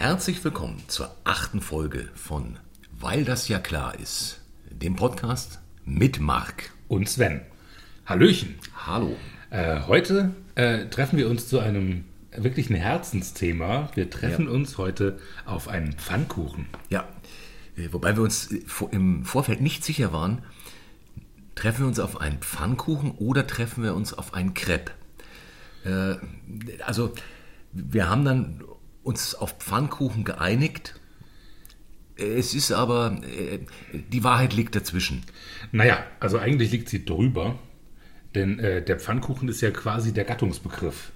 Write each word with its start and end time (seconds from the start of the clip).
Herzlich 0.00 0.42
willkommen 0.42 0.82
zur 0.86 1.14
achten 1.24 1.60
Folge 1.60 2.08
von 2.14 2.56
Weil 2.98 3.22
das 3.22 3.48
ja 3.48 3.58
klar 3.58 4.00
ist, 4.00 4.40
dem 4.70 4.96
Podcast 4.96 5.60
mit 5.84 6.20
Marc. 6.20 6.70
und 6.88 7.06
Sven. 7.06 7.42
Hallöchen. 8.06 8.54
Hallo. 8.86 9.14
Äh, 9.50 9.80
heute 9.86 10.34
äh, 10.54 10.86
treffen 10.86 11.18
wir 11.18 11.28
uns 11.28 11.48
zu 11.48 11.58
einem 11.58 12.04
wirklichen 12.34 12.76
Herzensthema. 12.76 13.90
Wir 13.94 14.08
treffen 14.08 14.48
uns 14.48 14.78
heute 14.78 15.18
auf 15.44 15.68
einen 15.68 15.92
Pfannkuchen. 15.92 16.64
Ja, 16.88 17.06
äh, 17.76 17.92
wobei 17.92 18.16
wir 18.16 18.22
uns 18.22 18.48
im 18.92 19.26
Vorfeld 19.26 19.60
nicht 19.60 19.84
sicher 19.84 20.14
waren, 20.14 20.40
treffen 21.54 21.80
wir 21.80 21.88
uns 21.88 22.00
auf 22.00 22.22
einen 22.22 22.38
Pfannkuchen 22.38 23.10
oder 23.18 23.46
treffen 23.46 23.84
wir 23.84 23.94
uns 23.94 24.14
auf 24.14 24.32
einen 24.32 24.54
Crepe? 24.54 24.92
Äh, 25.84 26.14
also, 26.86 27.12
wir 27.74 28.08
haben 28.08 28.24
dann 28.24 28.64
uns 29.02 29.34
auf 29.34 29.52
Pfannkuchen 29.58 30.24
geeinigt. 30.24 30.94
Es 32.16 32.54
ist 32.54 32.70
aber, 32.72 33.18
äh, 33.22 33.60
die 33.92 34.24
Wahrheit 34.24 34.52
liegt 34.52 34.76
dazwischen. 34.76 35.22
Naja, 35.72 36.04
also 36.20 36.38
eigentlich 36.38 36.70
liegt 36.70 36.88
sie 36.88 37.04
drüber, 37.04 37.58
denn 38.34 38.58
äh, 38.58 38.82
der 38.82 38.98
Pfannkuchen 38.98 39.48
ist 39.48 39.60
ja 39.62 39.70
quasi 39.70 40.12
der 40.12 40.24
Gattungsbegriff. 40.24 41.12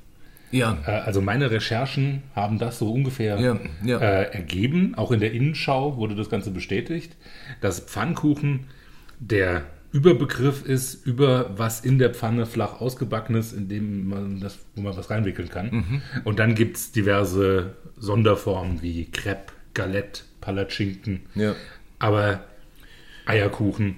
Ja, 0.50 0.78
Äh, 0.86 0.90
also 0.90 1.20
meine 1.20 1.50
Recherchen 1.50 2.22
haben 2.34 2.58
das 2.58 2.78
so 2.78 2.90
ungefähr 2.92 3.38
Ja, 3.38 3.58
ja. 3.84 3.98
Ergeben. 3.98 4.94
Auch 4.94 5.10
in 5.12 5.20
der 5.20 5.32
Innenschau 5.32 5.96
wurde 5.96 6.14
das 6.14 6.30
Ganze 6.30 6.50
bestätigt, 6.50 7.16
dass 7.60 7.80
Pfannkuchen 7.80 8.66
der 9.18 9.64
Überbegriff 9.94 10.64
ist 10.66 11.06
über 11.06 11.56
was 11.56 11.80
in 11.80 12.00
der 12.00 12.12
Pfanne 12.12 12.46
flach 12.46 12.80
ausgebackenes, 12.80 13.52
in 13.52 13.68
dem 13.68 14.08
man 14.08 14.40
das, 14.40 14.58
wo 14.74 14.82
man 14.82 14.96
was 14.96 15.08
reinwickeln 15.08 15.48
kann. 15.48 15.70
Mhm. 15.70 16.02
Und 16.24 16.40
dann 16.40 16.56
gibt 16.56 16.76
es 16.76 16.90
diverse 16.90 17.76
Sonderformen 17.96 18.82
wie 18.82 19.04
Crepe, 19.04 19.52
Galette, 19.72 20.22
Palatschinken. 20.40 21.20
Ja. 21.36 21.54
Aber 22.00 22.44
Eierkuchen. 23.24 23.94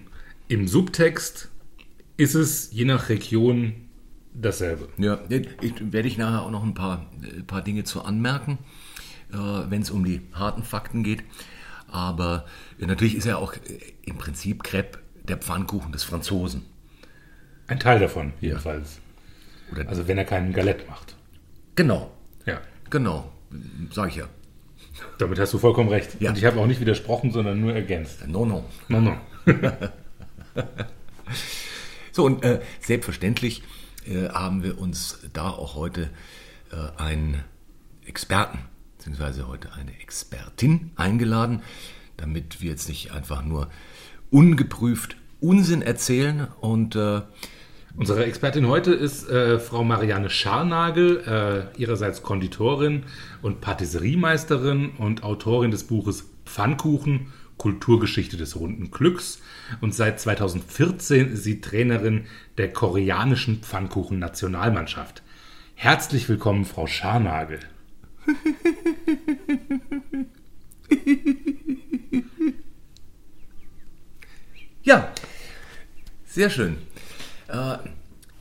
Im 0.49 0.69
Subtext 0.69 1.49
ist 2.19 2.35
es 2.35 2.71
je 2.73 2.85
nach 2.85 3.09
Region 3.09 3.73
dasselbe. 4.35 4.91
Ja, 4.99 5.21
ich, 5.31 5.93
werde 5.93 6.09
ich 6.09 6.19
nachher 6.19 6.43
auch 6.43 6.51
noch 6.51 6.63
ein 6.63 6.75
paar, 6.75 7.11
äh, 7.23 7.43
paar 7.43 7.63
Dinge 7.63 7.85
zu 7.85 8.03
anmerken, 8.03 8.59
äh, 9.33 9.37
wenn 9.37 9.81
es 9.81 9.91
um 9.91 10.05
die 10.05 10.21
harten 10.35 10.63
Fakten 10.63 11.03
geht. 11.03 11.25
Aber 11.89 12.45
äh, 12.79 12.85
natürlich 12.85 13.15
ist 13.15 13.25
ja 13.25 13.39
auch 13.39 13.55
äh, 13.55 13.59
im 14.05 14.19
Prinzip 14.19 14.63
Crepe 14.63 14.99
der 15.29 15.37
Pfannkuchen 15.39 15.93
des 15.93 16.05
Franzosen. 16.05 16.65
Ein 17.67 17.81
Teil 17.81 17.99
davon, 17.99 18.33
jedenfalls. 18.41 19.01
Oder, 19.73 19.89
Also 19.89 20.07
wenn 20.07 20.19
er 20.19 20.25
keinen 20.25 20.53
Galette 20.53 20.87
macht. 20.89 21.17
genau, 21.75 22.11
Ja, 22.47 22.61
genau, 22.91 23.33
sage 23.91 24.11
ich 24.11 24.17
ja. 24.17 24.29
damit 25.19 25.39
hast 25.39 25.53
du 25.53 25.59
vollkommen 25.59 25.89
recht. 25.89 26.21
Ja. 26.21 26.31
Und 26.31 26.39
ich 26.39 26.45
habe 26.45 26.61
auch 26.61 26.67
nicht 26.67 26.81
widersprochen, 26.81 27.33
sondern 27.33 27.61
nur 27.61 27.75
ergänzt. 27.75 28.27
No, 28.27 28.45
no. 28.47 28.65
No, 28.89 29.01
no. 29.01 29.17
So, 32.13 32.25
und 32.25 32.43
äh, 32.45 32.63
selbstverständlich 32.81 33.63
äh, 34.07 34.31
haben 34.31 34.63
wir 34.63 34.79
uns 34.79 35.19
da 35.35 35.51
auch 35.51 35.75
heute 35.75 36.09
äh, 36.73 36.99
einen 36.99 37.45
Experten, 38.07 38.61
beziehungsweise 38.97 39.47
heute 39.49 39.75
eine 39.75 39.93
Expertin 40.01 40.93
eingeladen, 40.97 41.63
damit 42.17 42.63
wir 42.63 42.71
jetzt 42.71 42.89
nicht 42.89 43.11
einfach 43.13 43.45
nur 43.45 43.69
ungeprüft 44.37 45.17
Unsinn 45.41 45.81
erzählen 45.81 46.49
und 46.61 46.95
äh, 46.95 47.23
Unsere 47.97 48.27
Expertin 48.27 48.69
heute 48.69 48.93
ist 48.93 49.27
äh, 49.31 49.59
Frau 49.59 49.83
Marianne 49.83 50.29
Scharnagel, 50.29 51.71
äh, 51.75 51.81
ihrerseits 51.81 52.23
Konditorin 52.23 53.05
und 53.41 53.63
Patisseriemeisterin 53.63 54.91
und 54.99 55.23
Autorin 55.23 55.71
des 55.71 55.85
Buches 55.85 56.29
Pfannkuchen, 56.45 57.33
Kulturgeschichte 57.57 58.37
des 58.37 58.61
runden 58.61 58.91
Glücks. 58.91 59.41
Und 59.81 59.95
seit 59.95 60.21
2014 60.21 61.33
ist 61.33 61.45
sie 61.45 61.63
Trainerin 61.63 62.27
der 62.59 62.71
koreanischen 62.71 63.63
Pfannkuchen-Nationalmannschaft. 63.63 65.23
Herzlich 65.75 66.29
willkommen, 66.29 66.67
Frau 66.67 66.87
Scharnagel. 66.87 67.61
ja, 74.87 75.13
sehr 76.27 76.49
schön. 76.49 76.79
Äh, 77.49 77.77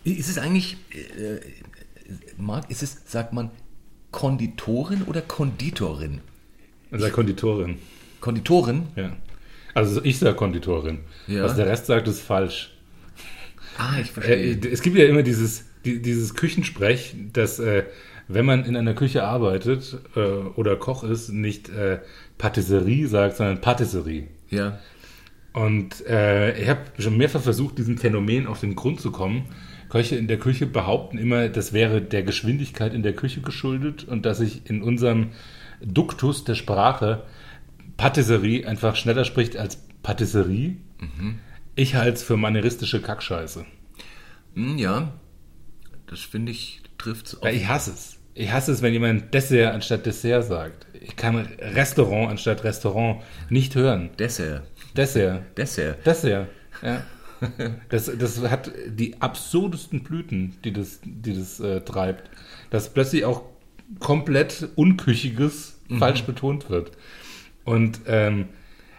ist 0.03 0.29
es 0.29 0.37
eigentlich, 0.37 0.77
äh, 0.93 1.39
Marc, 2.37 2.69
ist 2.69 2.83
es, 2.83 3.01
sagt 3.07 3.33
man, 3.33 3.49
Konditorin 4.11 5.01
oder 5.03 5.21
Konditorin? 5.21 6.21
Unser 6.91 7.09
Konditorin. 7.09 7.79
Konditorin? 8.21 8.83
Ja. 8.95 9.15
Also 9.73 10.03
ich 10.03 10.19
sage 10.19 10.35
Konditorin. 10.35 10.99
Ja. 11.27 11.43
Was 11.43 11.55
der 11.55 11.65
Rest 11.65 11.87
sagt, 11.87 12.07
ist 12.07 12.21
falsch. 12.21 12.71
Ah, 13.77 13.99
ich 13.99 14.11
verstehe. 14.11 14.55
Äh, 14.55 14.67
es 14.71 14.81
gibt 14.81 14.95
ja 14.97 15.05
immer 15.05 15.23
dieses, 15.23 15.65
die, 15.83 16.01
dieses 16.01 16.35
Küchensprech, 16.35 17.15
dass 17.33 17.59
äh, 17.59 17.83
wenn 18.27 18.45
man 18.45 18.65
in 18.65 18.77
einer 18.77 18.93
Küche 18.93 19.23
arbeitet 19.23 19.97
äh, 20.15 20.19
oder 20.19 20.75
Koch 20.75 21.03
ist, 21.03 21.29
nicht 21.29 21.69
Patisserie 22.37 23.07
sagt, 23.07 23.37
sondern 23.37 23.61
Patisserie. 23.61 24.27
ja. 24.49 24.79
Und 25.55 26.05
äh, 26.05 26.59
ich 26.59 26.67
habe 26.67 26.81
schon 26.99 27.15
mehrfach 27.15 27.41
versucht, 27.41 27.77
diesem 27.77 27.97
Phänomen 27.97 28.45
auf 28.45 28.59
den 28.59 28.75
Grund 28.75 28.99
zu 28.99 29.09
kommen. 29.09 29.45
Köche 29.87 30.17
in 30.17 30.27
der 30.27 30.37
Küche 30.37 30.65
behaupten 30.65 31.17
immer, 31.17 31.47
das 31.47 31.71
wäre 31.71 32.01
der 32.01 32.23
Geschwindigkeit 32.23 32.93
in 32.93 33.03
der 33.03 33.15
Küche 33.15 33.39
geschuldet 33.39 34.03
und 34.03 34.25
dass 34.25 34.39
sich 34.39 34.69
in 34.69 34.83
unserem 34.83 35.31
Duktus 35.81 36.43
der 36.43 36.55
Sprache 36.55 37.23
Patisserie 37.95 38.67
einfach 38.67 38.97
schneller 38.97 39.23
spricht 39.23 39.55
als 39.55 39.77
Patisserie. 40.03 40.75
Ich 41.75 41.95
halte 41.95 42.17
es 42.17 42.23
für 42.23 42.35
manieristische 42.35 43.01
Kackscheiße. 43.01 43.65
Hm, 44.55 44.77
ja, 44.77 45.13
das 46.07 46.19
finde 46.19 46.51
ich, 46.51 46.81
trifft 46.97 47.27
es 47.27 47.39
Ja, 47.41 47.49
ich 47.49 47.69
hasse 47.69 47.91
es. 47.91 48.17
Ich 48.33 48.51
hasse 48.51 48.73
es, 48.73 48.81
wenn 48.81 48.91
jemand 48.91 49.33
Dessert 49.33 49.73
anstatt 49.73 50.05
Dessert 50.05 50.43
sagt. 50.43 50.87
Ich 50.99 51.15
kann 51.15 51.37
Restaurant 51.37 52.29
anstatt 52.29 52.65
Restaurant 52.65 53.21
nicht 53.49 53.75
hören. 53.75 54.09
Dessert. 54.19 54.63
Dessert. 54.95 55.57
Dessert. 55.57 56.05
Dessert. 56.05 56.47
Ja. 56.81 57.03
Das, 57.89 58.09
das 58.17 58.41
hat 58.49 58.71
die 58.87 59.21
absurdesten 59.21 60.03
Blüten, 60.03 60.55
die 60.63 60.71
das, 60.71 61.01
die 61.03 61.35
das 61.35 61.59
äh, 61.59 61.81
treibt. 61.81 62.29
Dass 62.69 62.91
plötzlich 62.91 63.25
auch 63.25 63.43
komplett 63.99 64.69
Unküchiges 64.75 65.77
falsch 65.99 66.23
betont 66.23 66.69
wird. 66.69 66.91
Und 67.65 67.99
ähm, 68.07 68.47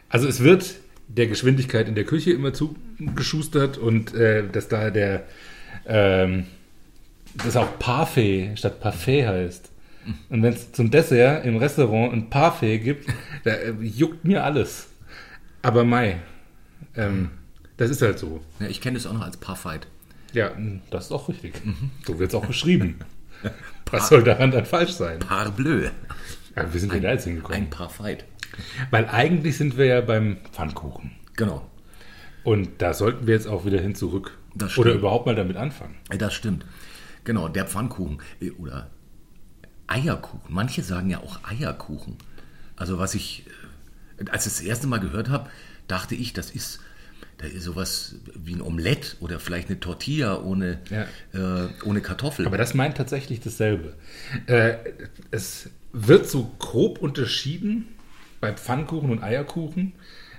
also 0.08 0.28
es 0.28 0.44
wird 0.44 0.76
der 1.08 1.26
Geschwindigkeit 1.26 1.88
in 1.88 1.94
der 1.94 2.04
Küche 2.04 2.32
immer 2.32 2.52
zugeschustert 2.52 3.78
und 3.78 4.14
äh, 4.14 4.46
dass 4.48 4.68
da 4.68 4.90
der 4.90 5.24
ähm, 5.86 6.44
das 7.44 7.56
auch 7.56 7.78
Parfait 7.78 8.56
statt 8.56 8.80
Parfait 8.80 9.26
heißt. 9.26 9.70
Und 10.30 10.42
wenn 10.42 10.52
es 10.52 10.72
zum 10.72 10.90
Dessert 10.90 11.44
im 11.44 11.56
Restaurant 11.56 12.12
ein 12.12 12.30
Parfait 12.30 12.78
gibt, 12.78 13.08
da 13.44 13.52
äh, 13.52 13.72
juckt 13.80 14.24
mir 14.24 14.44
alles. 14.44 14.88
Aber 15.62 15.84
Mai, 15.84 16.20
ähm, 16.94 17.30
das 17.76 17.90
ist 17.90 18.02
halt 18.02 18.18
so. 18.18 18.40
Ja, 18.60 18.66
ich 18.68 18.80
kenne 18.80 18.96
es 18.96 19.06
auch 19.06 19.12
noch 19.12 19.22
als 19.24 19.36
Parfight. 19.36 19.86
Ja, 20.32 20.50
das 20.90 21.06
ist 21.06 21.12
auch 21.12 21.28
richtig. 21.28 21.54
So 22.06 22.18
wird 22.18 22.30
es 22.30 22.34
auch 22.34 22.46
beschrieben. 22.46 22.98
Was 23.90 24.08
soll 24.08 24.22
daran 24.24 24.50
dann 24.50 24.66
falsch 24.66 24.92
sein? 24.92 25.20
Parbleu. 25.20 25.88
Ja, 26.56 26.72
wir 26.72 26.80
sind 26.80 26.92
ja 26.92 27.00
da 27.00 27.12
jetzt 27.12 27.24
hingekommen. 27.24 27.56
Ein 27.56 27.70
Parfight. 27.70 28.24
Weil 28.90 29.06
eigentlich 29.08 29.56
sind 29.56 29.76
wir 29.76 29.86
ja 29.86 30.00
beim 30.00 30.38
Pfannkuchen. 30.52 31.12
Genau. 31.36 31.70
Und 32.44 32.80
da 32.82 32.94
sollten 32.94 33.26
wir 33.26 33.34
jetzt 33.34 33.46
auch 33.46 33.64
wieder 33.64 33.80
hin 33.80 33.94
zurück. 33.94 34.36
Oder 34.76 34.92
überhaupt 34.92 35.26
mal 35.26 35.34
damit 35.34 35.56
anfangen. 35.56 35.96
Das 36.10 36.32
stimmt. 36.32 36.64
Genau, 37.24 37.48
der 37.48 37.66
Pfannkuchen. 37.66 38.20
äh, 38.40 38.50
Oder 38.52 38.90
Eierkuchen. 39.86 40.40
Manche 40.48 40.82
sagen 40.82 41.10
ja 41.10 41.18
auch 41.18 41.40
Eierkuchen. 41.44 42.16
Also 42.76 42.98
was 42.98 43.14
ich, 43.14 43.45
als 44.30 44.46
ich 44.46 44.52
das 44.52 44.60
erste 44.60 44.86
Mal 44.86 44.98
gehört 44.98 45.28
habe, 45.28 45.50
dachte 45.88 46.14
ich, 46.14 46.32
das 46.32 46.50
ist, 46.50 46.80
da 47.38 47.46
ist 47.46 47.64
sowas 47.64 48.16
wie 48.34 48.54
ein 48.54 48.62
Omelett 48.62 49.16
oder 49.20 49.38
vielleicht 49.38 49.68
eine 49.68 49.80
Tortilla 49.80 50.40
ohne, 50.42 50.80
äh, 51.32 51.84
ohne 51.84 52.00
Kartoffel. 52.00 52.46
Aber 52.46 52.58
das 52.58 52.74
meint 52.74 52.96
tatsächlich 52.96 53.40
dasselbe. 53.40 53.94
Äh, 54.46 54.76
es 55.30 55.70
wird 55.92 56.28
so 56.28 56.50
grob 56.58 56.98
unterschieden 56.98 57.88
bei 58.40 58.52
Pfannkuchen 58.52 59.10
und 59.10 59.22
Eierkuchen. 59.22 59.92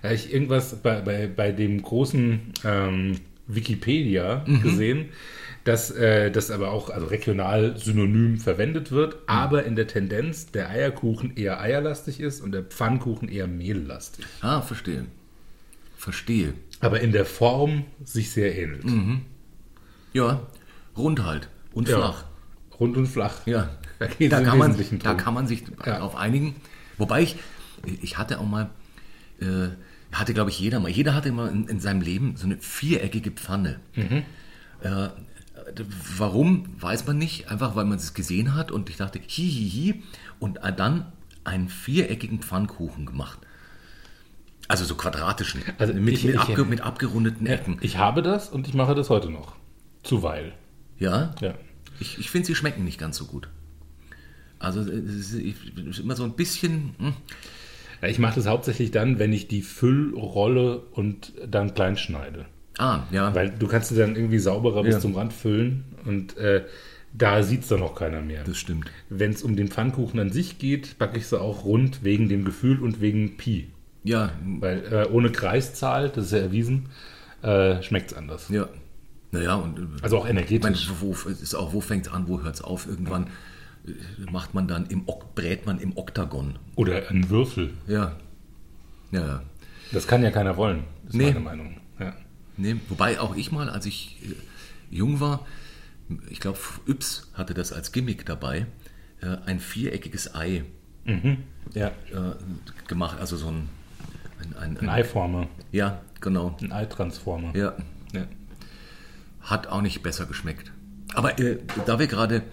Habe 0.04 0.14
ich 0.14 0.32
irgendwas 0.34 0.76
bei, 0.76 1.02
bei, 1.02 1.28
bei 1.28 1.52
dem 1.52 1.82
großen 1.82 2.54
ähm, 2.64 3.20
Wikipedia 3.48 4.46
gesehen, 4.62 5.10
dass 5.64 5.92
äh, 5.92 6.32
das 6.32 6.52
aber 6.52 6.72
auch 6.72 6.90
also 6.90 7.08
regional 7.08 7.78
synonym 7.78 8.38
verwendet 8.38 8.92
wird, 8.92 9.18
aber 9.28 9.64
in 9.66 9.76
der 9.76 9.88
Tendenz 9.88 10.52
der 10.52 10.70
Eierkuchen 10.70 11.36
eher 11.36 11.60
eierlastig 11.60 12.20
ist 12.20 12.42
und 12.42 12.52
der 12.52 12.64
Pfannkuchen 12.64 13.30
eher 13.30 13.48
mehllastig. 13.48 14.26
ah, 14.42 14.62
verstehe. 14.62 15.06
Verstehe. 15.98 16.54
Aber 16.80 17.00
in 17.02 17.12
der 17.12 17.26
Form 17.26 17.86
sich 18.04 18.30
sehr 18.32 18.58
ähnelt. 18.58 18.84
Ja, 20.14 20.42
rund 20.96 21.24
halt 21.24 21.50
und 21.74 21.88
Ja. 21.90 21.98
flach. 21.98 22.24
Rund 22.80 22.96
und 22.98 23.08
flach. 23.08 23.46
Ja, 23.48 23.70
Da 24.00 24.06
da, 24.30 24.42
kann 24.42 24.58
man, 24.60 24.70
Wesentlichen 24.70 25.00
da 25.00 25.10
drum. 25.14 25.18
kann 25.18 25.34
man 25.34 25.48
sich 25.48 25.62
Ja. 25.62 25.94
darauf 25.94 26.16
einigen. 26.16 26.56
Wobei 27.00 27.24
ich, 27.24 27.38
ich 28.02 28.18
hatte 28.20 28.40
auch 28.40 28.46
mal, 28.46 28.70
äh, 29.42 29.70
hatte 30.20 30.34
glaube 30.34 30.50
ich 30.50 30.60
jeder 30.60 30.80
mal, 30.80 30.90
jeder 30.90 31.14
hatte 31.16 31.32
mal 31.32 31.50
in, 31.50 31.68
in 31.68 31.80
seinem 31.80 32.02
Leben 32.02 32.36
so 32.38 32.46
eine 32.46 32.58
viereckige 32.58 33.32
Pfanne. 33.32 33.80
Äh, 34.82 35.10
warum, 36.18 36.66
weiß 36.80 37.06
man 37.08 37.18
nicht, 37.18 37.50
einfach 37.50 37.76
weil 37.76 37.86
man 37.86 37.98
es 37.98 38.14
gesehen 38.14 38.56
hat 38.56 38.72
und 38.72 38.90
ich 38.90 38.98
dachte, 38.98 39.20
hihihi, 39.26 40.04
und 40.40 40.60
dann 40.78 41.12
einen 41.44 41.68
viereckigen 41.70 42.40
Pfannkuchen 42.42 43.06
gemacht. 43.06 43.40
Also 44.68 44.84
so 44.86 44.96
quadratischen, 44.96 45.62
Also 45.78 45.94
mit, 45.94 46.14
ich- 46.16 46.24
mit, 46.26 46.36
ich- 46.36 46.40
abge, 46.42 46.66
mit 46.66 46.82
abgerundeten 46.82 47.48
Ecken. 47.48 47.78
Ich 47.82 47.98
habe 47.98 48.22
das 48.22 48.50
und 48.50 48.68
ich 48.68 48.74
mache 48.74 48.96
das 48.96 49.10
heute 49.10 49.30
noch. 49.30 49.56
Zuweil. 50.04 50.54
Ja, 51.00 51.34
Ja. 51.42 51.54
ich, 52.00 52.18
ich 52.20 52.30
finde, 52.30 52.48
sie 52.48 52.56
schmecken 52.56 52.84
nicht 52.84 53.00
ganz 53.00 53.18
so 53.18 53.26
gut. 53.26 53.50
Also 54.60 54.82
es 54.82 55.34
ist, 55.34 56.00
immer 56.00 56.16
so 56.16 56.24
ein 56.24 56.34
bisschen, 56.36 56.96
hm, 56.98 57.14
Ja, 58.02 58.08
Ich 58.08 58.20
mache 58.20 58.36
das 58.36 58.48
hauptsächlich 58.48 58.92
dann, 58.92 59.20
wenn 59.20 59.34
ich 59.34 59.48
die 59.48 59.62
Füllrolle 59.62 60.80
und 60.92 61.34
dann 61.50 61.74
klein 61.74 61.98
schneide. 61.98 62.46
ah, 62.78 63.04
ja, 63.12 63.34
Weil 63.34 63.50
du 63.52 63.68
kannst 63.68 63.90
sie 63.90 63.96
dann 63.98 64.16
irgendwie 64.16 64.40
sauberer 64.40 64.84
bis 64.84 64.96
Ja. 64.96 65.00
zum 65.00 65.16
Rand 65.16 65.34
füllen 65.34 65.84
und 66.06 66.38
äh, 66.38 66.64
da 67.14 67.42
sieht 67.42 67.62
es 67.62 67.68
dann 67.70 67.82
auch 67.82 67.96
keiner 67.96 68.22
mehr. 68.22 68.44
das 68.44 68.58
stimmt. 68.58 68.92
Wenn 69.10 69.32
es 69.32 69.42
um 69.42 69.56
den 69.56 69.70
Pfannkuchen 69.70 70.20
an 70.20 70.32
sich 70.32 70.60
geht, 70.60 70.98
backe 71.00 71.18
ich 71.18 71.26
sie 71.28 71.40
auch 71.40 71.66
rund 71.66 72.04
wegen 72.04 72.30
dem 72.30 72.46
Gefühl 72.46 72.80
und 72.80 73.02
wegen 73.02 73.38
Pi. 73.38 73.68
Ja, 74.04 74.32
Weil 74.60 74.84
äh, 74.94 75.08
ohne 75.12 75.32
Kreiszahl, 75.32 76.10
das 76.10 76.26
ist 76.26 76.32
ja 76.34 76.38
erwiesen, 76.40 76.90
äh, 77.42 77.82
schmeckt 77.82 78.12
es 78.12 78.18
anders. 78.18 78.50
ja. 78.50 78.68
Naja, 79.32 79.56
und 79.56 79.78
äh, 79.78 79.82
Also 80.04 80.20
auch 80.20 80.26
Ich 80.26 80.34
meine, 80.34 80.40
energetisch. 80.48 80.90
wo, 81.02 81.12
ist 81.30 81.54
auch, 81.56 81.74
wo 81.74 81.82
fängt 81.82 82.08
es 82.08 82.14
an, 82.14 82.28
wo 82.30 82.42
hört 82.44 82.56
es 82.56 82.62
auf? 82.62 82.88
Irgendwann 82.88 83.24
äh, 83.24 83.28
macht 84.32 84.54
man 84.54 84.68
dann 84.68 84.86
im 84.88 85.06
brät 85.36 85.66
man 85.66 85.80
im 85.80 85.96
Oktagon. 85.98 86.58
Oder 86.76 87.10
ein 87.10 87.30
Würfel. 87.30 87.74
Ja. 87.88 88.16
Ja. 89.12 89.44
Das 89.92 90.08
kann 90.08 90.22
ja 90.24 90.32
keiner 90.32 90.58
wollen, 90.58 90.84
ist 91.08 91.16
Nee. 91.16 91.28
meine 91.28 91.40
Meinung. 91.40 91.78
Ja. 92.00 92.14
Nee, 92.58 92.76
wobei 92.90 93.20
auch 93.20 93.36
ich 93.36 93.52
mal, 93.52 93.70
als 93.70 93.86
ich 93.86 94.18
äh, 94.24 94.36
jung 94.96 95.20
war, 95.20 95.46
ich 96.30 96.40
glaube, 96.40 96.58
Yps 96.88 97.32
hatte 97.34 97.54
das 97.54 97.72
als 97.72 97.92
Gimmick 97.92 98.26
dabei, 98.26 98.66
äh, 99.22 99.38
ein 99.46 99.60
viereckiges 99.60 100.34
Ei 100.36 100.64
ja. 101.74 101.88
äh, 101.88 101.92
gemacht, 102.88 103.18
also 103.20 103.38
so 103.38 103.48
ein, 103.48 103.70
ein, 104.42 104.58
ein, 104.58 104.78
Ein 104.78 104.90
Eiformer, 104.90 105.48
Ja, 105.72 106.02
genau. 106.20 106.58
ein 106.62 106.72
Eitransformer. 106.74 107.56
Ja, 107.56 107.76
Ja. 108.14 108.26
hat 109.42 109.68
auch 109.68 109.82
nicht 109.82 110.04
besser 110.04 110.26
geschmeckt. 110.26 110.72
Aber 111.14 111.40
äh, 111.40 111.60
da 111.86 111.98
wir 112.00 112.08
gerade 112.08 112.44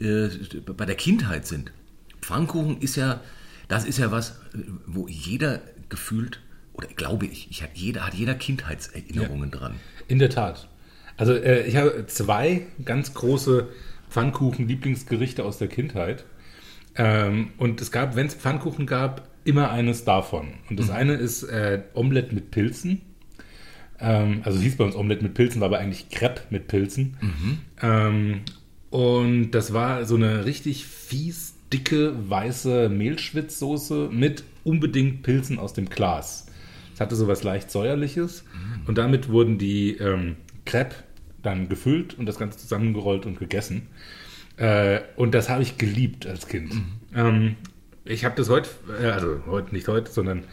äh, 0.00 0.28
bei 0.66 0.86
der 0.86 0.96
Kindheit 0.96 1.46
sind, 1.46 1.72
Pfannkuchen 2.20 2.80
ist 2.80 2.96
ja, 2.96 3.20
das 3.68 3.84
ist 3.84 3.98
ja 3.98 4.10
was, 4.10 4.30
äh, 4.54 4.58
wo 4.86 5.08
jeder 5.08 5.60
gefühlt, 5.88 6.40
oder 6.72 6.88
glaube 6.88 7.26
ich, 7.26 7.50
ich 7.50 7.62
hat 7.62 7.70
jeder, 7.74 8.06
hat 8.06 8.14
jeder 8.14 8.34
Kindheitserinnerungen 8.34 9.50
dran. 9.50 9.74
In 10.08 10.18
der 10.18 10.30
Tat. 10.30 10.68
Also 11.16 11.34
äh, 11.34 11.66
ich 11.66 11.76
habe 11.76 12.06
zwei 12.06 12.66
ganz 12.84 13.12
große 13.14 13.68
Pfannkuchen-Lieblingsgerichte 14.08 15.44
aus 15.44 15.58
der 15.58 15.68
Kindheit. 15.68 16.24
Ähm, 16.96 17.52
und 17.58 17.80
es 17.80 17.92
gab, 17.92 18.16
wenn 18.16 18.26
es 18.26 18.34
Pfannkuchen 18.34 18.86
gab, 18.86 19.28
immer 19.44 19.70
eines 19.70 20.04
davon. 20.04 20.54
Und 20.68 20.78
das 20.78 20.90
eine 20.90 21.14
ist 21.14 21.44
äh, 21.44 21.82
Omelette 21.94 22.34
mit 22.34 22.50
Pilzen. 22.50 23.02
Ähm, 23.98 24.42
also 24.44 24.58
es 24.58 24.64
hieß 24.64 24.76
bei 24.76 24.84
uns 24.84 24.96
Omelette 24.96 25.22
mit 25.22 25.34
Pilzen, 25.34 25.60
war 25.60 25.66
aber 25.66 25.78
eigentlich 25.78 26.08
Crepe 26.10 26.42
mit 26.50 26.68
Pilzen. 26.68 27.16
Ähm, 27.82 28.40
und 28.90 29.52
das 29.52 29.72
war 29.72 30.04
so 30.04 30.16
eine 30.16 30.44
richtig 30.44 30.84
fies, 30.86 31.54
dicke, 31.72 32.14
weiße 32.28 32.88
Mehlschwitzsoße 32.88 34.08
mit 34.12 34.44
unbedingt 34.64 35.22
Pilzen 35.22 35.58
aus 35.58 35.72
dem 35.72 35.88
Glas. 35.88 36.46
Es 36.94 37.00
hatte 37.00 37.16
sowas 37.16 37.42
leicht 37.44 37.70
säuerliches 37.70 38.44
und 38.86 38.98
damit 38.98 39.28
wurden 39.28 39.58
die 39.58 39.96
ähm, 39.96 40.36
Crepe 40.64 40.96
dann 41.42 41.68
gefüllt 41.68 42.18
und 42.18 42.26
das 42.26 42.38
Ganze 42.38 42.58
zusammengerollt 42.58 43.26
und 43.26 43.38
gegessen. 43.38 43.88
Äh, 44.56 45.00
und 45.16 45.34
das 45.34 45.48
habe 45.48 45.62
ich 45.62 45.78
geliebt 45.78 46.26
als 46.26 46.46
Kind. 46.48 46.74
Ähm, 47.14 47.56
ich 48.04 48.24
habe 48.24 48.34
das 48.36 48.50
heute, 48.50 48.68
äh, 49.00 49.06
also 49.06 49.40
heute 49.46 49.74
nicht 49.74 49.88
heute, 49.88 50.10
sondern 50.10 50.44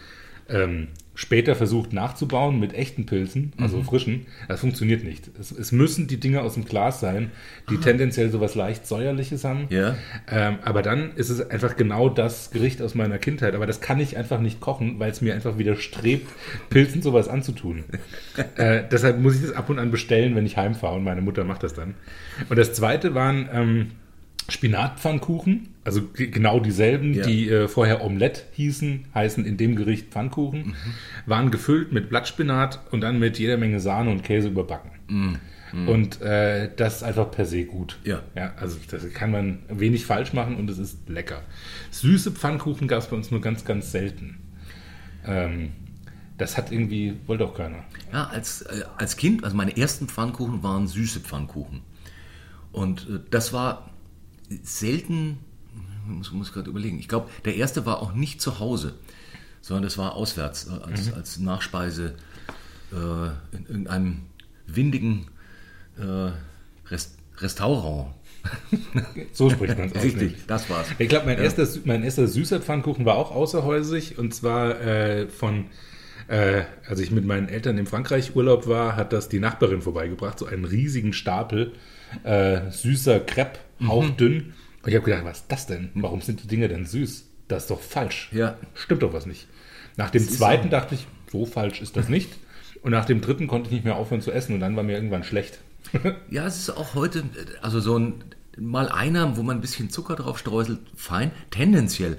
ähm, 0.48 0.90
später 1.18 1.56
versucht 1.56 1.94
nachzubauen 1.94 2.60
mit 2.60 2.76
echten 2.76 3.08
Pilzen, 3.08 3.52
also 3.58 3.82
frischen. 3.82 4.28
Das 4.48 4.60
funktioniert 4.60 5.04
nicht. 5.04 5.32
Es, 5.40 5.52
es 5.52 5.72
müssen 5.72 6.08
die 6.08 6.20
Dinge 6.20 6.42
aus 6.42 6.54
dem 6.54 6.64
Glas 6.64 7.00
sein, 7.00 7.32
die 7.72 7.78
tendenziell 7.78 8.30
sowas 8.30 8.54
leicht 8.54 8.86
säuerliches 8.86 9.44
haben. 9.44 9.66
Ja. 9.70 9.96
Ähm, 10.30 10.60
aber 10.64 10.84
dann 10.84 11.16
ist 11.16 11.30
es 11.30 11.50
einfach 11.50 11.76
genau 11.76 12.08
das 12.08 12.52
Gericht 12.52 12.84
aus 12.84 12.94
meiner 12.94 13.18
Kindheit. 13.18 13.56
Aber 13.56 13.66
das 13.66 13.82
kann 13.82 14.00
ich 14.00 14.16
einfach 14.16 14.40
nicht 14.40 14.62
kochen, 14.62 15.00
weil 15.00 15.10
es 15.10 15.22
mir 15.22 15.34
einfach 15.34 15.58
widerstrebt, 15.58 16.28
Pilzen 16.70 17.02
sowas 17.02 17.28
anzutun. 17.28 17.86
äh, 18.56 18.84
deshalb 18.92 19.20
muss 19.20 19.38
ich 19.38 19.42
das 19.42 19.54
ab 19.54 19.72
und 19.72 19.80
an 19.80 19.90
bestellen, 19.90 20.36
wenn 20.36 20.46
ich 20.46 20.56
heimfahre 20.56 20.98
und 20.98 21.04
meine 21.04 21.22
Mutter 21.22 21.46
macht 21.46 21.64
das 21.64 21.74
dann. 21.74 21.96
Und 22.48 22.60
das 22.60 22.74
zweite 22.74 23.16
waren 23.16 23.50
ähm, 23.52 23.92
Spinatpfannkuchen, 24.50 25.70
also 25.84 26.02
genau 26.14 26.60
dieselben, 26.60 27.14
Ja. 27.14 27.26
die 27.26 27.50
äh, 27.50 27.68
vorher 27.68 28.04
Omelette 28.04 28.44
hießen, 28.54 29.06
heißen 29.14 29.46
in 29.46 29.58
dem 29.58 29.76
Gericht 29.76 30.08
Pfannkuchen, 30.12 30.76
waren 31.26 31.52
gefüllt 31.52 31.92
mit 31.92 32.10
Blattspinat 32.10 32.80
und 32.92 33.02
dann 33.02 33.20
mit 33.20 33.40
jeder 33.40 33.58
Menge 33.58 33.80
Sahne 33.80 34.10
und 34.12 34.24
Käse 34.24 34.48
überbacken. 34.50 34.92
Und 35.86 36.22
äh, 36.22 36.70
das 36.76 36.98
ist 36.98 37.04
einfach 37.04 37.30
per 37.30 37.46
se 37.46 37.66
gut. 37.66 38.00
Ja. 38.06 38.22
ja. 38.36 38.54
Also 38.58 38.78
das 38.90 39.04
kann 39.14 39.32
man 39.32 39.60
wenig 39.68 40.06
falsch 40.06 40.32
machen 40.34 40.56
und 40.56 40.70
es 40.70 40.78
ist 40.78 41.10
lecker. 41.10 41.42
Süße 41.92 42.32
Pfannkuchen 42.32 42.88
gab 42.88 43.00
es 43.00 43.08
bei 43.08 43.16
uns 43.18 43.32
nur 43.32 43.42
ganz, 43.42 43.66
ganz 43.66 43.92
selten. 43.92 44.38
Ähm, 45.26 45.72
das 46.38 46.56
hat 46.58 46.72
irgendwie, 46.72 47.16
wollte 47.26 47.44
auch 47.44 47.54
keiner. 47.54 47.84
Ja, 48.14 48.28
als, 48.28 48.62
äh, 48.62 48.84
als 48.98 49.18
Kind, 49.18 49.44
also 49.44 49.58
meine 49.58 49.76
ersten 49.76 50.08
Pfannkuchen 50.08 50.64
waren 50.64 50.88
süße 50.88 51.20
Pfannkuchen. 51.20 51.82
Und 52.72 53.02
äh, 53.10 53.20
das 53.30 53.52
war 53.52 53.90
selten, 54.64 55.40
muss, 56.06 56.32
muss 56.32 56.54
gerade 56.54 56.70
überlegen, 56.70 57.00
ich 57.00 57.08
glaube, 57.08 57.30
der 57.46 57.56
erste 57.56 57.86
war 57.86 58.02
auch 58.02 58.14
nicht 58.14 58.42
zu 58.42 58.60
Hause, 58.60 58.96
sondern 59.62 59.84
das 59.84 59.98
war 59.98 60.16
auswärts, 60.16 60.68
äh, 60.68 60.84
als, 60.84 61.14
als 61.14 61.40
Nachspeise 61.40 62.16
äh, 62.92 63.56
in 63.56 63.66
irgendeinem 63.68 64.22
windigen 64.66 65.28
äh, 65.98 66.32
Rest, 66.90 67.18
Restaurant. 67.38 68.14
So 69.34 69.50
spricht 69.50 69.78
man 69.78 69.90
es 69.90 69.96
aus. 69.96 70.04
Richtig, 70.04 70.22
nämlich. 70.22 70.46
das 70.48 70.70
war's. 70.70 70.88
Ich 70.98 71.10
glaube, 71.10 71.26
mein, 71.26 71.38
erster, 71.38 71.68
mein 71.84 72.04
erster 72.04 72.28
süßer 72.28 72.62
Pfannkuchen 72.62 73.06
war 73.06 73.16
auch 73.16 73.32
außerhäusig 73.32 74.18
und 74.18 74.34
zwar 74.34 74.80
äh, 74.80 75.28
von, 75.28 75.66
äh, 76.30 76.64
als 76.88 77.00
ich 77.02 77.12
mit 77.12 77.26
meinen 77.26 77.50
Eltern 77.50 77.78
in 77.78 77.86
Frankreich 77.88 78.36
Urlaub 78.36 78.68
war, 78.68 78.96
hat 78.96 79.12
das 79.12 79.28
die 79.28 79.40
Nachbarin 79.40 79.82
vorbeigebracht, 79.82 80.40
so 80.40 80.46
einen 80.46 80.64
riesigen 80.64 81.12
Stapel 81.12 81.74
äh, 82.24 82.72
süßer 82.72 83.20
Crepe, 83.20 83.60
hauchdünn. 83.86 84.54
Und 84.84 84.90
ich 84.90 84.96
habe 84.96 85.06
gedacht, 85.06 85.26
was 85.26 85.40
ist 85.40 85.52
das 85.52 85.68
denn? 85.68 85.90
Warum 85.96 86.22
sind 86.22 86.44
die 86.44 86.48
Dinge 86.48 86.68
denn 86.68 86.86
süß? 86.86 87.26
Das 87.48 87.64
ist 87.64 87.72
doch 87.72 87.82
falsch. 87.82 88.30
Ja. 88.32 88.58
Stimmt 88.74 89.04
doch 89.04 89.14
was 89.14 89.26
nicht. 89.26 89.48
Nach 89.96 90.10
dem 90.10 90.28
zweiten 90.28 90.66
so. 90.66 90.70
dachte 90.70 90.96
ich, 90.96 91.08
so 91.32 91.46
falsch 91.46 91.82
ist 91.82 91.98
das 91.98 92.10
nicht. 92.10 92.30
Und 92.82 92.92
nach 92.92 93.06
dem 93.06 93.22
dritten 93.22 93.48
konnte 93.48 93.68
ich 93.68 93.74
nicht 93.74 93.86
mehr 93.86 93.96
aufhören 93.96 94.22
zu 94.22 94.32
essen 94.32 94.54
und 94.54 94.60
dann 94.60 94.76
war 94.76 94.84
mir 94.84 94.94
irgendwann 94.94 95.24
schlecht. 95.24 95.60
Ja, 96.30 96.46
es 96.46 96.58
ist 96.58 96.70
auch 96.70 96.96
heute, 96.96 97.24
also 97.62 97.80
so 97.80 97.98
ein, 97.98 98.24
mal 98.58 98.90
einer, 98.90 99.38
wo 99.38 99.44
man 99.44 99.58
ein 99.58 99.62
bisschen 99.62 99.90
Zucker 99.90 100.16
drauf 100.16 100.38
streuselt, 100.38 100.80
fein. 100.96 101.32
Tendenziell 101.50 102.18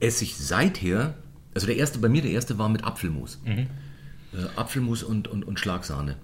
esse 0.00 0.24
ich 0.24 0.36
seither, 0.36 1.14
also 1.54 1.66
der 1.66 1.76
erste, 1.76 1.98
bei 2.00 2.08
mir 2.08 2.22
der 2.22 2.32
erste 2.32 2.58
war 2.58 2.68
mit 2.68 2.84
Apfelmus. 2.84 3.40
Äh, 3.46 3.66
Apfelmus 4.56 5.02
und, 5.02 5.28
und, 5.28 5.44
und 5.44 5.60
Schlagsahne. 5.60 6.16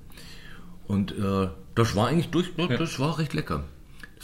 Und 0.87 1.13
äh, 1.13 1.49
das 1.75 1.97
war 1.97 2.09
eigentlich 2.09 2.31
durch, 2.31 2.51
das 2.57 2.99
war 2.99 3.19
recht 3.19 3.33
lecker. 3.33 3.65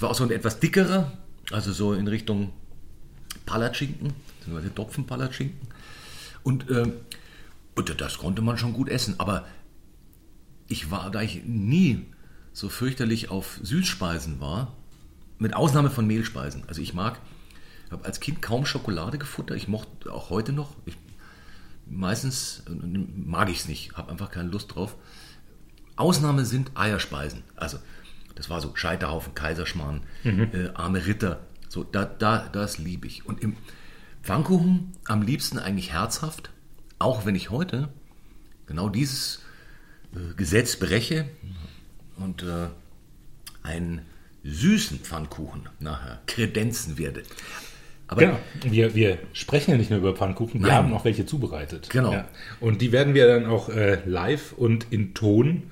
Es 0.00 0.02
war 0.02 0.12
auch 0.12 0.14
so 0.14 0.24
ein 0.24 0.30
etwas 0.30 0.58
dickerer, 0.58 1.12
also 1.50 1.74
so 1.74 1.92
in 1.92 2.08
Richtung 2.08 2.54
Palatschinken, 3.44 4.14
beziehungsweise 4.38 4.74
Topfenpalatschinken. 4.74 5.68
Und, 6.42 6.70
äh, 6.70 6.90
und 7.74 8.00
das 8.00 8.16
konnte 8.16 8.40
man 8.40 8.56
schon 8.56 8.72
gut 8.72 8.88
essen. 8.88 9.16
Aber 9.18 9.44
ich 10.68 10.90
war, 10.90 11.10
da 11.10 11.20
ich 11.20 11.44
nie 11.44 12.06
so 12.54 12.70
fürchterlich 12.70 13.28
auf 13.28 13.60
Süßspeisen 13.62 14.40
war, 14.40 14.72
mit 15.38 15.52
Ausnahme 15.52 15.90
von 15.90 16.06
Mehlspeisen. 16.06 16.62
Also 16.66 16.80
ich 16.80 16.94
mag, 16.94 17.20
habe 17.90 18.06
als 18.06 18.20
Kind 18.20 18.40
kaum 18.40 18.64
Schokolade 18.64 19.18
gefuttert. 19.18 19.58
Ich 19.58 19.68
mochte 19.68 20.10
auch 20.10 20.30
heute 20.30 20.54
noch. 20.54 20.76
Ich, 20.86 20.96
meistens 21.84 22.62
äh, 22.66 22.70
mag 22.70 23.50
ich 23.50 23.58
es 23.58 23.68
nicht, 23.68 23.98
habe 23.98 24.10
einfach 24.10 24.30
keine 24.30 24.48
Lust 24.48 24.74
drauf. 24.74 24.96
Ausnahme 25.96 26.46
sind 26.46 26.70
Eierspeisen. 26.74 27.42
Also 27.54 27.76
das 28.40 28.48
war 28.48 28.62
so 28.62 28.74
Scheiterhaufen, 28.74 29.34
Kaiserschmarrn, 29.34 30.00
äh, 30.24 30.70
arme 30.72 31.04
Ritter. 31.04 31.40
So, 31.68 31.84
da, 31.84 32.06
da, 32.06 32.48
das 32.50 32.78
liebe 32.78 33.06
ich. 33.06 33.26
Und 33.26 33.42
im 33.42 33.54
Pfannkuchen 34.22 34.92
am 35.04 35.20
liebsten 35.20 35.58
eigentlich 35.58 35.92
herzhaft, 35.92 36.48
auch 36.98 37.26
wenn 37.26 37.34
ich 37.34 37.50
heute 37.50 37.90
genau 38.64 38.88
dieses 38.88 39.42
äh, 40.14 40.32
Gesetz 40.38 40.76
breche 40.76 41.28
und 42.16 42.42
äh, 42.42 42.68
einen 43.62 44.06
süßen 44.42 45.00
Pfannkuchen 45.00 45.68
nachher 45.78 46.22
kredenzen 46.26 46.96
werde. 46.96 47.24
Aber 48.08 48.22
Genau. 48.22 48.38
Wir, 48.62 48.94
wir 48.94 49.18
sprechen 49.34 49.72
ja 49.72 49.76
nicht 49.76 49.90
nur 49.90 49.98
über 49.98 50.16
Pfannkuchen, 50.16 50.60
wir 50.60 50.68
Nein. 50.68 50.76
haben 50.76 50.94
auch 50.94 51.04
welche 51.04 51.26
zubereitet. 51.26 51.90
Genau. 51.90 52.10
Ja. 52.10 52.28
Und 52.58 52.80
die 52.80 52.90
werden 52.90 53.12
wir 53.12 53.26
dann 53.26 53.44
auch 53.44 53.68
äh, 53.68 53.98
live 54.06 54.54
und 54.54 54.86
in 54.90 55.12
Ton 55.12 55.64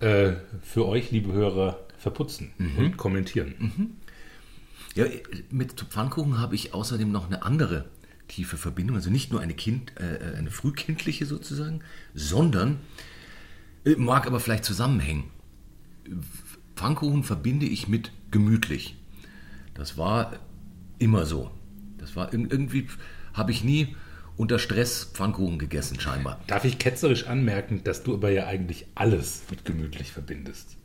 äh, 0.00 0.32
für 0.60 0.86
euch, 0.86 1.10
liebe 1.12 1.32
Hörer, 1.32 1.85
verputzen 2.10 2.52
Mhm. 2.58 2.78
und 2.78 2.96
kommentieren. 2.96 3.92
Ja, 4.94 5.06
mit 5.50 5.72
Pfannkuchen 5.72 6.38
habe 6.38 6.54
ich 6.54 6.72
außerdem 6.72 7.10
noch 7.10 7.26
eine 7.26 7.42
andere 7.42 7.86
tiefe 8.28 8.56
Verbindung, 8.56 8.96
also 8.96 9.10
nicht 9.10 9.32
nur 9.32 9.40
eine 9.40 9.54
Kind, 9.54 9.92
äh, 9.96 10.36
eine 10.36 10.50
frühkindliche 10.52 11.26
sozusagen, 11.26 11.80
sondern 12.14 12.78
äh, 13.84 13.96
mag 13.96 14.26
aber 14.28 14.38
vielleicht 14.40 14.64
zusammenhängen. 14.64 15.24
Pfannkuchen 16.76 17.24
verbinde 17.24 17.66
ich 17.66 17.88
mit 17.88 18.12
gemütlich. 18.30 18.96
Das 19.74 19.98
war 19.98 20.38
immer 20.98 21.26
so. 21.26 21.50
Das 21.98 22.14
war 22.16 22.32
ir- 22.32 22.50
irgendwie 22.50 22.86
habe 23.34 23.50
ich 23.50 23.64
nie 23.64 23.96
unter 24.36 24.58
Stress 24.58 25.04
Pfannkuchen 25.12 25.58
gegessen 25.58 25.98
scheinbar. 26.00 26.40
Darf 26.46 26.64
ich 26.64 26.78
ketzerisch 26.78 27.26
anmerken, 27.26 27.82
dass 27.84 28.02
du 28.02 28.14
aber 28.14 28.30
ja 28.30 28.46
eigentlich 28.46 28.86
alles 28.94 29.42
mit 29.50 29.64
gemütlich 29.64 30.12
verbindest? 30.12 30.76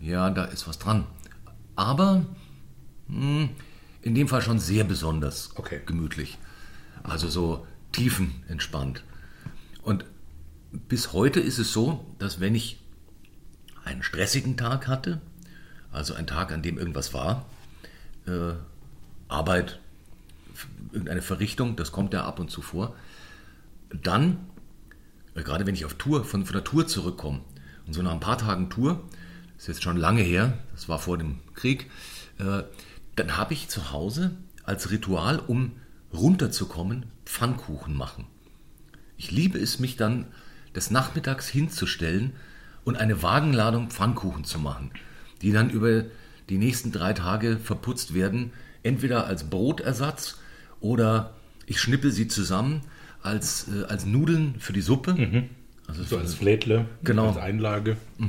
Ja, 0.00 0.30
da 0.30 0.44
ist 0.44 0.66
was 0.66 0.78
dran. 0.78 1.06
Aber 1.76 2.24
mh, 3.08 3.50
in 4.02 4.14
dem 4.14 4.28
Fall 4.28 4.42
schon 4.42 4.58
sehr 4.58 4.84
besonders 4.84 5.50
Okay. 5.56 5.80
gemütlich. 5.84 6.38
Also 7.02 7.28
so 7.28 7.66
tiefenentspannt. 7.92 9.04
Und 9.82 10.04
bis 10.72 11.12
heute 11.12 11.40
ist 11.40 11.58
es 11.58 11.72
so, 11.72 12.04
dass 12.18 12.40
wenn 12.40 12.54
ich 12.54 12.80
einen 13.84 14.02
stressigen 14.02 14.56
Tag 14.56 14.88
hatte, 14.88 15.20
also 15.92 16.14
einen 16.14 16.26
Tag, 16.26 16.52
an 16.52 16.62
dem 16.62 16.78
irgendwas 16.78 17.12
war, 17.12 17.46
äh, 18.26 18.52
Arbeit, 19.28 19.80
irgendeine 20.92 21.22
Verrichtung, 21.22 21.76
das 21.76 21.92
kommt 21.92 22.12
ja 22.12 22.24
ab 22.24 22.38
und 22.38 22.50
zu 22.50 22.62
vor, 22.62 22.94
dann, 23.90 24.38
äh, 25.34 25.42
gerade 25.42 25.66
wenn 25.66 25.74
ich 25.74 25.84
auf 25.84 25.94
Tour, 25.94 26.24
von, 26.24 26.44
von 26.44 26.52
der 26.52 26.64
Tour 26.64 26.86
zurückkomme 26.86 27.40
und 27.86 27.92
so 27.92 28.02
nach 28.02 28.12
ein 28.12 28.20
paar 28.20 28.38
Tagen 28.38 28.70
Tour, 28.70 29.02
ist 29.60 29.68
jetzt 29.68 29.82
schon 29.82 29.96
lange 29.96 30.22
her, 30.22 30.54
das 30.72 30.88
war 30.88 30.98
vor 30.98 31.18
dem 31.18 31.38
Krieg, 31.54 31.90
äh, 32.38 32.62
dann 33.16 33.36
habe 33.36 33.52
ich 33.52 33.68
zu 33.68 33.92
Hause 33.92 34.32
als 34.64 34.90
Ritual, 34.90 35.38
um 35.38 35.72
runterzukommen, 36.12 37.06
Pfannkuchen 37.26 37.94
machen. 37.94 38.26
Ich 39.16 39.30
liebe 39.30 39.58
es, 39.58 39.78
mich 39.78 39.96
dann 39.96 40.26
des 40.74 40.90
Nachmittags 40.90 41.48
hinzustellen 41.48 42.32
und 42.84 42.96
eine 42.96 43.22
Wagenladung 43.22 43.90
Pfannkuchen 43.90 44.44
zu 44.44 44.58
machen, 44.58 44.90
die 45.42 45.52
dann 45.52 45.68
über 45.70 46.04
die 46.48 46.58
nächsten 46.58 46.90
drei 46.90 47.12
Tage 47.12 47.58
verputzt 47.58 48.14
werden, 48.14 48.52
entweder 48.82 49.26
als 49.26 49.44
Brotersatz 49.44 50.38
oder 50.80 51.34
ich 51.66 51.80
schnippel 51.80 52.10
sie 52.12 52.28
zusammen 52.28 52.80
als, 53.22 53.68
äh, 53.68 53.84
als 53.84 54.06
Nudeln 54.06 54.54
für 54.58 54.72
die 54.72 54.80
Suppe. 54.80 55.48
Also 55.86 56.02
So 56.02 56.18
als 56.18 56.34
Flädle, 56.34 56.86
Genau. 57.04 57.28
als 57.28 57.36
Einlage. 57.36 57.98
Äh, 58.18 58.24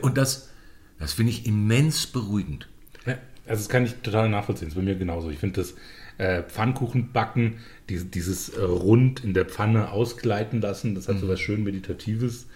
Und 0.00 0.16
das, 0.16 0.50
das 0.98 1.12
finde 1.12 1.32
ich 1.32 1.46
immens 1.46 2.06
beruhigend. 2.06 2.68
Ja, 3.06 3.18
also 3.46 3.62
das 3.62 3.68
kann 3.68 3.84
ich 3.84 3.94
total 3.96 4.28
nachvollziehen. 4.28 4.68
Das 4.68 4.74
ist 4.76 4.80
bei 4.80 4.84
mir 4.84 4.96
genauso. 4.96 5.30
Ich 5.30 5.38
finde 5.38 5.60
das 5.60 5.74
äh, 6.18 6.42
Pfannkuchenbacken, 6.42 7.54
die, 7.88 8.04
dieses 8.04 8.50
äh, 8.50 8.62
Rund 8.62 9.24
in 9.24 9.34
der 9.34 9.44
Pfanne 9.44 9.90
ausgleiten 9.90 10.60
lassen, 10.60 10.94
das 10.94 11.08
hat 11.08 11.18
so 11.18 11.28
was 11.28 11.40
schön 11.40 11.64
Meditatives. 11.64 12.46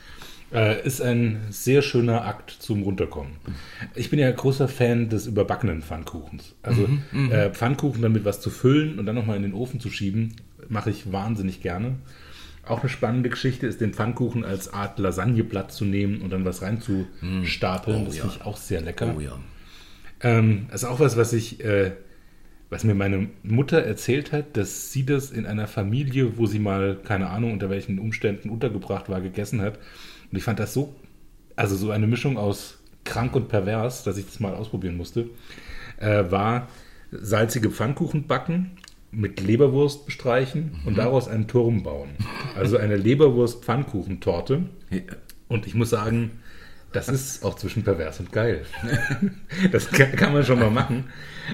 Äh, 0.53 0.87
ist 0.87 1.03
ein 1.03 1.41
sehr 1.51 1.83
schöner 1.83 2.25
Akt 2.25 2.51
zum 2.51 2.83
Runterkommen. 2.83 3.33
Ich 3.95 4.09
bin 4.09 4.19
ja 4.19 4.31
großer 4.31 4.67
Fan 4.67 5.11
des 5.11 5.27
überbackenen 5.27 5.83
Pfannkuchens. 5.83 6.55
Also 6.63 6.89
äh, 7.31 7.51
Pfannkuchen 7.51 8.01
damit 8.01 8.25
was 8.25 8.41
zu 8.41 8.49
füllen 8.49 8.99
und 8.99 9.05
dann 9.05 9.15
nochmal 9.15 9.37
in 9.37 9.43
den 9.43 9.53
Ofen 9.53 9.79
zu 9.79 9.91
schieben, 9.91 10.37
mache 10.69 10.89
ich 10.91 11.13
wahnsinnig 11.13 11.61
gerne. 11.61 11.97
Auch 12.69 12.81
eine 12.81 12.89
spannende 12.89 13.31
Geschichte 13.31 13.67
ist, 13.67 13.81
den 13.81 13.95
Pfannkuchen 13.95 14.45
als 14.45 14.73
Art 14.73 14.99
Lasagneblatt 14.99 15.73
zu 15.73 15.85
nehmen 15.85 16.21
und 16.21 16.31
dann 16.31 16.45
was 16.45 16.63
reinzustapeln. 16.63 18.03
Oh, 18.03 18.05
das 18.05 18.17
ja. 18.17 18.23
finde 18.23 18.37
ich 18.37 18.47
auch 18.47 18.57
sehr 18.57 18.81
lecker. 18.81 19.15
Oh 19.17 19.21
ja. 19.21 19.39
Ähm, 20.21 20.67
das 20.71 20.83
ist 20.83 20.89
auch 20.89 21.01
was, 21.01 21.17
was 21.17 21.33
ich, 21.33 21.65
äh, 21.65 21.93
was 22.71 22.85
mir 22.85 22.95
meine 22.95 23.29
Mutter 23.43 23.83
erzählt 23.83 24.33
hat, 24.33 24.57
dass 24.57 24.93
sie 24.93 25.07
das 25.07 25.31
in 25.31 25.47
einer 25.47 25.67
Familie, 25.67 26.37
wo 26.37 26.47
sie 26.47 26.59
mal, 26.59 26.99
keine 27.03 27.31
Ahnung, 27.31 27.53
unter 27.53 27.71
welchen 27.71 27.99
Umständen 27.99 28.51
untergebracht 28.51 29.09
war, 29.09 29.21
gegessen 29.21 29.61
hat. 29.61 29.79
Und 30.31 30.37
ich 30.37 30.45
fand 30.45 30.59
das 30.59 30.75
so, 30.75 30.95
also 31.57 31.77
so 31.77 31.91
eine 31.91 32.07
Mischung 32.07 32.37
aus 32.37 32.79
krank 33.05 33.35
und 33.35 33.49
pervers, 33.49 34.05
dass 34.05 34.19
ich 34.19 34.27
das 34.27 34.41
mal 34.41 34.55
ausprobieren 34.55 34.97
musste, 34.97 35.31
äh, 35.99 36.25
war 36.31 36.69
salzige 37.11 37.71
Pfannkuchen 37.71 38.27
backen, 38.27 38.73
mit 39.11 39.41
Leberwurst 39.41 40.07
bestreichen 40.07 40.81
und 40.85 40.99
daraus 40.99 41.29
einen 41.29 41.49
Turm 41.49 41.83
bauen. 41.83 42.11
Also 42.57 42.77
eine 42.77 42.97
Leberwurst-Pfannkuchentorte. 42.97 44.65
Ja. 44.91 45.00
Und 45.49 45.67
ich 45.67 45.75
muss 45.75 45.91
sagen, 45.91 46.33
das 46.93 47.09
ist 47.09 47.45
auch 47.45 47.57
zwischen 47.57 47.85
pervers 47.85 48.21
und 48.21 48.33
geil. 48.33 48.65
das 49.73 49.91
kann, 49.91 50.12
kann 50.12 50.33
man 50.33 50.45
schon 50.45 50.59
mal 50.59 50.71
machen. 50.71 51.05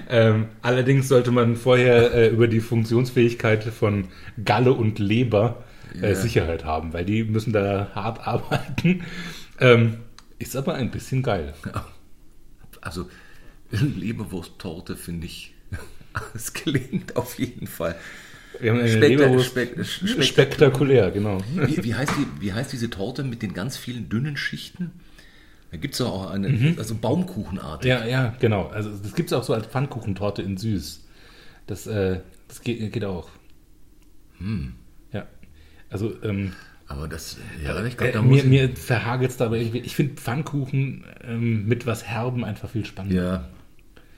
Ähm, 0.09 0.47
allerdings 0.61 1.07
sollte 1.07 1.31
man 1.31 1.55
vorher 1.55 2.13
äh, 2.13 2.27
über 2.29 2.47
die 2.47 2.59
Funktionsfähigkeit 2.61 3.63
von 3.63 4.09
Galle 4.43 4.73
und 4.73 4.99
Leber 4.99 5.63
äh, 6.01 6.09
Ja. 6.09 6.15
Sicherheit 6.15 6.65
haben, 6.65 6.93
weil 6.93 7.05
die 7.05 7.23
müssen 7.23 7.53
da 7.53 7.89
hart 7.95 8.25
arbeiten. 8.27 9.03
Ähm, 9.59 9.97
ist 10.39 10.55
aber 10.55 10.75
ein 10.75 10.91
bisschen 10.91 11.23
geil. 11.23 11.53
Also 12.81 13.09
Leberwursttorte 13.71 14.95
finde 14.95 15.25
ich, 15.27 15.54
es 16.33 16.53
gelingt 16.53 17.15
auf 17.15 17.37
jeden 17.39 17.67
Fall. 17.67 17.95
Wir 18.59 18.71
haben 18.71 18.79
eine 18.79 18.89
Spekta- 18.89 19.37
spek- 19.41 19.79
spek- 19.83 20.23
spektakulär, 20.23 21.11
genau. 21.11 21.39
Wie, 21.55 21.83
wie, 21.83 21.93
heißt 21.95 22.13
die, 22.17 22.41
wie 22.41 22.53
heißt 22.53 22.71
diese 22.71 22.89
Torte 22.89 23.23
mit 23.23 23.41
den 23.41 23.53
ganz 23.53 23.75
vielen 23.77 24.07
dünnen 24.07 24.37
Schichten? 24.37 24.91
Da 25.71 25.77
gibt 25.77 25.95
es 25.95 26.01
auch 26.01 26.29
eine, 26.31 26.75
also 26.77 26.95
Baumkuchenart. 26.95 27.83
Ja, 27.83 28.05
ja, 28.05 28.33
genau. 28.39 28.67
Also 28.67 28.91
das 28.91 29.13
gibt 29.13 29.29
es 29.29 29.33
auch 29.33 29.43
so 29.43 29.53
als 29.53 29.67
Pfannkuchentorte 29.67 30.41
in 30.41 30.55
süß. 30.55 31.03
Das, 31.67 31.85
äh, 31.87 32.21
das 32.47 32.61
geht, 32.61 32.93
geht 32.93 33.03
auch. 33.03 33.29
Ja. 35.11 35.25
Also 35.89 36.13
ähm, 36.23 36.53
Aber 36.87 37.07
das, 37.07 37.37
ja, 37.63 37.83
ich 37.85 37.97
glaube, 37.97 38.11
Äh, 38.11 38.13
da 38.13 38.21
muss 38.21 38.43
mir, 38.43 38.67
mir 38.67 38.75
verhagelt 38.75 39.31
es 39.31 39.37
dabei. 39.37 39.59
Ich, 39.59 39.73
ich 39.73 39.95
finde 39.95 40.15
Pfannkuchen 40.15 41.03
ähm, 41.27 41.65
mit 41.67 41.85
was 41.85 42.05
Herben 42.05 42.45
einfach 42.45 42.69
viel 42.69 42.85
spannender. 42.85 43.23
Ja. 43.23 43.49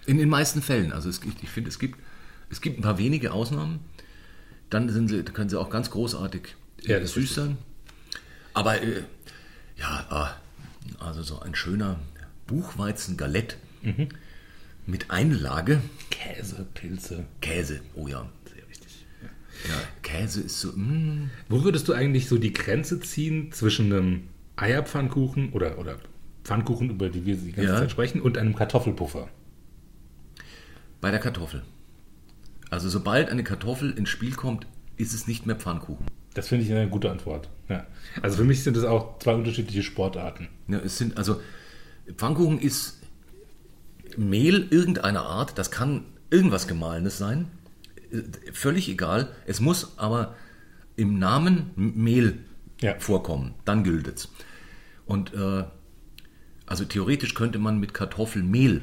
In 0.07 0.17
den 0.17 0.29
meisten 0.29 0.61
Fällen. 0.63 0.91
Also 0.91 1.09
es 1.09 1.21
gibt, 1.21 1.43
ich 1.43 1.49
finde, 1.49 1.69
es 1.69 1.77
gibt, 1.79 1.99
es 2.49 2.61
gibt 2.61 2.79
ein 2.79 2.81
paar 2.81 2.97
wenige 2.97 3.31
Ausnahmen. 3.33 3.79
Dann 4.69 4.89
sind 4.89 5.09
sie, 5.09 5.21
können 5.23 5.49
sie 5.49 5.59
auch 5.59 5.69
ganz 5.69 5.91
großartig 5.91 6.55
äh, 6.85 6.93
Ja, 6.93 7.05
süß 7.05 7.35
sein. 7.35 7.57
Aber 8.53 8.81
äh, 8.81 9.03
ja, 9.77 10.05
ah, 10.09 10.35
also 10.99 11.21
so 11.21 11.39
ein 11.41 11.53
schöner 11.55 11.99
Buchweizen-Galett 12.47 13.57
Mhm. 13.83 14.09
mit 14.87 15.11
Einlage 15.11 15.81
Käse, 16.09 16.65
Pilze. 16.73 17.25
Käse. 17.41 17.81
Oh 17.93 18.07
ja. 18.07 18.27
Sehr 18.51 18.67
wichtig. 18.69 19.05
ja. 19.67 19.75
Käse 20.01 20.41
ist 20.41 20.59
so. 20.59 20.69
Mm, 20.71 21.29
Wo 21.47 21.63
würdest 21.63 21.87
du 21.87 21.93
eigentlich 21.93 22.27
so 22.27 22.37
die 22.37 22.53
Grenze 22.53 22.99
ziehen 22.99 23.51
zwischen 23.51 23.93
einem 23.93 24.23
Eierpfannkuchen 24.55 25.51
oder, 25.53 25.77
oder 25.77 25.97
Pfannkuchen, 26.43 26.89
über 26.89 27.09
die 27.09 27.25
wir 27.25 27.35
die 27.35 27.51
ganze 27.51 27.71
Ja. 27.73 27.77
Zeit 27.79 27.91
sprechen, 27.91 28.19
und 28.21 28.37
einem 28.37 28.55
Kartoffelpuffer? 28.55 29.29
Bei 31.01 31.11
der 31.11 31.19
Kartoffel. 31.19 31.63
Also 32.69 32.89
sobald 32.89 33.29
eine 33.29 33.43
Kartoffel 33.43 33.91
ins 33.91 34.09
Spiel 34.09 34.33
kommt, 34.33 34.67
ist 34.97 35.13
es 35.13 35.27
nicht 35.27 35.45
mehr 35.45 35.55
Pfannkuchen. 35.55 36.05
Das 36.33 36.47
finde 36.49 36.65
ich 36.65 36.71
eine 36.71 36.89
gute 36.89 37.09
Antwort. 37.09 37.49
Ja. 37.69 37.85
Also 38.21 38.37
für 38.37 38.43
mich 38.43 38.63
sind 38.63 38.77
es 38.77 38.83
auch 38.83 39.19
zwei 39.19 39.33
unterschiedliche 39.33 39.83
Sportarten. 39.83 40.47
Ja, 40.67 40.79
es 40.79 40.97
sind 40.97 41.17
also 41.17 41.41
Pfannkuchen 42.15 42.59
ist 42.59 43.01
Mehl 44.17 44.67
irgendeiner 44.69 45.23
Art, 45.23 45.57
das 45.57 45.71
kann 45.71 46.05
irgendwas 46.29 46.67
Gemahlenes 46.67 47.17
sein, 47.17 47.47
völlig 48.53 48.89
egal. 48.89 49.29
Es 49.45 49.59
muss 49.59 49.97
aber 49.97 50.35
im 50.95 51.19
Namen 51.19 51.71
Mehl 51.75 52.39
Ja. 52.81 52.95
vorkommen, 52.99 53.53
dann 53.65 53.83
gilt 53.83 54.07
es. 54.07 54.29
Und 55.05 55.33
äh, 55.33 55.63
also 56.65 56.85
theoretisch 56.85 57.33
könnte 57.33 57.59
man 57.59 57.79
mit 57.79 57.93
Kartoffelmehl 57.93 58.81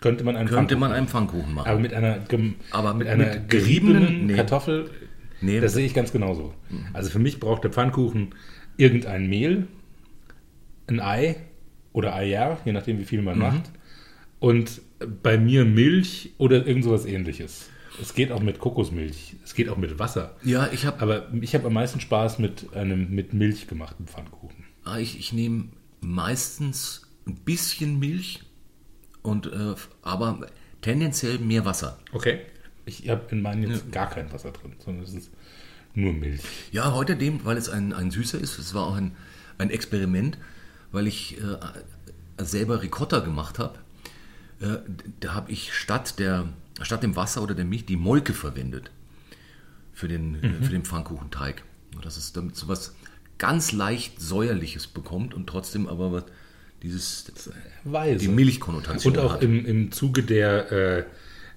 Könnte 0.00 0.24
man 0.24 0.36
einen 0.36 0.48
könnte 0.48 0.74
Pfannkuchen 0.74 0.80
man 0.80 0.92
einen 0.92 1.08
Pfannkuchen 1.08 1.54
machen. 1.54 1.68
Aber 1.68 1.78
mit 1.78 1.92
einer, 1.94 2.18
gem 2.20 2.54
Aber 2.70 2.94
mit- 2.94 3.06
einer 3.08 3.26
mit 3.34 3.48
geriebenen 3.50 4.26
nee. 4.26 4.34
Kartoffel, 4.34 4.90
Nee. 5.42 5.58
Mhm. 5.58 5.62
das 5.62 5.72
sehe 5.74 5.86
ich 5.86 5.94
ganz 5.94 6.12
genauso. 6.12 6.54
Also 6.92 7.10
für 7.10 7.18
mich 7.18 7.40
braucht 7.40 7.64
der 7.64 7.70
Pfannkuchen 7.72 8.34
irgendein 8.76 9.28
Mehl, 9.28 9.66
ein 10.86 11.00
Ei 11.00 11.36
oder 11.92 12.14
Eier, 12.14 12.58
je 12.64 12.72
nachdem 12.72 12.98
wie 12.98 13.04
viel 13.04 13.22
man 13.22 13.34
Mhm. 13.36 13.40
macht. 13.42 13.70
Und 14.38 14.80
bei 15.22 15.38
mir 15.38 15.64
Milch 15.64 16.30
oder 16.38 16.66
irgend 16.66 16.84
sowas 16.84 17.04
ähnliches. 17.06 17.68
Es 18.00 18.14
geht 18.14 18.32
auch 18.32 18.40
mit 18.40 18.58
Kokosmilch, 18.58 19.36
es 19.44 19.54
geht 19.54 19.68
auch 19.68 19.76
mit 19.76 19.98
Wasser. 19.98 20.36
ja, 20.44 20.68
ich 20.72 20.86
habe 20.86 21.00
Aber 21.02 21.28
ich 21.40 21.54
habe 21.54 21.66
am 21.66 21.72
meisten 21.74 22.00
Spaß 22.00 22.38
mit 22.38 22.74
einem 22.74 23.10
mit 23.14 23.34
Milch 23.34 23.66
gemachten 23.66 24.06
Pfannkuchen. 24.06 24.64
Ah, 24.84 24.98
Ich, 24.98 25.18
ich 25.18 25.32
nehme 25.32 25.64
meistens 26.00 27.02
ein 27.26 27.34
bisschen 27.44 27.98
Milch 27.98 28.40
und 29.22 29.46
äh, 29.46 29.74
aber 30.02 30.46
tendenziell 30.80 31.38
mehr 31.38 31.64
Wasser. 31.64 31.98
Okay. 32.12 32.40
Ich 32.86 33.08
habe 33.08 33.22
in 33.30 33.42
meinen 33.42 33.70
jetzt 33.70 33.92
gar 33.92 34.08
kein 34.08 34.32
Wasser 34.32 34.50
drin, 34.50 34.72
sondern 34.78 35.04
es 35.04 35.14
ist 35.14 35.30
nur 35.94 36.12
Milch. 36.12 36.42
Ja, 36.72 36.92
heute 36.92 37.16
dem, 37.16 37.44
weil 37.44 37.56
es 37.56 37.68
ein, 37.68 37.92
ein 37.92 38.10
süßer 38.10 38.38
ist. 38.38 38.58
Es 38.58 38.74
war 38.74 38.86
auch 38.86 38.94
ein, 38.94 39.16
ein 39.58 39.70
Experiment, 39.70 40.38
weil 40.92 41.06
ich 41.06 41.38
äh, 41.40 42.44
selber 42.44 42.82
Ricotta 42.82 43.20
gemacht 43.20 43.58
habe. 43.58 43.78
Äh, 44.60 44.78
da 45.20 45.34
habe 45.34 45.52
ich 45.52 45.72
statt, 45.72 46.18
der, 46.18 46.48
statt 46.82 47.02
dem 47.02 47.16
Wasser 47.16 47.42
oder 47.42 47.54
der 47.54 47.64
Milch 47.64 47.86
die 47.86 47.96
Molke 47.96 48.34
verwendet 48.34 48.90
für 49.92 50.08
den, 50.08 50.42
äh, 50.42 50.64
für 50.64 50.70
den 50.70 50.84
Pfannkuchenteig. 50.84 51.62
Das 52.02 52.16
ist 52.16 52.36
damit 52.36 52.56
so 52.56 52.68
was 52.68 52.94
ganz 53.38 53.72
leicht 53.72 54.20
säuerliches 54.20 54.86
bekommt 54.86 55.34
und 55.34 55.46
trotzdem 55.46 55.88
aber 55.88 56.12
was 56.12 56.24
dieses 56.82 57.30
Weise. 57.84 58.18
die 58.18 58.28
Milchkonnotation 58.28 59.12
Und 59.16 59.18
auch 59.22 59.34
hat. 59.34 59.42
im, 59.42 59.64
im 59.66 59.92
Zuge 59.92 60.22
der, 60.22 60.72
äh, 60.72 61.04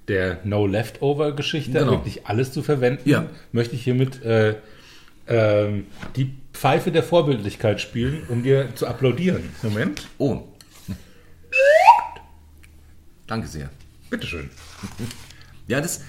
der 0.07 0.39
No-Leftover-Geschichte 0.43 1.71
Genau. 1.71 1.91
wirklich 1.91 2.25
alles 2.25 2.51
zu 2.51 2.61
verwenden, 2.61 3.07
Ja. 3.09 3.27
möchte 3.51 3.75
ich 3.75 3.83
hiermit 3.83 4.21
äh, 4.23 4.55
ähm, 5.27 5.85
die 6.17 6.33
Pfeife 6.51 6.91
der 6.91 7.03
Vorbildlichkeit 7.03 7.79
spielen, 7.79 8.23
um 8.27 8.43
dir 8.43 8.75
zu 8.75 8.85
applaudieren. 8.87 9.43
Moment. 9.61 10.07
Oh. 10.17 10.43
Danke 13.27 13.47
sehr. 13.47 13.69
Bitteschön. 14.09 14.49
Ja, 15.65 15.79
das, 15.79 16.01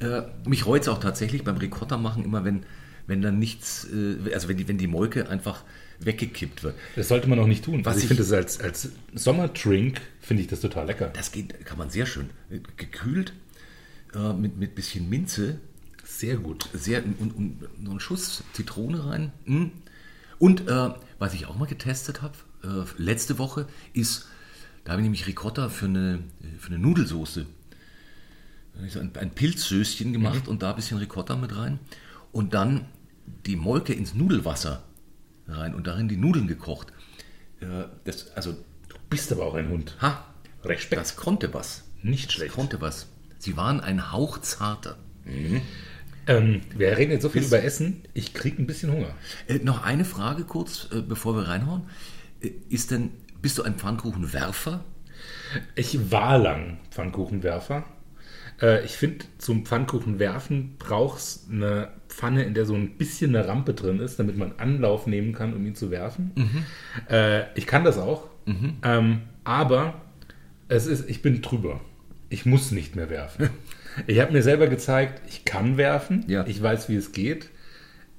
äh, 0.00 0.22
mich 0.48 0.64
reut 0.64 0.80
es 0.80 0.88
auch 0.88 0.98
tatsächlich 0.98 1.44
beim 1.44 1.58
Ricotta 1.58 1.98
machen 1.98 2.24
immer, 2.24 2.42
wenn, 2.46 2.64
wenn 3.06 3.20
dann 3.20 3.38
nichts, 3.38 3.86
äh, 3.92 4.32
also 4.32 4.48
wenn 4.48 4.56
die, 4.56 4.66
wenn 4.66 4.78
die 4.78 4.86
Molke 4.86 5.28
einfach 5.28 5.62
weggekippt 6.00 6.62
wird. 6.62 6.74
Das 6.96 7.08
sollte 7.08 7.28
man 7.28 7.38
auch 7.38 7.46
nicht 7.46 7.64
tun. 7.64 7.84
Was 7.84 7.94
also 7.94 8.04
ich 8.04 8.08
finde 8.08 8.22
das 8.22 8.32
als, 8.32 8.60
als 8.60 8.90
Sommertrink, 9.14 10.00
finde 10.20 10.42
ich 10.42 10.48
das 10.48 10.60
total 10.60 10.86
lecker. 10.86 11.08
Das 11.14 11.32
geht, 11.32 11.64
kann 11.64 11.78
man 11.78 11.90
sehr 11.90 12.06
schön. 12.06 12.30
Äh, 12.50 12.60
Gekühlt, 12.76 13.32
äh, 14.14 14.32
mit, 14.32 14.56
mit 14.56 14.74
bisschen 14.74 15.08
Minze, 15.08 15.60
Sehr 16.04 16.36
gut. 16.36 16.68
sehr, 16.72 17.02
und, 17.04 17.34
und 17.34 17.82
noch 17.82 17.92
einen 17.92 18.00
Schuss 18.00 18.44
Zitrone 18.52 19.06
rein. 19.06 19.32
Mm. 19.46 19.66
Und 20.38 20.68
äh, 20.68 20.90
was 21.18 21.34
ich 21.34 21.46
auch 21.46 21.56
mal 21.56 21.66
getestet 21.66 22.22
habe, 22.22 22.34
äh, 22.62 22.84
letzte 23.02 23.38
Woche, 23.38 23.66
ist, 23.92 24.26
da 24.84 24.92
habe 24.92 25.00
ich 25.00 25.04
nämlich 25.04 25.26
Ricotta 25.26 25.68
für 25.68 25.86
eine, 25.86 26.20
für 26.58 26.68
eine 26.68 26.78
Nudelsoße. 26.78 27.46
Da 28.72 28.78
habe 28.78 28.86
ich 28.86 28.92
so 28.92 29.00
ein, 29.00 29.12
ein 29.14 29.30
Pilzsößchen 29.30 30.12
gemacht 30.12 30.48
und 30.48 30.62
da 30.62 30.70
ein 30.70 30.76
bisschen 30.76 30.98
Ricotta 30.98 31.36
mit 31.36 31.56
rein. 31.56 31.78
Und 32.32 32.52
dann 32.52 32.86
die 33.46 33.56
Molke 33.56 33.92
ins 33.94 34.14
Nudelwasser 34.14 34.82
rein 35.48 35.74
und 35.74 35.86
darin 35.86 36.08
die 36.08 36.16
Nudeln 36.16 36.46
gekocht. 36.46 36.92
Das, 38.04 38.30
also, 38.36 38.52
Du 38.88 38.96
bist 39.08 39.32
aber 39.32 39.46
auch 39.46 39.54
ein 39.54 39.68
Hund. 39.68 39.96
ha, 40.00 40.24
Respekt. 40.64 41.00
das 41.00 41.16
konnte 41.16 41.52
was. 41.54 41.84
Nicht 42.02 42.26
Das 42.26 42.32
schlecht. 42.34 42.54
konnte 42.54 42.80
was. 42.80 43.06
Sie 43.38 43.56
waren 43.56 43.80
ein 43.80 44.12
Hauch 44.12 44.38
zarter. 44.38 44.96
Ähm, 46.26 46.60
wir 46.76 46.96
reden 46.96 47.12
jetzt 47.12 47.22
so 47.22 47.28
viel 47.28 47.44
über 47.44 47.62
Essen. 47.62 48.02
Ich 48.14 48.34
kriege 48.34 48.60
ein 48.62 48.66
bisschen 48.66 48.90
Hunger. 48.92 49.14
Äh, 49.46 49.58
noch 49.58 49.82
eine 49.84 50.04
Frage 50.04 50.44
kurz, 50.44 50.88
äh, 50.92 51.00
bevor 51.02 51.36
wir 51.36 51.48
reinhauen. 51.48 51.82
Äh, 52.42 52.50
ist 52.68 52.90
denn, 52.90 53.10
bist 53.42 53.58
du 53.58 53.62
ein 53.62 53.76
Pfannkuchenwerfer? 53.76 54.84
Ich 55.74 56.10
war 56.10 56.38
lang 56.38 56.78
Pfannkuchenwerfer. 56.90 57.84
Äh, 58.60 58.84
ich 58.84 58.92
finde, 58.92 59.24
zum 59.38 59.64
Pfannkuchenwerfen 59.66 60.76
brauchst 60.78 61.50
eine 61.50 61.90
Pfanne, 62.14 62.44
in 62.44 62.54
der 62.54 62.64
so 62.64 62.74
ein 62.74 62.96
bisschen 62.96 63.34
eine 63.34 63.46
Rampe 63.48 63.74
drin 63.74 63.98
ist, 64.00 64.18
damit 64.18 64.36
man 64.36 64.52
Anlauf 64.58 65.06
nehmen 65.06 65.32
kann, 65.32 65.52
um 65.54 65.66
ihn 65.66 65.74
zu 65.74 65.90
werfen. 65.90 66.30
Äh, 67.10 67.42
ich 67.58 67.66
kann 67.66 67.84
das 67.84 67.98
auch, 67.98 68.28
ähm, 68.82 69.22
aber 69.42 70.00
es 70.68 70.86
ist, 70.86 71.08
ich 71.10 71.22
bin 71.22 71.42
drüber. 71.42 71.80
Ich 72.30 72.46
muss 72.46 72.70
nicht 72.70 72.96
mehr 72.96 73.10
werfen. 73.10 73.50
Ich 74.08 74.18
habe 74.18 74.32
mir 74.32 74.42
selber 74.42 74.66
gezeigt, 74.66 75.22
ich 75.28 75.44
kann 75.44 75.76
werfen, 75.76 76.24
Ja. 76.26 76.44
ich 76.48 76.60
weiß, 76.60 76.88
wie 76.88 76.96
es 76.96 77.12
geht. 77.12 77.50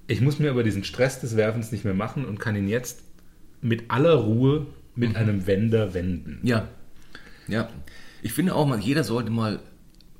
Ich 0.07 0.21
muss 0.21 0.39
mir 0.39 0.49
aber 0.51 0.63
diesen 0.63 0.85
Stress 0.85 1.19
des 1.19 1.35
Werfens 1.35 1.73
nicht 1.73 1.83
mehr 1.83 1.93
machen 1.93 2.23
und 2.23 2.39
kann 2.39 2.55
ihn 2.55 2.69
jetzt 2.69 3.03
mit 3.61 3.91
aller 3.91 4.13
Ruhe 4.13 4.67
mit 4.95 5.17
einem 5.17 5.47
Wender 5.47 5.93
wenden. 5.93 6.39
Ja. 6.43 6.69
Ja. 7.49 7.67
Ich 8.21 8.31
finde 8.31 8.55
auch 8.55 8.65
mal, 8.65 8.79
jeder 8.79 9.03
sollte 9.03 9.31
mal 9.31 9.59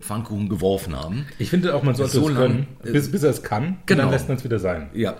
Pfannkuchen 0.05 0.49
geworfen 0.49 0.95
haben. 0.95 1.25
Ich 1.39 1.49
finde 1.49 1.75
auch, 1.75 1.83
man 1.83 1.95
sollte 1.95 2.13
So 2.13 2.29
es 2.29 2.33
lang, 2.33 2.37
können, 2.37 2.67
äh, 2.83 2.91
bis, 2.91 3.11
bis 3.11 3.23
er 3.23 3.31
es 3.31 3.43
kann. 3.43 3.77
Genau. 3.85 4.03
dann 4.03 4.11
lässt 4.11 4.27
man 4.27 4.37
es 4.37 4.43
wieder 4.43 4.59
sein. 4.59 4.89
Ja. 4.93 5.17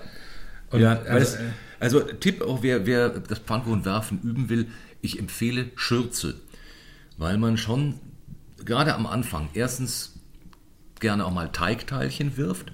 Und 0.72 0.80
ja, 0.80 1.02
weil 1.06 1.20
also, 1.20 1.38
es, 1.38 1.40
also 1.80 2.00
Tipp 2.02 2.42
auch, 2.42 2.64
wer, 2.64 2.86
wer 2.86 3.10
das 3.10 3.40
Pfannkuchenwerfen 3.40 4.22
üben 4.22 4.50
will, 4.50 4.68
ich 5.02 5.20
empfehle 5.20 5.72
Schürze. 5.76 6.36
Weil 7.18 7.38
man 7.38 7.58
schon 7.58 7.96
gerade 8.64 8.96
am 8.96 9.06
Anfang 9.06 9.50
erstens 9.54 10.14
gerne 11.00 11.26
auch 11.26 11.32
mal 11.32 11.50
Teigteilchen 11.52 12.38
wirft 12.38 12.72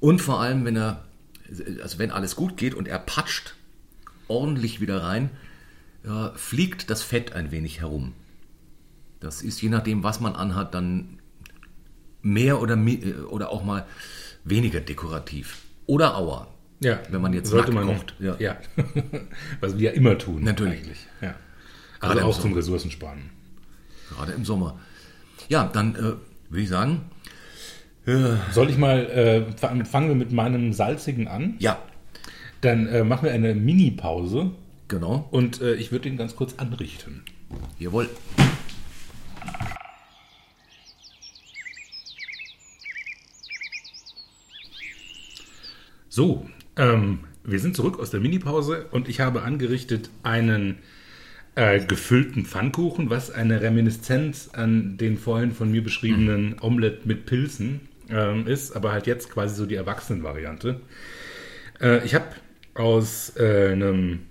und 0.00 0.20
vor 0.20 0.40
allem, 0.40 0.64
wenn 0.64 0.76
er, 0.76 1.04
also 1.82 1.98
wenn 1.98 2.10
alles 2.10 2.36
gut 2.36 2.56
geht 2.56 2.74
und 2.74 2.88
er 2.88 2.98
patscht 2.98 3.54
ordentlich 4.28 4.80
wieder 4.80 5.02
rein, 5.02 5.30
äh, 6.04 6.30
fliegt 6.36 6.90
das 6.90 7.02
Fett 7.02 7.32
ein 7.32 7.50
wenig 7.50 7.80
herum. 7.80 8.14
Das 9.20 9.42
ist 9.42 9.60
je 9.60 9.68
nachdem, 9.68 10.02
was 10.02 10.20
man 10.20 10.34
anhat, 10.34 10.74
dann 10.74 11.19
mehr 12.22 12.60
oder, 12.60 12.76
äh, 12.76 13.12
oder 13.28 13.50
auch 13.50 13.62
mal 13.64 13.86
weniger 14.44 14.80
dekorativ. 14.80 15.58
Oder 15.86 16.16
Auer. 16.16 16.48
ja, 16.80 17.00
wenn 17.10 17.20
man 17.20 17.32
jetzt 17.32 17.50
sollte 17.50 17.72
man 17.72 17.86
kocht, 17.86 18.14
Ja. 18.20 18.36
ja. 18.38 18.56
Was 19.60 19.78
wir 19.78 19.90
ja 19.90 19.96
immer 19.96 20.16
tun. 20.18 20.42
Natürlich. 20.44 20.80
Eigentlich. 20.80 21.06
Ja. 21.20 21.34
Gerade 22.00 22.20
Also 22.22 22.38
auch 22.38 22.40
zum. 22.40 22.52
Ressourcensparen. 22.54 23.30
Gerade 24.10 24.32
im 24.32 24.44
Sommer. 24.44 24.78
Ja, 25.48 25.68
dann 25.72 25.94
äh, 25.94 25.98
würde 26.50 26.62
ich 26.62 26.68
sagen, 26.68 27.02
Soll 28.52 28.70
ich 28.70 28.78
mal, 28.78 28.98
äh, 29.06 29.52
fa- 29.56 29.74
fangen 29.84 30.08
wir 30.08 30.14
mit 30.16 30.32
meinem 30.32 30.72
salzigen 30.72 31.28
an? 31.28 31.54
ja, 31.58 31.78
Dann 32.62 32.86
äh, 32.88 33.04
machen 33.04 33.24
wir 33.24 33.32
eine 33.32 33.54
Mini-Pause 33.54 34.50
genau, 34.88 35.28
und 35.30 35.60
äh, 35.60 35.74
ich 35.74 35.92
würde 35.92 36.08
ihn 36.08 36.16
ganz 36.16 36.34
kurz 36.34 36.54
anrichten. 36.56 37.22
jawohl. 37.78 38.08
So, 46.12 46.44
ähm, 46.74 47.20
wir 47.44 47.60
sind 47.60 47.76
zurück 47.76 48.00
aus 48.00 48.10
der 48.10 48.18
Minipause 48.18 48.86
und 48.90 49.08
ich 49.08 49.20
habe 49.20 49.42
angerichtet 49.42 50.10
einen 50.24 50.80
äh, 51.54 51.78
gefüllten 51.78 52.44
Pfannkuchen, 52.44 53.10
was 53.10 53.30
eine 53.30 53.60
Reminiszenz 53.60 54.50
an 54.52 54.96
den 54.96 55.16
vorhin 55.16 55.52
von 55.52 55.70
mir 55.70 55.84
beschriebenen 55.84 56.56
Omelette 56.60 57.06
mit 57.06 57.26
Pilzen 57.26 57.82
ähm, 58.08 58.48
ist, 58.48 58.74
aber 58.74 58.90
halt 58.90 59.06
jetzt 59.06 59.30
quasi 59.30 59.54
so 59.54 59.66
die 59.66 59.76
Erwachsenenvariante. 59.76 60.80
Äh, 61.80 62.04
ich 62.04 62.16
habe 62.16 62.26
aus 62.74 63.36
äh, 63.36 63.70
einem 63.70 64.22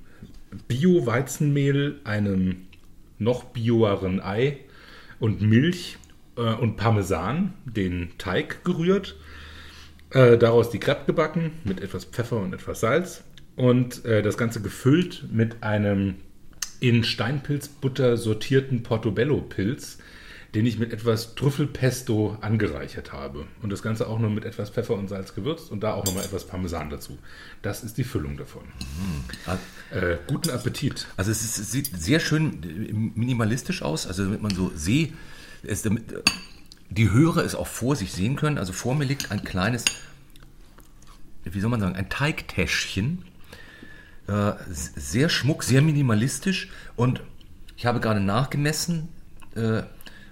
Bio-Weizenmehl, 0.68 2.02
einem 2.04 2.68
noch 3.20 3.46
bioeren 3.46 4.20
Ei 4.22 4.58
und 5.22 5.42
Milch 5.42 5.98
äh, 6.36 6.42
und 6.42 6.76
Parmesan 6.76 7.54
den 7.64 8.10
Teig 8.18 8.66
gerührt. 8.66 9.16
Äh, 10.12 10.38
daraus 10.38 10.72
die 10.72 10.80
Crepe 10.80 11.06
gebacken 11.06 11.52
mit 11.64 11.82
etwas 11.82 12.06
Pfeffer 12.06 12.38
und 12.38 12.54
etwas 12.54 12.80
Salz 12.80 13.24
und 13.56 14.06
äh, 14.06 14.22
das 14.24 14.38
Ganze 14.38 14.62
gefüllt 14.62 15.26
mit 15.32 15.62
einem 15.62 16.16
in 16.80 17.04
Steinpilzbutter 17.04 18.18
sortierten 18.18 18.84
Portobello-Pilz, 18.84 20.00
den 20.56 20.66
ich 20.66 20.80
mit 20.80 20.94
etwas 20.94 21.36
Trüffelpesto 21.36 22.38
angereichert 22.42 23.14
habe. 23.14 23.46
Und 23.62 23.72
das 23.72 23.84
Ganze 23.84 24.08
auch 24.08 24.18
noch 24.18 24.30
mit 24.30 24.46
etwas 24.46 24.72
Pfeffer 24.72 24.96
und 24.96 25.10
Salz 25.10 25.36
gewürzt 25.36 25.72
und 25.72 25.84
da 25.84 25.94
auch 25.94 26.06
nochmal 26.06 26.24
etwas 26.24 26.48
Parmesan 26.48 26.90
dazu. 26.90 27.20
Das 27.62 27.84
ist 27.84 27.98
die 27.98 28.04
Füllung 28.04 28.38
davon. 28.38 28.64
Äh, 29.92 30.18
guten 30.26 30.50
Appetit. 30.50 31.08
Also 31.18 31.30
es, 31.30 31.44
ist, 31.44 31.60
es 31.60 31.72
sieht 31.72 31.92
sehr 32.02 32.20
schön 32.20 33.12
minimalistisch 33.16 33.84
aus, 33.84 34.08
also 34.08 34.24
damit 34.24 34.42
man 34.42 34.56
so 34.56 34.72
sieht, 34.74 35.14
es, 35.62 35.84
damit 35.84 36.12
äh, 36.14 36.22
die 36.90 37.12
Hörer 37.12 37.44
es 37.44 37.56
auch 37.56 37.68
vor 37.68 37.96
sich 37.96 38.12
sehen 38.12 38.36
können. 38.36 38.58
Also 38.58 38.74
vor 38.74 38.96
mir 38.96 39.06
liegt 39.06 39.32
ein 39.32 39.44
kleines, 39.44 39.86
wie 41.44 41.60
soll 41.60 41.70
man 41.70 41.80
sagen, 41.80 41.96
ein 41.96 42.10
Teigtäschchen. 42.10 43.24
Äh, 44.28 44.54
sehr 44.70 45.30
schmuck, 45.30 45.64
sehr 45.64 45.82
minimalistisch 45.82 46.70
und 46.96 47.22
ich 47.76 47.86
habe 47.88 48.00
gerade 48.00 48.20
nachgemessen, 48.20 49.08
äh, 49.56 49.82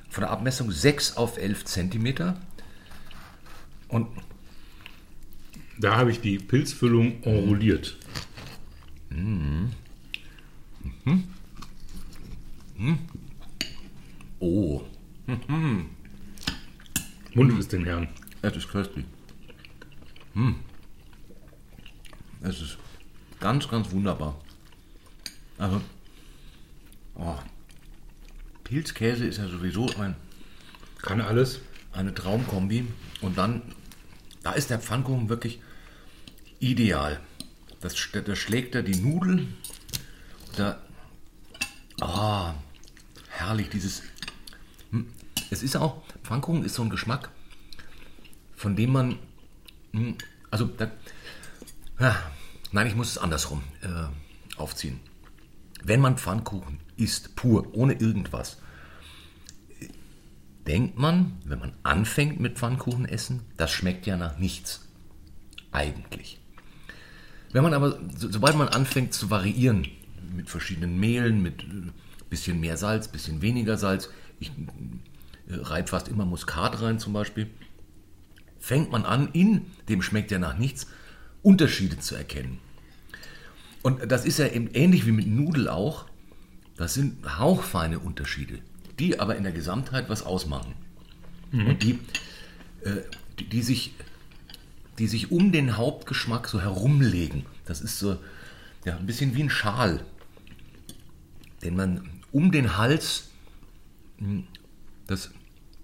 von 0.09 0.21
der 0.21 0.29
Abmessung 0.29 0.71
6 0.71 1.17
auf 1.17 1.37
11 1.37 1.65
Zentimeter. 1.65 2.39
Und 3.87 4.07
Da 5.79 5.95
habe 5.95 6.11
ich 6.11 6.21
die 6.21 6.37
Pilzfüllung 6.37 7.23
enrolliert. 7.23 7.97
oh, 14.39 14.83
Mund 17.37 17.59
ist 17.59 17.71
den 17.71 17.85
Herrn. 17.85 18.07
Es 18.41 18.55
ist 18.55 18.67
köstlich. 18.67 19.05
Hm. 20.33 20.55
Es 22.41 22.59
ist 22.61 22.79
ganz, 23.39 23.69
ganz 23.69 23.91
wunderbar. 23.91 24.41
Also, 25.59 25.79
oh. 27.13 27.35
Pilzkäse 28.63 29.27
ist 29.27 29.37
ja 29.37 29.47
sowieso 29.47 29.87
ein. 29.99 30.15
Kann 31.03 31.21
alles. 31.21 31.59
eine 31.91 32.11
Traumkombi. 32.11 32.87
Und 33.21 33.37
dann, 33.37 33.61
da 34.41 34.53
ist 34.53 34.71
der 34.71 34.79
Pfannkuchen 34.79 35.29
wirklich 35.29 35.61
ideal. 36.59 37.19
Das, 37.81 37.93
da 38.13 38.35
schlägt 38.35 38.73
er 38.73 38.81
die 38.81 38.99
Nudel. 38.99 39.45
Da, 40.55 40.81
ah, 42.01 42.55
herrlich, 43.29 43.69
dieses. 43.69 44.01
Es 45.49 45.63
ist 45.63 45.75
auch, 45.75 46.01
Pfannkuchen 46.23 46.63
ist 46.63 46.75
so 46.75 46.83
ein 46.83 46.89
Geschmack, 46.89 47.29
von 48.55 48.75
dem 48.75 48.91
man, 48.91 49.19
hm, 49.93 50.15
also, 50.51 50.65
da, 50.65 50.91
ah, 51.99 52.15
nein, 52.71 52.87
ich 52.87 52.95
muss 52.95 53.09
es 53.11 53.17
andersrum 53.17 53.63
äh, 53.81 54.59
aufziehen. 54.59 54.99
Wenn 55.83 56.01
man 56.01 56.17
Pfannkuchen 56.17 56.79
isst, 56.97 57.35
pur, 57.35 57.73
ohne 57.73 57.93
irgendwas, 57.93 58.57
denkt 60.65 60.97
man, 60.97 61.37
wenn 61.45 61.59
man 61.59 61.73
anfängt 61.83 62.39
mit 62.39 62.57
Pfannkuchen 62.57 63.05
essen, 63.05 63.41
das 63.55 63.71
schmeckt 63.71 64.05
ja 64.05 64.17
nach 64.17 64.37
nichts. 64.37 64.85
Eigentlich. 65.71 66.39
Wenn 67.51 67.63
man 67.63 67.73
aber, 67.73 67.99
so, 68.17 68.31
sobald 68.31 68.55
man 68.55 68.67
anfängt 68.67 69.13
zu 69.13 69.29
variieren, 69.29 69.87
mit 70.35 70.49
verschiedenen 70.49 70.99
Mehlen, 70.99 71.41
mit 71.41 71.63
äh, 71.63 71.91
bisschen 72.29 72.59
mehr 72.59 72.77
Salz, 72.77 73.07
bisschen 73.07 73.41
weniger 73.41 73.77
Salz, 73.77 74.09
ich 74.39 74.51
reibe 75.49 75.87
fast 75.87 76.07
immer 76.07 76.25
Muskat 76.25 76.81
rein 76.81 76.99
zum 76.99 77.13
Beispiel, 77.13 77.49
fängt 78.59 78.91
man 78.91 79.05
an, 79.05 79.29
in 79.33 79.65
dem 79.89 80.01
schmeckt 80.01 80.31
ja 80.31 80.39
nach 80.39 80.57
nichts, 80.57 80.87
Unterschiede 81.41 81.99
zu 81.99 82.15
erkennen. 82.15 82.59
Und 83.83 84.11
das 84.11 84.25
ist 84.25 84.39
ja 84.39 84.47
eben 84.47 84.69
ähnlich 84.73 85.05
wie 85.05 85.11
mit 85.11 85.27
Nudel 85.27 85.69
auch. 85.69 86.05
Das 86.75 86.93
sind 86.93 87.39
hauchfeine 87.39 87.99
Unterschiede, 87.99 88.59
die 88.99 89.19
aber 89.19 89.35
in 89.35 89.43
der 89.43 89.53
Gesamtheit 89.53 90.09
was 90.09 90.23
ausmachen. 90.23 90.73
Und 91.67 91.83
die, 91.83 91.99
äh, 92.81 93.01
die, 93.39 93.45
die, 93.45 93.61
sich, 93.61 93.93
die 94.99 95.07
sich 95.07 95.31
um 95.31 95.51
den 95.51 95.77
Hauptgeschmack 95.77 96.47
so 96.47 96.59
herumlegen. 96.59 97.45
Das 97.65 97.81
ist 97.81 97.99
so 97.99 98.17
ja, 98.85 98.97
ein 98.97 99.05
bisschen 99.05 99.35
wie 99.35 99.43
ein 99.43 99.49
Schal, 99.49 100.03
den 101.63 101.75
man 101.75 102.09
um 102.31 102.51
den 102.51 102.77
Hals 102.77 103.29
mh, 104.19 104.43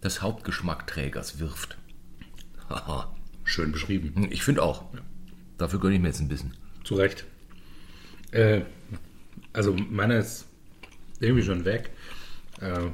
des, 0.03 0.21
Hauptgeschmackträgers 0.21 1.39
wirft. 1.39 1.77
Haha. 2.69 3.15
Schön 3.43 3.71
beschrieben. 3.71 4.27
Ich 4.31 4.43
finde 4.43 4.63
auch. 4.63 4.85
Dafür 5.57 5.79
gönne 5.79 5.95
ich 5.95 6.01
mir 6.01 6.07
jetzt 6.07 6.21
ein 6.21 6.27
bisschen. 6.27 6.53
Zu 6.83 6.95
Recht. 6.95 7.25
Äh, 8.31 8.61
also 9.51 9.73
meiner 9.73 10.17
ist 10.17 10.47
irgendwie 11.19 11.43
schon 11.43 11.65
weg. 11.65 11.91
Äh, 12.59 12.89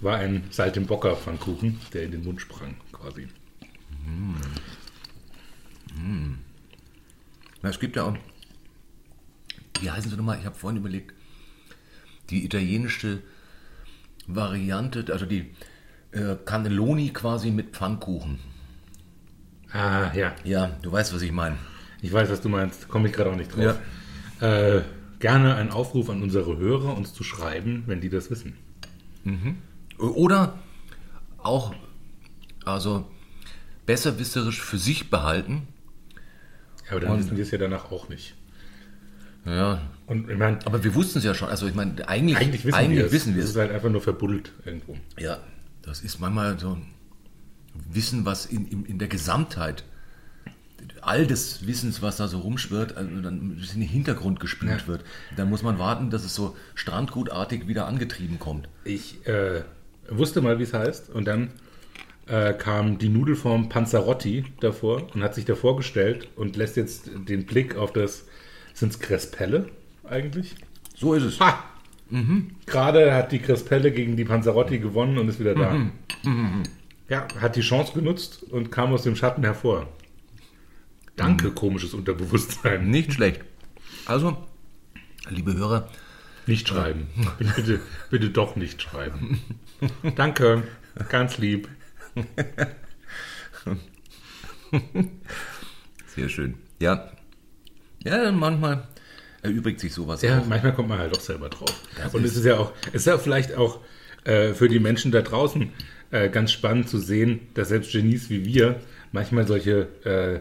war 0.00 0.16
ein 0.16 0.44
Saltimbocca 0.50 1.16
Pfannkuchen, 1.16 1.80
der 1.92 2.04
in 2.04 2.12
den 2.12 2.24
Mund 2.24 2.40
sprang, 2.40 2.76
quasi. 2.92 3.28
Na, 7.62 7.68
es 7.68 7.78
gibt 7.78 7.96
ja 7.96 8.04
auch, 8.04 8.16
wie 9.80 9.90
heißen 9.90 10.10
sie 10.10 10.16
nochmal? 10.16 10.38
Ich 10.38 10.46
habe 10.46 10.56
vorhin 10.56 10.78
überlegt, 10.78 11.14
die 12.30 12.44
italienische 12.44 13.22
Variante, 14.26 15.04
also 15.12 15.26
die 15.26 15.50
äh, 16.12 16.36
Cannelloni 16.44 17.10
quasi 17.10 17.50
mit 17.50 17.70
Pfannkuchen. 17.70 18.38
Ah, 19.72 20.12
ja. 20.14 20.34
Ja, 20.44 20.76
du 20.82 20.90
weißt, 20.92 21.14
was 21.14 21.22
ich 21.22 21.32
meine. 21.32 21.56
Ich 22.02 22.12
weiß, 22.12 22.28
was 22.30 22.40
du 22.40 22.48
meinst. 22.48 22.88
Komme 22.88 23.08
ich 23.08 23.14
gerade 23.14 23.30
auch 23.30 23.36
nicht 23.36 23.54
drauf. 23.54 23.78
Äh, 24.40 24.80
gerne 25.20 25.54
ein 25.56 25.70
Aufruf 25.70 26.08
an 26.10 26.22
unsere 26.22 26.56
Hörer, 26.56 26.96
uns 26.96 27.12
zu 27.12 27.22
schreiben, 27.24 27.84
wenn 27.86 28.00
die 28.00 28.08
das 28.08 28.30
wissen. 28.30 28.56
Oder 29.98 30.54
auch, 31.38 31.74
also 32.64 33.06
besserwisserisch 33.86 34.60
für 34.62 34.78
sich 34.78 35.10
behalten. 35.10 35.68
Ja, 36.86 36.92
aber 36.92 37.00
dann 37.00 37.10
Und- 37.12 37.18
wissen 37.20 37.36
wir 37.36 37.44
es 37.44 37.50
ja 37.50 37.58
danach 37.58 37.90
auch 37.92 38.08
nicht. 38.08 38.34
Ja, 39.46 39.80
Und 40.06 40.28
ich 40.30 40.36
meine, 40.36 40.58
aber 40.66 40.84
wir 40.84 40.94
wussten 40.94 41.18
es 41.18 41.24
ja 41.24 41.34
schon. 41.34 41.48
Also 41.48 41.66
ich 41.66 41.74
meine, 41.74 42.06
eigentlich, 42.08 42.36
eigentlich 42.36 42.64
wissen 42.64 42.74
eigentlich 42.76 42.98
wir 42.98 43.06
es. 43.06 43.12
wissen 43.12 43.34
wir 43.34 43.42
Es 43.42 43.50
ist 43.50 43.56
halt 43.56 43.72
einfach 43.72 43.88
nur 43.90 44.00
verbuddelt 44.02 44.52
irgendwo. 44.64 44.96
Ja, 45.18 45.38
das 45.82 46.02
ist 46.02 46.20
manchmal 46.20 46.58
so 46.58 46.74
ein 46.74 46.86
Wissen, 47.92 48.24
was 48.26 48.46
in, 48.46 48.66
in, 48.68 48.84
in 48.84 48.98
der 48.98 49.08
Gesamtheit, 49.08 49.84
all 51.02 51.26
des 51.26 51.66
Wissens, 51.66 52.02
was 52.02 52.16
da 52.18 52.28
so 52.28 52.40
rumschwirrt, 52.40 52.96
also 52.96 53.20
dann 53.22 53.34
ein 53.36 53.56
bisschen 53.56 53.76
in 53.80 53.86
den 53.86 53.90
Hintergrund 53.90 54.40
gespült 54.40 54.82
Ja. 54.82 54.86
wird. 54.86 55.04
Dann 55.36 55.48
muss 55.48 55.62
man 55.62 55.78
warten, 55.78 56.10
dass 56.10 56.24
es 56.24 56.34
so 56.34 56.56
strandgutartig 56.74 57.66
wieder 57.68 57.86
angetrieben 57.86 58.38
kommt. 58.38 58.68
Ich 58.84 59.26
äh, 59.26 59.62
wusste 60.10 60.42
mal, 60.42 60.58
wie 60.58 60.64
es 60.64 60.74
heißt, 60.74 61.08
und 61.10 61.24
dann 61.26 61.50
äh, 62.26 62.52
kam 62.52 62.98
die 62.98 63.08
Nudelform 63.08 63.68
Panzerotti 63.70 64.44
davor 64.60 65.06
und 65.14 65.22
hat 65.22 65.34
sich 65.34 65.44
davor 65.46 65.76
gestellt 65.76 66.28
und 66.36 66.56
lässt 66.56 66.76
jetzt 66.76 67.10
den 67.28 67.46
Blick 67.46 67.76
auf 67.76 67.92
das, 67.92 68.24
sind 68.74 68.92
es 68.92 68.98
Crespelle 69.00 69.68
eigentlich? 70.08 70.54
So 70.96 71.14
ist 71.14 71.24
es. 71.24 71.40
Ha! 71.40 71.64
Gerade 72.66 73.14
hat 73.14 73.30
die 73.32 73.38
Crespelle 73.38 73.92
gegen 73.92 74.16
die 74.16 74.24
Panzerotti 74.24 74.78
gewonnen 74.80 75.16
und 75.18 75.28
ist 75.28 75.38
wieder 75.38 75.54
da. 75.54 75.90
Ja, 77.08 77.26
hat 77.40 77.56
die 77.56 77.60
Chance 77.60 77.92
genutzt 77.92 78.42
und 78.42 78.72
kam 78.72 78.92
aus 78.92 79.02
dem 79.02 79.14
Schatten 79.16 79.44
hervor. 79.44 79.88
Danke, 81.16 81.50
komisches 81.52 81.94
Unterbewusstsein. 81.94 82.90
Nicht 82.90 83.12
schlecht. 83.12 83.42
Also, 84.06 84.36
liebe 85.28 85.54
Hörer, 85.54 85.88
Nicht 86.46 86.68
schreiben. 86.68 87.06
Bitte, 87.38 87.80
bitte 88.10 88.30
doch 88.30 88.56
nicht 88.56 88.82
schreiben. 88.82 89.40
Danke, 90.16 90.64
ganz 91.08 91.38
lieb. 91.38 91.68
sehr 96.06 96.28
schön. 96.28 96.54
Ja, 96.80 97.10
ja 98.04 98.30
manchmal 98.32 98.84
erübrigt 99.42 99.80
sich 99.80 99.92
sowas 99.94 100.22
Ja, 100.22 100.40
auch. 100.40 100.46
manchmal 100.46 100.74
kommt 100.74 100.88
man 100.88 100.98
halt 100.98 101.14
doch 101.14 101.20
selber 101.20 101.48
drauf. 101.48 101.74
Das 101.96 102.14
und 102.14 102.24
ist- 102.24 102.32
es 102.32 102.38
ist 102.38 102.44
ja 102.46 102.58
auch, 102.58 102.72
es 102.88 102.94
ist 103.02 103.06
ja 103.06 103.18
vielleicht 103.18 103.54
auch 103.54 103.80
äh, 104.24 104.52
für 104.52 104.68
die 104.68 104.80
Menschen 104.80 105.12
da 105.12 105.22
draußen 105.22 105.72
äh, 106.10 106.28
ganz 106.28 106.52
spannend 106.52 106.88
zu 106.88 106.98
sehen, 106.98 107.40
dass 107.54 107.68
selbst 107.68 107.92
Genies 107.92 108.28
wie 108.30 108.44
wir 108.44 108.80
manchmal 109.12 109.46
solche, 109.46 109.88
äh, 110.04 110.40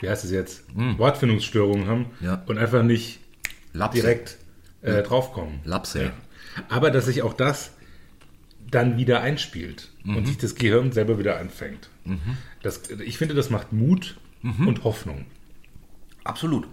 wie 0.00 0.08
heißt 0.08 0.24
es 0.24 0.30
jetzt, 0.30 0.64
Wortfindungsstörungen 0.74 1.86
haben 1.86 2.06
Hm. 2.20 2.26
Ja. 2.26 2.42
und 2.46 2.56
einfach 2.58 2.82
nicht 2.82 3.20
Lapse. 3.74 4.00
direkt 4.00 4.36
äh, 4.82 5.02
draufkommen. 5.02 5.60
Lapse. 5.64 6.12
Aber 6.68 6.90
dass 6.90 7.06
sich 7.06 7.22
auch 7.22 7.34
das 7.34 7.72
dann 8.70 8.96
wieder 8.96 9.20
einspielt 9.20 9.90
Mhm. 10.04 10.16
und 10.16 10.26
sich 10.26 10.38
das 10.38 10.54
Gehirn 10.54 10.92
selber 10.92 11.18
wieder 11.18 11.38
anfängt. 11.38 11.88
Das, 12.62 12.82
ich 13.04 13.18
finde, 13.18 13.34
das 13.34 13.50
macht 13.50 13.72
Mut 13.72 14.16
Mhm. 14.42 14.68
und 14.68 14.84
Hoffnung. 14.84 15.26
Absolut. 16.24 16.66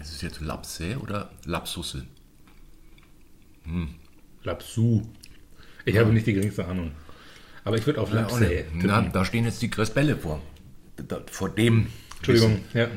Ist 0.00 0.12
es 0.12 0.22
jetzt 0.22 0.40
Lapse 0.40 0.98
oder 0.98 1.30
Lapsusse? 1.44 2.06
Lapsu. 4.42 5.02
Ich 5.84 5.98
habe 5.98 6.12
nicht 6.12 6.26
die 6.26 6.32
geringste 6.32 6.64
Ahnung. 6.66 6.92
Aber 7.64 7.76
ich 7.76 7.86
würde 7.86 8.00
auf 8.00 8.08
Ja, 8.12 8.22
Lapse. 8.22 8.64
Na, 8.74 9.02
da 9.02 9.24
stehen 9.24 9.44
jetzt 9.44 9.60
die 9.62 9.70
Crespelle 9.70 10.16
vor. 10.16 10.40
Da, 10.96 11.20
vor 11.30 11.50
dem. 11.50 11.88
Entschuldigung, 12.16 12.60
ja. 12.74 12.88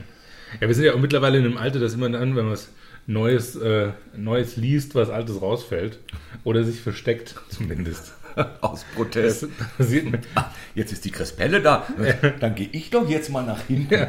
Ja, 0.60 0.68
wir 0.68 0.76
sind 0.76 0.86
ja 0.86 0.94
auch 0.94 1.00
mittlerweile 1.00 1.38
in 1.40 1.46
einem 1.46 1.58
Alter, 1.58 1.80
dass 1.80 1.94
immer 1.94 2.10
dann, 2.10 2.36
wenn 2.36 2.46
man 2.46 2.54
was 2.54 2.70
Neues, 3.08 3.56
äh, 3.56 3.92
Neues 4.16 4.56
liest, 4.56 4.96
was 4.96 5.10
Altes 5.10 5.42
rausfällt 5.42 6.00
oder 6.44 6.64
sich 6.64 6.80
versteckt, 6.80 7.36
zumindest. 7.50 8.14
Aus 8.62 8.86
Protest. 8.96 9.48
mir 9.78 10.22
Ah, 10.36 10.50
jetzt 10.74 10.92
ist 10.92 11.06
die 11.06 11.12
Crespelle 11.12 11.62
da. 11.62 11.86
Dann 12.40 12.56
gehe 12.56 12.70
ich 12.72 12.90
doch 12.90 13.08
jetzt 13.08 13.30
mal 13.30 13.46
nach 13.46 13.62
hinten. 13.68 14.08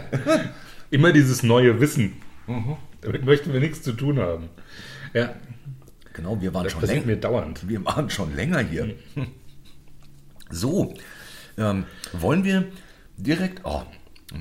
immer 0.90 1.12
dieses 1.12 1.42
neue 1.42 1.78
Wissen. 1.80 2.14
Mhm. 2.46 2.76
Damit 3.00 3.24
möchten 3.24 3.52
wir 3.52 3.60
nichts 3.60 3.82
zu 3.82 3.92
tun 3.92 4.18
haben. 4.18 4.48
Ja, 5.12 5.34
Genau, 6.12 6.40
wir 6.40 6.54
waren 6.54 6.64
das 6.64 6.72
schon 6.72 6.84
länger. 6.86 7.06
mir 7.06 7.16
dauernd. 7.16 7.68
Wir 7.68 7.84
waren 7.84 8.08
schon 8.08 8.34
länger 8.36 8.60
hier. 8.60 8.94
So, 10.50 10.94
ähm, 11.58 11.84
wollen 12.12 12.44
wir 12.44 12.64
direkt. 13.16 13.62
Oh, 13.64 13.82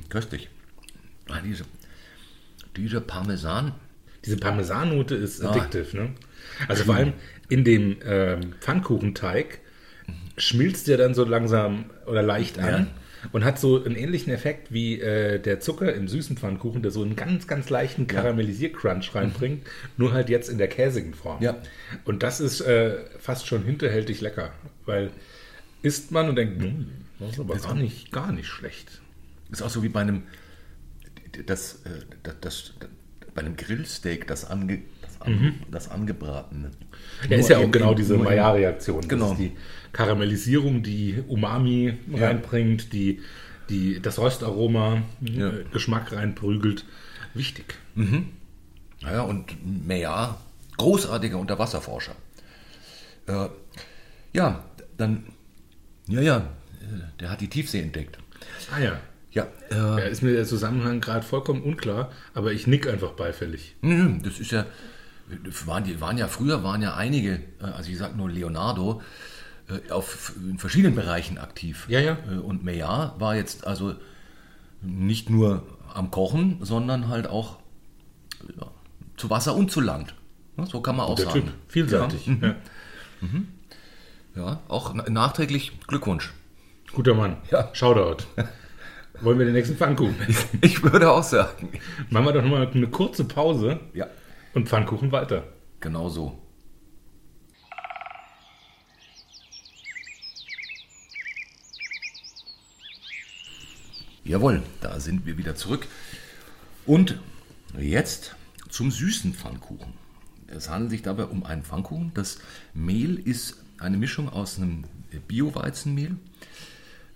köstlich. 0.09 0.49
Ah, 1.29 1.39
diese, 1.43 1.63
diese 2.77 3.01
Parmesan. 3.01 3.73
Diese 4.25 4.37
Parmesannote 4.37 5.15
ist 5.15 5.43
addictive, 5.43 5.97
ne? 5.97 6.09
Also 6.67 6.83
vor 6.85 6.95
allem 6.95 7.13
in 7.49 7.63
dem 7.63 7.97
ähm, 8.05 8.53
Pfannkuchenteig 8.59 9.59
schmilzt 10.37 10.87
der 10.87 10.97
dann 10.97 11.13
so 11.13 11.25
langsam 11.25 11.85
oder 12.05 12.21
leicht 12.21 12.57
an 12.59 12.65
Ja. 12.67 12.87
Und 13.31 13.43
hat 13.43 13.59
so 13.59 13.83
einen 13.83 13.95
ähnlichen 13.95 14.33
Effekt 14.33 14.73
wie 14.73 14.99
äh, 14.99 15.39
der 15.39 15.59
Zucker 15.59 15.93
im 15.93 16.07
süßen 16.07 16.37
Pfannkuchen, 16.37 16.81
der 16.81 16.91
so 16.91 17.01
einen 17.01 17.15
ganz, 17.15 17.47
ganz 17.47 17.69
leichten 17.69 18.07
Karamellisier-Crunch 18.07 19.15
reinbringt, 19.15 19.65
nur 19.97 20.13
halt 20.13 20.29
jetzt 20.29 20.49
in 20.49 20.57
der 20.57 20.67
käsigen 20.67 21.13
Form. 21.13 21.41
Ja. 21.41 21.57
Und 22.05 22.23
das 22.23 22.39
ist 22.39 22.61
äh, 22.61 22.97
fast 23.19 23.47
schon 23.47 23.63
hinterhältig 23.63 24.21
lecker, 24.21 24.51
weil 24.85 25.11
isst 25.81 26.11
man 26.11 26.29
und 26.29 26.35
denkt, 26.35 26.61
hm, 26.61 26.87
das 27.19 27.31
ist 27.31 27.39
aber 27.39 27.55
gar 27.55 27.75
nicht, 27.75 28.11
gar 28.11 28.31
nicht 28.31 28.47
schlecht. 28.47 29.01
Ist 29.51 29.61
auch 29.61 29.69
so 29.69 29.83
wie 29.83 29.89
bei 29.89 30.01
einem, 30.01 30.23
das, 31.45 31.75
äh, 31.85 31.99
das, 32.23 32.35
das, 32.41 32.73
bei 33.33 33.41
einem 33.41 33.55
Grillsteak, 33.55 34.27
das, 34.27 34.45
ange, 34.45 34.81
das 35.25 35.33
an, 35.33 35.53
das 35.71 35.89
Angebratene. 35.91 36.71
Ja, 37.29 37.37
ist 37.37 37.49
ja 37.49 37.57
auch 37.59 37.71
genau 37.71 37.93
diese 37.93 38.17
Maillard-Reaktion. 38.17 39.07
Genau. 39.07 39.29
Das 39.31 39.39
ist 39.39 39.39
die 39.39 39.51
Karamellisierung, 39.91 40.83
die 40.83 41.23
Umami 41.27 41.93
Ja. 42.13 42.27
reinbringt, 42.27 42.91
die, 42.93 43.21
die 43.69 44.01
das 44.01 44.19
Röstaroma, 44.19 45.01
Ja. 45.21 45.49
äh, 45.49 45.63
Geschmack 45.71 46.11
reinprügelt. 46.11 46.85
Wichtig. 47.33 47.75
Naja, 49.01 49.21
und 49.21 49.45
Meyer, 49.87 50.39
großartiger 50.77 51.37
Unterwasserforscher. 51.37 52.15
Äh, 53.27 53.47
ja, 54.33 54.63
dann, 54.97 55.23
ja, 56.07 56.21
ja, 56.21 56.37
äh, 56.37 57.19
der 57.19 57.29
hat 57.31 57.41
die 57.41 57.47
Tiefsee 57.47 57.81
entdeckt. 57.81 58.17
Ah 58.73 58.79
ja. 58.79 58.99
Ja, 59.31 59.47
Ja, 59.71 59.97
äh, 59.97 60.11
ist 60.11 60.21
mir 60.21 60.33
der 60.33 60.45
Zusammenhang 60.45 61.01
gerade 61.01 61.25
vollkommen 61.25 61.63
unklar, 61.63 62.11
aber 62.35 62.51
ich 62.51 62.67
nick 62.67 62.87
einfach 62.87 63.13
beifällig. 63.13 63.75
nö, 63.81 64.19
das 64.23 64.39
ist 64.39 64.51
ja, 64.51 64.65
waren, 65.65 65.83
die, 65.83 65.99
waren 66.01 66.17
ja 66.17 66.27
früher, 66.27 66.63
waren 66.63 66.81
ja 66.81 66.95
einige, 66.95 67.35
äh, 67.61 67.65
also 67.75 67.89
ich 67.89 67.97
sag 67.97 68.15
nur 68.15 68.29
Leonardo, 68.29 69.01
äh, 69.69 69.91
auf, 69.91 70.33
in 70.37 70.57
verschiedenen 70.59 70.95
Bereichen 70.95 71.37
aktiv. 71.37 71.85
Ja, 71.89 71.99
ja. 71.99 72.17
Äh, 72.29 72.37
Und 72.37 72.63
Meyer 72.63 73.15
war 73.19 73.35
jetzt 73.35 73.65
also 73.65 73.95
nicht 74.81 75.29
nur 75.29 75.63
am 75.93 76.11
Kochen, 76.11 76.57
sondern 76.61 77.07
halt 77.07 77.27
auch 77.27 77.57
ja, 78.59 78.67
zu 79.17 79.29
Wasser 79.29 79.55
und 79.55 79.71
zu 79.71 79.79
Land. 79.79 80.15
So 80.69 80.81
kann 80.81 80.95
man 80.97 81.07
auch 81.07 81.15
Der 81.15 81.25
sagen. 81.25 81.41
Typ, 81.45 81.53
vielseitig. 81.67 82.27
Ja, 82.27 82.35
Ja. 82.41 82.55
ja 84.35 84.59
auch 84.67 84.93
na- 84.93 85.09
nachträglich 85.09 85.71
Glückwunsch. 85.87 86.33
Guter 86.93 87.15
Mann. 87.15 87.37
Ja. 87.49 87.69
Shoutout. 87.73 88.23
Wollen 89.21 89.39
wir 89.39 89.45
den 89.45 89.53
nächsten 89.55 89.77
Pfannkuchen? 89.77 90.15
Ich 90.61 90.83
würde 90.83 91.09
auch 91.09 91.23
sagen. 91.23 91.69
Machen 92.09 92.25
wir 92.25 92.33
doch 92.33 92.43
mal 92.43 92.67
eine 92.67 92.87
kurze 92.87 93.23
Pause 93.23 93.79
Ja, 93.93 94.07
und 94.53 94.69
Pfannkuchen 94.69 95.11
weiter. 95.11 95.45
genau 95.79 96.09
so. 96.09 96.39
Jawohl, 104.23 104.63
da 104.79 104.99
sind 105.01 105.25
wir 105.25 105.37
wieder 105.37 105.55
zurück. 105.55 105.87
Und 106.85 107.19
jetzt 107.77 108.35
zum 108.69 108.89
süßen 108.89 109.33
Pfannkuchen. 109.33 109.93
Es 110.47 110.69
handelt 110.69 110.91
sich 110.91 111.01
dabei 111.01 111.25
um 111.25 111.45
einen 111.45 111.63
Pfannkuchen. 111.63 112.11
Das 112.13 112.39
Mehl 112.73 113.15
ist 113.15 113.61
eine 113.79 113.97
Mischung 113.97 114.29
aus 114.29 114.57
einem 114.57 114.85
Bio-Weizenmehl, 115.27 116.15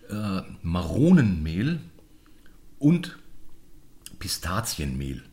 äh, 0.10 0.42
Maronenmehl 0.62 1.80
und 2.80 3.18
Pistazienmehl, 4.20 5.24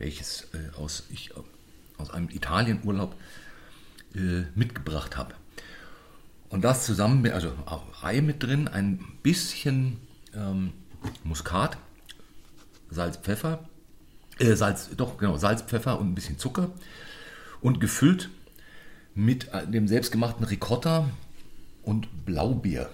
welches 0.00 0.48
äh, 0.54 0.76
aus, 0.76 1.04
ich, 1.10 1.30
aus 1.98 2.10
einem 2.10 2.28
Italienurlaub 2.30 3.14
äh, 4.14 4.42
mitgebracht 4.56 5.16
habe. 5.16 5.34
Und 6.48 6.62
das 6.62 6.84
zusammen 6.84 7.22
mit, 7.22 7.32
also 7.32 7.52
Ei 8.02 8.20
mit 8.20 8.42
drin, 8.42 8.66
ein 8.66 8.98
bisschen 9.22 9.98
ähm, 10.34 10.72
Muskat, 11.22 11.76
Salz, 12.90 13.18
Pfeffer, 13.18 13.68
äh, 14.40 14.54
Salz, 14.56 14.90
doch, 14.96 15.16
genau, 15.18 15.36
Salz, 15.36 15.62
Pfeffer 15.62 16.00
und 16.00 16.10
ein 16.10 16.14
bisschen 16.14 16.38
Zucker 16.38 16.70
und 17.60 17.80
gefüllt 17.80 18.30
mit 19.14 19.52
äh, 19.52 19.66
dem 19.66 19.86
selbstgemachten 19.86 20.44
Ricotta 20.44 21.08
und 21.82 22.24
Blaubeer. 22.24 22.90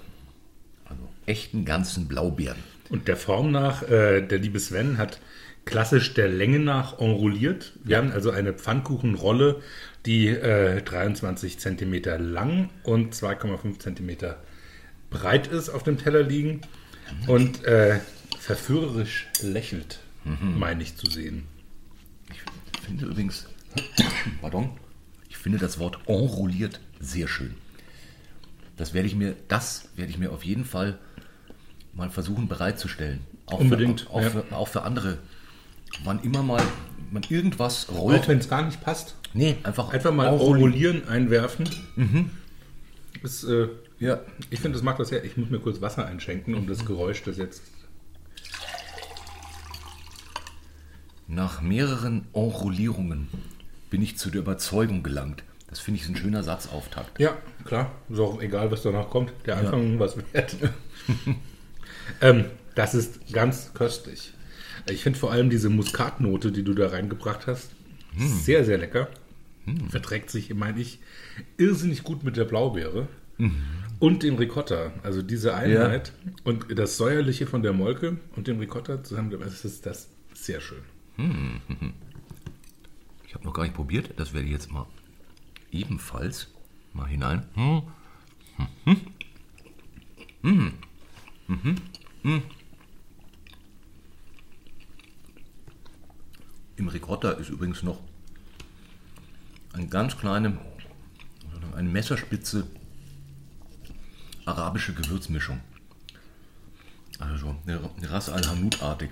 Also 0.85 1.09
echten 1.25 1.65
ganzen 1.65 2.09
Blaubeeren. 2.09 2.63
Und 2.91 3.09
der 3.09 3.17
Form 3.17 3.53
nach, 3.53 3.83
äh, 3.83 4.21
der 4.21 4.39
liebe 4.39 4.61
Sven 4.61 4.99
hat 4.99 5.19
klassisch 5.67 6.15
der 6.15 6.29
Länge 6.29 6.61
nach 6.61 6.99
enrolliert. 6.99 7.73
Wir 7.85 7.99
haben 7.99 8.13
also 8.13 8.31
eine 8.31 8.55
Pfannkuchenrolle, 8.55 9.61
die 10.07 10.29
äh, 10.29 10.81
23 10.81 11.59
cm 11.59 12.03
lang 12.19 12.71
und 12.85 13.15
2,5 13.15 13.79
cm 13.81 14.35
breit 15.11 15.49
ist, 15.49 15.69
auf 15.69 15.83
dem 15.83 15.99
Teller 15.99 16.23
liegen 16.23 16.63
und 17.27 17.65
äh, 17.65 18.01
verführerisch 18.39 19.27
lächelt, 19.43 20.01
meine 20.41 20.83
ich 20.83 20.97
zu 20.97 21.11
sehen. 21.11 21.47
Ich 22.33 22.85
finde 22.85 23.07
übrigens, 23.07 23.47
pardon, 24.41 24.71
ich 25.29 25.37
finde 25.37 25.59
das 25.59 25.79
Wort 25.79 25.99
enrolliert 26.07 26.81
sehr 27.01 27.29
schön. 27.29 27.55
Das 28.77 28.95
werde 28.95 29.09
ich 29.09 29.15
mir, 29.15 29.35
das 29.49 29.89
werde 29.97 30.11
ich 30.11 30.19
mir 30.19 30.31
auf 30.33 30.45
jeden 30.45 30.65
Fall 30.65 30.99
mal 31.93 32.11
versuchen 32.11 32.47
bereitzustellen. 32.47 33.21
Auch 33.47 33.61
Unbedingt, 33.61 34.03
Für, 34.03 34.11
auch, 34.11 34.23
ja. 34.23 34.31
für, 34.31 34.45
auch 34.53 34.69
für 34.69 34.83
andere. 34.83 35.19
Wann 36.05 36.21
immer 36.23 36.43
mal 36.43 36.63
man 37.11 37.23
irgendwas 37.29 37.89
rollt. 37.89 38.23
Auch 38.23 38.29
wenn 38.29 38.39
es 38.39 38.49
gar 38.49 38.63
nicht 38.63 38.81
passt. 38.83 39.15
nee, 39.33 39.57
einfach, 39.63 39.93
Einfach 39.93 40.13
mal 40.13 40.27
enrollieren. 40.27 41.03
enrollieren, 41.03 41.09
einwerfen. 41.09 41.69
Ist, 43.23 43.45
äh, 43.45 43.69
Ja, 43.99 44.21
ich 44.51 44.61
finde, 44.61 44.77
das 44.77 44.83
macht 44.83 44.99
das 44.99 45.11
ja. 45.11 45.19
Ich 45.23 45.37
muss 45.37 45.49
mir 45.49 45.61
kurz 45.61 45.81
Wasser 45.81 46.07
einschenken, 46.07 46.55
um 46.55 46.67
das 46.67 46.85
Geräusch, 46.85 47.23
das 47.23 47.39
jetzt 47.39 47.63
nach 51.29 51.61
mehreren 51.61 52.27
Enrollierungen 52.35 53.29
bin 53.91 54.03
ich 54.03 54.17
zu 54.17 54.31
der 54.31 54.43
Überzeugung 54.43 55.03
gelangt. 55.03 55.43
Das 55.69 55.81
finde 55.81 56.01
ich 56.01 56.09
ein 56.09 56.17
schöner 56.17 56.43
Satzauftakt. 56.43 57.19
Ja, 57.19 57.37
klar. 57.65 57.91
Ist 58.09 58.21
auch 58.21 58.41
egal, 58.41 58.71
was 58.71 58.83
danach 58.83 59.11
kommt. 59.11 59.33
Der 59.47 59.57
Anfang 59.57 59.99
was 59.99 60.17
wert. 60.33 60.57
ähm, 62.21 62.45
das 62.77 62.95
ist 62.95 63.33
ganz 63.33 63.73
köstlich. 63.75 64.33
Ich 64.91 65.03
finde 65.03 65.19
vor 65.19 65.33
allem 65.33 65.51
diese 65.51 65.69
Muskatnote, 65.71 66.53
die 66.53 66.63
du 66.63 66.75
da 66.75 66.89
reingebracht 66.89 67.47
hast, 67.47 67.71
sehr, 68.17 68.65
sehr 68.65 68.79
lecker. 68.79 69.09
Verträgt 69.89 70.31
sich, 70.31 70.55
meine 70.55 70.81
ich, 70.81 71.01
irrsinnig 71.59 72.03
gut 72.05 72.23
mit 72.23 72.37
der 72.37 72.45
Blaubeere 72.45 73.09
und 73.99 74.23
dem 74.23 74.37
Ricotta. 74.37 74.93
Also 75.03 75.23
diese 75.23 75.55
Einheit 75.55 76.13
und 76.45 76.79
das 76.79 76.97
Säuerliche 76.97 77.47
von 77.47 77.63
der 77.63 77.73
Molke 77.73 78.19
und 78.37 78.47
dem 78.47 78.59
Ricotta 78.61 79.03
zusammen, 79.03 79.31
das 79.41 79.65
ist 79.65 79.85
das 79.87 80.09
sehr 80.35 80.61
schön. 80.61 80.83
Ich 83.27 83.35
habe 83.35 83.45
noch 83.45 83.53
gar 83.55 83.65
nicht 83.65 83.75
probiert. 83.75 84.11
Das 84.17 84.33
werde 84.33 84.47
ich 84.47 84.53
jetzt 84.53 84.71
mal 84.71 84.87
ebenfalls 85.73 86.49
mal 86.95 87.07
hinein. 87.07 87.43
Hm. 87.55 87.83
Mhm. 90.43 90.73
Mhm. 91.49 91.77
Mhm. 92.23 92.43
Im 96.77 96.89
Ricotta 96.89 97.33
ist 97.33 97.49
übrigens 97.49 97.83
noch 97.83 98.01
eine 99.73 99.87
ganz 99.87 100.17
kleine, 100.17 100.59
eine 101.75 101.89
Messerspitze 101.89 102.67
arabische 104.45 104.95
Gewürzmischung. 104.95 105.61
Also 107.19 107.57
eine 107.67 108.11
Ras 108.11 108.29
al 108.29 108.47
Hanout-artig. 108.47 109.11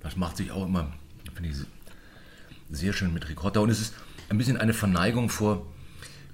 Das 0.00 0.16
macht 0.16 0.36
sich 0.36 0.50
auch 0.50 0.66
immer, 0.66 0.92
finde 1.34 1.50
ich, 1.50 1.56
sehr 2.70 2.92
schön 2.92 3.12
mit 3.14 3.28
Ricotta. 3.28 3.60
Und 3.60 3.70
es 3.70 3.80
ist 3.80 3.94
ein 4.28 4.38
bisschen 4.38 4.56
eine 4.56 4.74
Verneigung 4.74 5.28
vor, 5.28 5.66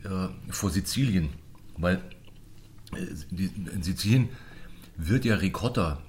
äh, 0.05 0.29
vor 0.51 0.71
Sizilien, 0.71 1.31
weil 1.77 2.03
äh, 2.95 3.45
in 3.75 3.83
Sizilien 3.83 4.31
wird 4.97 5.25
ja 5.25 5.37
Ricotta 5.37 6.03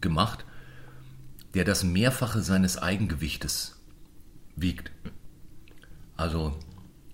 gemacht, 0.00 0.44
der 1.56 1.64
das 1.64 1.84
Mehrfache 1.84 2.42
seines 2.42 2.76
Eigengewichtes 2.76 3.76
wiegt. 4.56 4.90
Also 6.14 6.54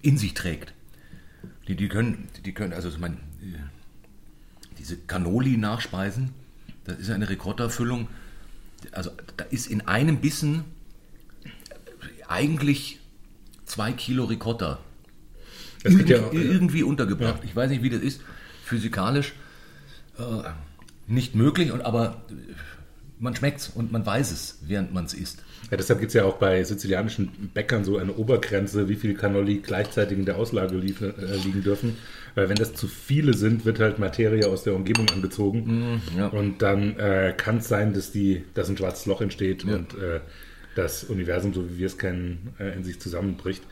in 0.02 0.18
sich 0.18 0.34
trägt. 0.34 0.74
Die, 1.68 1.76
die 1.76 1.88
können, 1.88 2.28
die 2.44 2.52
können, 2.52 2.72
also 2.72 2.88
ich 2.88 2.98
meine, 2.98 3.14
äh, 3.40 3.56
diese 4.78 4.96
Cannoli 4.96 5.56
nachspeisen, 5.56 6.30
das 6.84 6.98
ist 6.98 7.10
eine 7.10 7.28
Ricotta-Füllung, 7.28 8.08
also 8.90 9.12
da 9.36 9.44
ist 9.44 9.68
in 9.68 9.82
einem 9.82 10.20
Bissen 10.20 10.64
eigentlich 12.26 12.98
zwei 13.64 13.92
Kilo 13.92 14.24
Ricotta 14.24 14.80
irgendwie, 15.84 16.12
ja, 16.12 16.32
irgendwie 16.32 16.82
untergebracht. 16.82 17.42
Ich 17.44 17.54
weiß 17.54 17.70
nicht, 17.70 17.84
wie 17.84 17.90
das 17.90 18.02
ist. 18.02 18.20
Physikalisch 18.64 19.34
äh, 20.18 20.48
nicht 21.06 21.36
möglich, 21.36 21.70
und, 21.70 21.82
aber 21.82 22.24
äh, 22.28 22.32
man 23.22 23.36
schmeckt 23.36 23.60
es 23.60 23.68
und 23.68 23.92
man 23.92 24.04
weiß 24.04 24.32
es, 24.32 24.58
während 24.66 24.92
man 24.92 25.04
es 25.04 25.14
isst. 25.14 25.38
Ja, 25.70 25.76
deshalb 25.76 26.00
gibt 26.00 26.10
es 26.10 26.14
ja 26.14 26.24
auch 26.24 26.38
bei 26.38 26.62
sizilianischen 26.64 27.50
Bäckern 27.54 27.84
so 27.84 27.96
eine 27.96 28.12
Obergrenze, 28.14 28.88
wie 28.88 28.96
viel 28.96 29.14
Cannoli 29.14 29.62
gleichzeitig 29.64 30.18
in 30.18 30.24
der 30.24 30.36
Auslage 30.36 30.76
lief, 30.76 31.00
äh, 31.00 31.12
liegen 31.44 31.62
dürfen. 31.62 31.96
Weil 32.34 32.48
wenn 32.48 32.56
das 32.56 32.74
zu 32.74 32.88
viele 32.88 33.34
sind, 33.34 33.64
wird 33.64 33.78
halt 33.78 33.98
Materie 34.00 34.48
aus 34.48 34.64
der 34.64 34.74
Umgebung 34.74 35.08
angezogen. 35.10 36.02
ja. 36.16 36.26
Und 36.26 36.62
dann 36.62 36.98
äh, 36.98 37.32
kann 37.36 37.58
es 37.58 37.68
sein, 37.68 37.94
dass, 37.94 38.10
die, 38.10 38.42
dass 38.54 38.68
ein 38.68 38.76
schwarzes 38.76 39.06
Loch 39.06 39.20
entsteht 39.20 39.64
und 39.64 39.94
äh, 39.94 40.20
das 40.74 41.04
Universum, 41.04 41.54
so 41.54 41.70
wie 41.70 41.78
wir 41.78 41.86
es 41.86 41.98
kennen, 41.98 42.54
äh, 42.58 42.74
in 42.74 42.82
sich 42.82 43.00
zusammenbricht. 43.00 43.62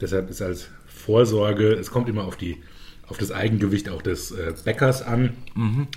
Deshalb 0.00 0.28
ist 0.28 0.42
als 0.42 0.68
Vorsorge, 0.86 1.72
es 1.72 1.90
kommt 1.90 2.08
immer 2.08 2.24
auf, 2.24 2.36
die, 2.36 2.58
auf 3.06 3.16
das 3.16 3.32
Eigengewicht 3.32 3.88
auch 3.88 4.02
des 4.02 4.32
äh, 4.32 4.52
Bäckers 4.64 5.02
an 5.02 5.30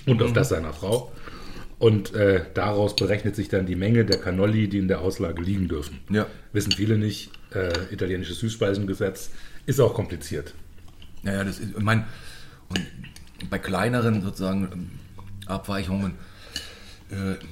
und 0.06 0.24
auf 0.24 0.32
das 0.32 0.50
seiner 0.50 0.72
Frau. 0.72 1.12
Und 1.82 2.14
äh, 2.14 2.46
daraus 2.54 2.96
berechnet 2.96 3.36
sich 3.36 3.50
dann 3.50 3.66
die 3.66 3.76
Menge 3.76 4.06
der 4.06 4.20
Cannoli, 4.20 4.70
die 4.70 4.78
in 4.78 4.88
der 4.88 5.02
Auslage 5.02 5.42
liegen 5.42 5.68
dürfen. 5.68 5.98
Ja. 6.12 6.28
Wissen 6.54 6.72
viele 6.72 6.96
nicht. 6.96 7.32
Äh, 7.56 7.92
italienisches 7.92 8.38
Süßspeisengesetz 8.38 9.32
ist 9.66 9.80
auch 9.80 9.96
kompliziert. 9.96 10.54
Naja, 11.24 11.44
das 11.44 11.58
ist, 11.58 11.72
ich 11.76 11.84
meine, 11.84 12.06
bei 13.50 13.58
kleineren 13.58 14.22
sozusagen 14.22 14.70
ähm, 14.72 14.90
Abweichungen 15.48 16.14
äh, 17.10 17.44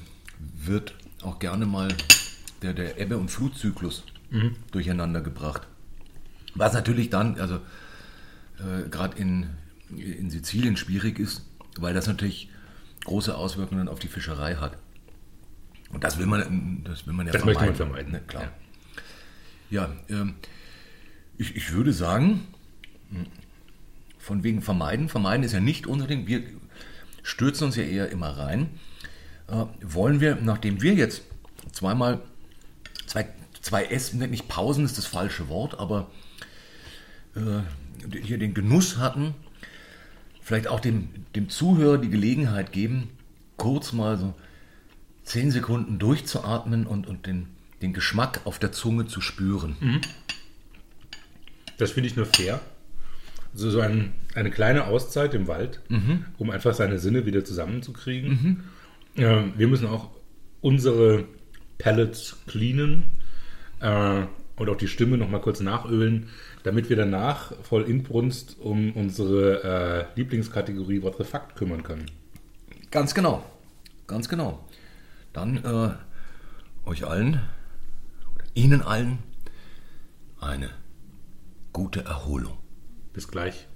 wird 0.64 0.94
auch 1.22 1.40
gerne 1.40 1.66
mal 1.66 1.88
der, 2.62 2.72
der 2.72 3.00
Ebbe- 3.00 3.18
und 3.18 3.32
Flutzyklus 3.32 4.04
durcheinander 4.70 5.22
gebracht. 5.22 5.66
Was 6.54 6.72
natürlich 6.72 7.10
dann, 7.10 7.36
also 7.40 7.56
äh, 7.56 8.88
gerade 8.88 9.18
in, 9.18 9.48
in 9.88 10.30
Sizilien 10.30 10.76
schwierig 10.76 11.18
ist, 11.18 11.44
weil 11.76 11.94
das 11.94 12.06
natürlich 12.06 12.48
große 13.04 13.36
Auswirkungen 13.36 13.88
auf 13.88 13.98
die 13.98 14.08
Fischerei 14.08 14.56
hat. 14.56 14.76
Und 15.92 16.04
das 16.04 16.18
will 16.18 16.26
man, 16.26 16.84
das 16.84 17.06
will 17.06 17.14
man 17.14 17.26
ja 17.26 17.32
Das 17.32 17.44
möchte 17.44 17.64
man 17.64 17.74
vermeiden. 17.74 18.12
Ne, 18.12 18.20
klar. 18.26 18.52
Ja, 19.70 19.90
ähm, 20.08 20.34
ich, 21.38 21.56
ich 21.56 21.72
würde 21.72 21.92
sagen, 21.92 22.46
von 24.18 24.42
wegen 24.44 24.62
vermeiden. 24.62 25.08
Vermeiden 25.08 25.44
ist 25.44 25.52
ja 25.52 25.60
nicht 25.60 25.86
unbedingt, 25.86 26.28
wir 26.28 26.42
stürzen 27.22 27.64
uns 27.64 27.76
ja 27.76 27.82
eher 27.82 28.10
immer 28.10 28.36
rein. 28.38 28.68
Äh, 29.48 29.64
wollen 29.82 30.20
wir, 30.20 30.36
nachdem 30.36 30.82
wir 30.82 30.94
jetzt 30.94 31.22
zweimal, 31.72 32.20
zwei, 33.06 33.28
zwei 33.60 33.84
Essen, 33.84 34.18
nicht 34.30 34.48
Pausen 34.48 34.84
ist 34.84 34.98
das 34.98 35.06
falsche 35.06 35.48
Wort, 35.48 35.78
aber 35.78 36.10
äh, 37.34 37.60
hier 38.22 38.38
den 38.38 38.54
Genuss 38.54 38.98
hatten, 38.98 39.34
vielleicht 40.50 40.66
auch 40.66 40.80
dem, 40.80 41.10
dem 41.36 41.48
Zuhörer 41.48 41.96
die 41.96 42.10
Gelegenheit 42.10 42.72
geben, 42.72 43.10
kurz 43.56 43.92
mal 43.92 44.18
so 44.18 44.34
zehn 45.22 45.52
Sekunden 45.52 46.00
durchzuatmen 46.00 46.86
und, 46.86 47.06
und 47.06 47.24
den, 47.26 47.46
den 47.82 47.92
Geschmack 47.92 48.40
auf 48.46 48.58
der 48.58 48.72
Zunge 48.72 49.06
zu 49.06 49.20
spüren. 49.20 49.76
Das 51.78 51.92
finde 51.92 52.08
ich 52.08 52.16
nur 52.16 52.26
fair. 52.26 52.60
Also 53.52 53.70
so 53.70 53.78
ein, 53.80 54.12
eine 54.34 54.50
kleine 54.50 54.86
Auszeit 54.86 55.34
im 55.34 55.46
Wald, 55.46 55.82
um 56.36 56.50
einfach 56.50 56.74
seine 56.74 56.98
Sinne 56.98 57.26
wieder 57.26 57.44
zusammenzukriegen. 57.44 58.64
Ähm, 59.16 59.52
wir 59.56 59.68
müssen 59.68 59.86
auch 59.86 60.10
unsere 60.62 61.26
Pellets 61.78 62.38
cleanen 62.48 63.04
äh, 63.78 64.22
und 64.60 64.68
auch 64.68 64.76
die 64.76 64.88
Stimme 64.88 65.16
noch 65.16 65.30
mal 65.30 65.40
kurz 65.40 65.60
nachölen, 65.60 66.28
damit 66.64 66.90
wir 66.90 66.96
danach 66.96 67.52
voll 67.62 67.84
Inbrunst 67.84 68.58
um 68.60 68.92
unsere 68.92 69.64
äh, 69.64 70.18
Lieblingskategorie 70.20 71.02
What 71.02 71.16
the 71.16 71.24
Fact 71.24 71.56
kümmern 71.56 71.82
können. 71.82 72.04
Ganz 72.90 73.14
genau. 73.14 73.42
Ganz 74.06 74.28
genau. 74.28 74.68
Dann 75.32 75.64
äh, 75.64 76.88
euch 76.88 77.06
allen, 77.06 77.40
oder 78.34 78.44
Ihnen 78.52 78.82
allen, 78.82 79.20
eine 80.38 80.68
gute 81.72 82.04
Erholung. 82.04 82.58
Bis 83.14 83.28
gleich. 83.28 83.66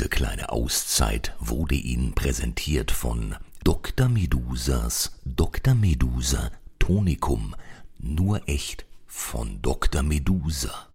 Diese 0.00 0.08
kleine 0.08 0.48
Auszeit 0.48 1.34
wurde 1.40 1.74
Ihnen 1.74 2.14
präsentiert 2.14 2.90
von 2.90 3.34
Dr. 3.64 4.08
Medusas 4.08 5.20
Dr. 5.26 5.74
Medusa 5.74 6.50
Tonikum. 6.78 7.54
Nur 7.98 8.48
echt 8.48 8.86
von 9.06 9.60
Dr. 9.60 10.02
Medusa. 10.02 10.88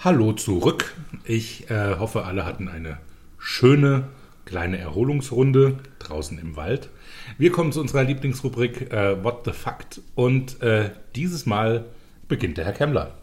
Hallo 0.00 0.34
zurück. 0.34 0.94
Ich 1.24 1.70
äh, 1.70 1.96
hoffe, 1.98 2.26
alle 2.26 2.44
hatten 2.44 2.68
eine 2.68 2.98
schöne 3.38 4.08
kleine 4.44 4.76
Erholungsrunde 4.76 5.78
draußen 5.98 6.38
im 6.38 6.56
Wald. 6.56 6.90
Wir 7.38 7.50
kommen 7.52 7.72
zu 7.72 7.80
unserer 7.80 8.04
Lieblingsrubrik 8.04 8.92
äh, 8.92 9.24
What 9.24 9.46
the 9.46 9.52
Fact 9.52 10.02
und 10.14 10.60
äh, 10.60 10.90
dieses 11.16 11.46
Mal 11.46 11.86
beginnt 12.28 12.58
der 12.58 12.66
Herr 12.66 12.74
Kemmler. 12.74 13.14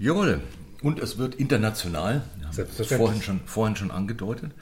Jawohl. 0.00 0.40
Und 0.84 1.00
es 1.00 1.16
wird 1.16 1.34
international. 1.36 2.24
Wir 2.36 2.52
Selbstverständlich. 2.52 2.98
vorhin 2.98 3.22
schon, 3.22 3.40
vorhin 3.46 3.74
schon 3.74 3.90
angedeutet. 3.90 4.52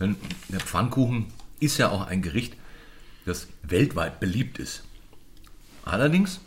Denn 0.00 0.16
der 0.48 0.58
Pfannkuchen 0.58 1.26
ist 1.60 1.78
ja 1.78 1.90
auch 1.90 2.08
ein 2.08 2.22
Gericht, 2.22 2.56
das 3.24 3.46
weltweit 3.62 4.18
beliebt 4.18 4.58
ist. 4.58 4.82
Allerdings 5.84 6.40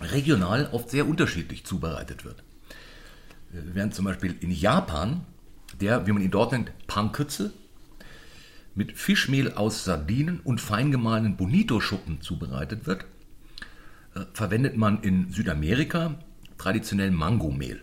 regional 0.00 0.68
oft 0.72 0.90
sehr 0.90 1.06
unterschiedlich 1.06 1.64
zubereitet 1.64 2.24
wird. 2.24 2.42
Während 3.50 3.94
zum 3.94 4.04
Beispiel 4.04 4.34
in 4.40 4.50
Japan 4.50 5.24
der, 5.80 6.04
wie 6.04 6.12
man 6.12 6.22
ihn 6.22 6.30
dort 6.32 6.50
nennt, 6.50 6.72
Pankütze 6.88 7.52
mit 8.74 8.98
Fischmehl 8.98 9.52
aus 9.52 9.84
Sardinen 9.84 10.40
und 10.40 10.60
fein 10.60 10.90
gemahlenen 10.90 11.36
Bonito-Schuppen 11.36 12.20
zubereitet 12.20 12.84
wird, 12.84 13.04
äh, 14.16 14.24
verwendet 14.32 14.76
man 14.76 15.02
in 15.02 15.30
Südamerika 15.30 16.18
traditionell 16.58 17.12
Mangomehl. 17.12 17.80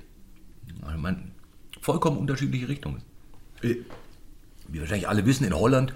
Also 0.82 0.98
man, 0.98 1.32
vollkommen 1.82 2.18
unterschiedliche 2.18 2.68
Richtungen. 2.68 3.02
Äh, 3.62 3.76
Wie 4.68 4.80
wahrscheinlich 4.80 5.08
alle 5.08 5.26
wissen, 5.26 5.46
in 5.46 5.54
Holland 5.54 5.94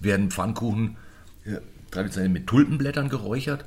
werden 0.00 0.30
Pfannkuchen 0.30 0.96
äh, 1.44 1.58
traditionell 1.90 2.30
mit 2.30 2.46
Tulpenblättern 2.46 3.08
geräuchert. 3.08 3.64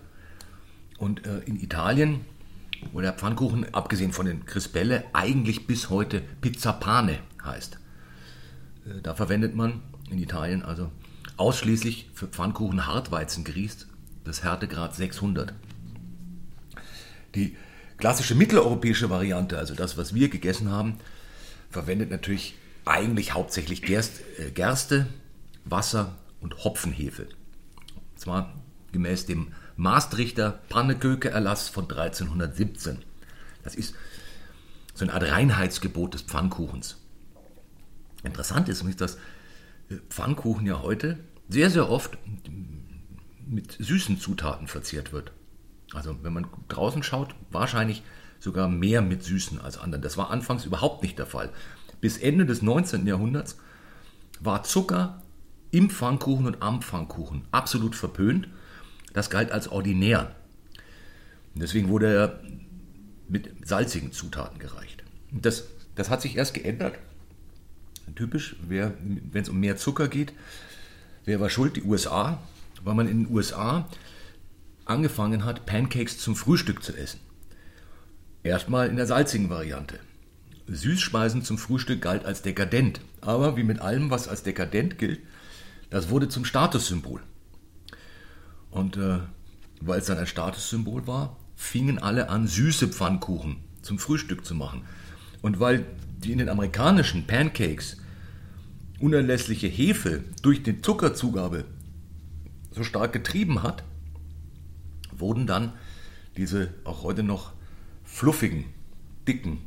Und 0.98 1.26
äh, 1.26 1.40
in 1.40 1.60
Italien, 1.62 2.22
wo 2.92 3.02
der 3.02 3.14
Pfannkuchen, 3.14 3.74
abgesehen 3.74 4.14
von 4.14 4.26
den 4.26 4.46
Crispelle, 4.46 5.04
eigentlich 5.14 5.68
bis 5.68 5.90
heute 5.90 6.22
Pizza 6.42 6.74
Pane 6.74 7.20
heißt. 7.44 7.78
Äh, 8.86 9.02
Da 9.02 9.16
verwendet 9.16 9.56
man 9.56 9.82
in 10.10 10.18
Italien 10.20 10.64
also 10.64 10.92
ausschließlich 11.38 12.10
für 12.14 12.28
Pfannkuchen 12.28 12.86
Hartweizengrieß 12.86 13.88
das 14.24 14.44
Härtegrad 14.44 14.96
600. 14.96 15.54
Die 17.36 17.58
klassische 17.98 18.36
mitteleuropäische 18.36 19.10
Variante, 19.10 19.58
also 19.58 19.76
das, 19.76 19.98
was 19.98 20.14
wir 20.14 20.30
gegessen 20.30 20.72
haben, 20.72 20.98
verwendet 21.70 22.10
natürlich 22.12 22.56
eigentlich 22.86 23.34
hauptsächlich 23.34 23.82
Gerst, 23.82 24.22
äh, 24.38 24.52
Gerste, 24.52 25.08
Wasser 25.66 26.16
und 26.42 26.64
Hopfenhefe. 26.64 27.24
Und 27.24 28.20
zwar 28.20 28.54
gemäß 28.92 29.26
dem 29.26 29.54
Maastrichter 29.76 30.60
Panneköke-Erlass 30.70 31.70
von 31.70 31.86
1317. 31.90 33.00
Das 33.64 33.76
ist 33.76 33.96
so 34.94 35.06
eine 35.06 35.14
Art 35.14 35.24
Reinheitsgebot 35.24 36.14
des 36.14 36.22
Pfannkuchens. 36.22 36.98
Interessant 38.24 38.70
ist 38.70 38.80
nämlich, 38.80 38.98
dass 38.98 39.16
äh, 39.90 39.96
Pfannkuchen 40.10 40.66
ja 40.66 40.82
heute 40.82 41.18
sehr, 41.50 41.70
sehr 41.70 41.90
oft 41.90 42.18
mit 43.46 43.74
süßen 43.80 44.20
Zutaten 44.20 44.68
verzehrt 44.68 45.12
wird. 45.12 45.32
Also 45.94 46.18
wenn 46.24 46.34
man 46.34 46.48
draußen 46.68 47.04
schaut, 47.04 47.36
wahrscheinlich 47.52 48.04
sogar 48.40 48.68
mehr 48.68 49.02
mit 49.02 49.24
süßen 49.24 49.62
als 49.62 49.78
anderen. 49.78 50.02
Das 50.02 50.18
war 50.18 50.30
anfangs 50.30 50.66
überhaupt 50.66 51.04
nicht 51.04 51.18
der 51.18 51.26
Fall. 51.26 51.50
Bis 52.02 52.18
Ende 52.18 52.46
des 52.46 52.62
19. 52.62 53.08
Jahrhunderts 53.08 53.58
war 54.42 54.64
Zucker 54.64 55.22
im 55.72 55.90
Pfannkuchen 55.90 56.46
und 56.46 56.62
am 56.62 56.82
Pfannkuchen 56.82 57.46
absolut 57.52 57.96
verpönt. 57.96 58.48
Das 59.14 59.30
galt 59.30 59.52
als 59.52 59.70
ordinär. 59.70 60.36
Und 61.54 61.62
deswegen 61.62 61.88
wurde 61.88 62.14
er 62.14 62.40
mit 63.30 63.68
salzigen 63.68 64.12
Zutaten 64.12 64.60
gereicht. 64.60 65.04
Das, 65.32 65.66
das 65.96 66.10
hat 66.10 66.22
sich 66.22 66.36
erst 66.36 66.54
geändert. 66.54 66.96
Typisch, 68.16 68.58
wenn 68.68 69.32
es 69.34 69.50
um 69.50 69.60
mehr 69.60 69.78
Zucker 69.78 70.08
geht, 70.08 70.34
wer 71.26 71.40
war 71.40 71.50
schuld? 71.50 71.78
Die 71.78 71.84
USA, 71.84 72.40
weil 72.84 72.96
man 72.96 73.08
in 73.08 73.24
den 73.24 73.34
USA 73.34 73.88
angefangen 74.86 75.46
hat, 75.46 75.66
Pancakes 75.66 76.18
zum 76.18 76.36
Frühstück 76.36 76.84
zu 76.84 76.96
essen. 76.96 77.20
Erstmal 78.44 78.90
in 78.90 78.96
der 78.96 79.06
salzigen 79.06 79.50
Variante. 79.50 80.00
Süßspeisen 80.68 81.44
zum 81.44 81.58
Frühstück 81.58 82.02
galt 82.02 82.26
als 82.26 82.42
dekadent. 82.42 83.02
Aber 83.22 83.58
wie 83.58 83.64
mit 83.64 83.80
allem, 83.80 84.10
was 84.10 84.28
als 84.28 84.44
dekadent 84.44 84.98
gilt, 84.98 85.20
das 85.90 86.10
wurde 86.10 86.28
zum 86.30 86.46
Statussymbol. 86.46 87.22
Und 88.72 88.98
äh, 88.98 89.20
weil 89.82 90.00
es 90.00 90.06
dann 90.06 90.18
ein 90.18 90.28
Statussymbol 90.28 91.08
war, 91.08 91.38
fingen 91.56 92.00
alle 92.00 92.30
an, 92.30 92.48
süße 92.48 92.90
Pfannkuchen 92.90 93.58
zum 93.82 94.00
Frühstück 94.00 94.46
zu 94.46 94.56
machen. 94.56 94.84
Und 95.42 95.60
weil 95.60 95.86
die 96.18 96.32
in 96.32 96.38
den 96.38 96.50
amerikanischen 96.50 97.28
Pancakes 97.28 97.98
unerlässliche 99.00 99.68
Hefe 99.68 100.24
durch 100.42 100.64
die 100.64 100.82
Zuckerzugabe 100.82 101.66
so 102.72 102.84
stark 102.84 103.14
getrieben 103.14 103.62
hat, 103.62 103.84
wurden 105.20 105.48
dann 105.48 105.74
diese 106.38 106.74
auch 106.84 107.04
heute 107.04 107.24
noch 107.24 107.54
fluffigen, 108.04 108.66
dicken 109.28 109.60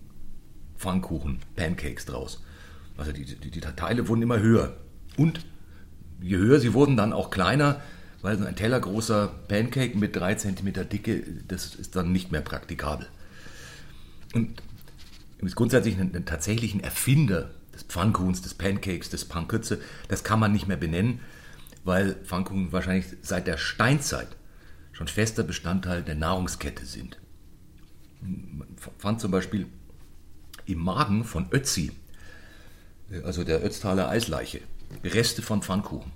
Pfannkuchen, 0.76 1.40
Pancakes 1.54 2.06
draus. 2.06 2.42
Also 2.96 3.12
die, 3.12 3.24
die, 3.24 3.50
die 3.50 3.60
Teile 3.60 4.08
wurden 4.08 4.22
immer 4.22 4.40
höher. 4.40 4.76
Und 5.16 5.44
je 6.20 6.36
höher 6.36 6.60
sie 6.60 6.74
wurden, 6.74 6.96
dann 6.96 7.12
auch 7.12 7.30
kleiner, 7.30 7.80
weil 8.22 8.38
so 8.38 8.44
ein 8.44 8.56
Teller 8.56 8.80
großer 8.80 9.28
Pancake 9.48 9.96
mit 9.96 10.16
drei 10.16 10.34
Zentimeter 10.34 10.84
Dicke, 10.84 11.22
das 11.48 11.74
ist 11.74 11.96
dann 11.96 12.12
nicht 12.12 12.32
mehr 12.32 12.40
praktikabel. 12.40 13.06
Und 14.34 14.62
grundsätzlich 15.54 15.94
einen, 15.98 16.14
einen 16.14 16.26
tatsächlichen 16.26 16.80
Erfinder 16.80 17.50
des 17.72 17.84
Pfannkuchens, 17.84 18.42
des 18.42 18.54
Pancakes, 18.54 19.10
des 19.10 19.26
Pankütze, 19.26 19.80
das 20.08 20.24
kann 20.24 20.40
man 20.40 20.52
nicht 20.52 20.66
mehr 20.66 20.76
benennen, 20.76 21.20
weil 21.84 22.14
Pfannkuchen 22.14 22.72
wahrscheinlich 22.72 23.06
seit 23.22 23.46
der 23.46 23.58
Steinzeit 23.58 24.28
schon 24.96 25.08
fester 25.08 25.42
Bestandteil 25.42 26.02
der 26.02 26.14
Nahrungskette 26.14 26.86
sind. 26.86 27.18
Man 28.22 28.66
fand 28.96 29.20
zum 29.20 29.30
Beispiel 29.30 29.66
im 30.64 30.78
Magen 30.78 31.24
von 31.24 31.48
Ötzi, 31.52 31.92
also 33.22 33.44
der 33.44 33.62
Ötztaler 33.62 34.08
Eisleiche, 34.08 34.62
Reste 35.04 35.42
von 35.42 35.60
Pfannkuchen. 35.60 36.12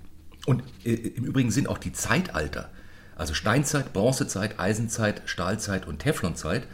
Und 0.47 0.63
äh, 0.83 0.93
im 0.93 1.25
Übrigen 1.25 1.51
sind 1.51 1.69
auch 1.69 1.77
die 1.77 1.93
Zeitalter, 1.93 2.71
also 3.15 3.35
Steinzeit, 3.35 3.93
Bronzezeit, 3.93 4.59
Eisenzeit, 4.59 5.21
Stahlzeit 5.25 5.85
und 5.85 5.99
Teflonzeit, 5.99 6.65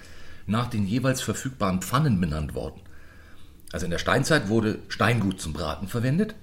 nach 0.45 0.67
den 0.67 0.87
jeweils 0.87 1.19
verfügbaren 1.19 1.81
Pfannen 1.81 2.21
benannt 2.21 2.55
worden. 2.55 2.79
Also 3.73 3.85
in 3.85 3.91
der 3.91 3.99
Steinzeit 3.99 4.47
wurde 4.47 4.79
Steingut 4.87 5.41
zum 5.41 5.51
Braten 5.51 5.89
verwendet, 5.89 6.35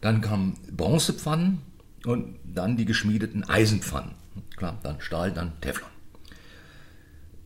dann 0.00 0.20
kamen 0.20 0.56
Bronzepfannen 0.70 1.62
und 2.04 2.38
dann 2.44 2.76
die 2.76 2.84
geschmiedeten 2.84 3.42
Eisenpfannen. 3.42 4.14
Klar, 4.56 4.78
dann 4.82 5.00
Stahl, 5.00 5.32
dann 5.32 5.60
Teflon. 5.60 5.90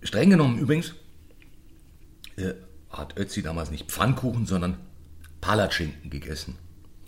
Streng 0.03 0.31
genommen 0.31 0.59
übrigens 0.59 0.95
äh, 2.37 2.55
hat 2.91 3.17
Ötzi 3.17 3.43
damals 3.43 3.71
nicht 3.71 3.91
Pfannkuchen, 3.91 4.47
sondern 4.47 4.79
Palatschinken 5.41 6.11
gegessen. 6.11 6.57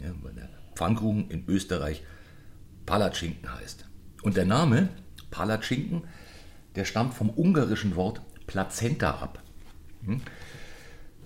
Ja, 0.00 0.10
weil 0.22 0.34
der 0.34 0.48
Pfannkuchen 0.74 1.30
in 1.30 1.44
Österreich 1.48 2.02
Palatschinken 2.86 3.52
heißt. 3.52 3.86
Und 4.22 4.36
der 4.36 4.44
Name 4.44 4.88
Palatschinken, 5.30 6.04
der 6.76 6.84
stammt 6.84 7.14
vom 7.14 7.30
ungarischen 7.30 7.96
Wort 7.96 8.20
Plazenta 8.46 9.10
ab. 9.10 9.42
Hm? 10.04 10.20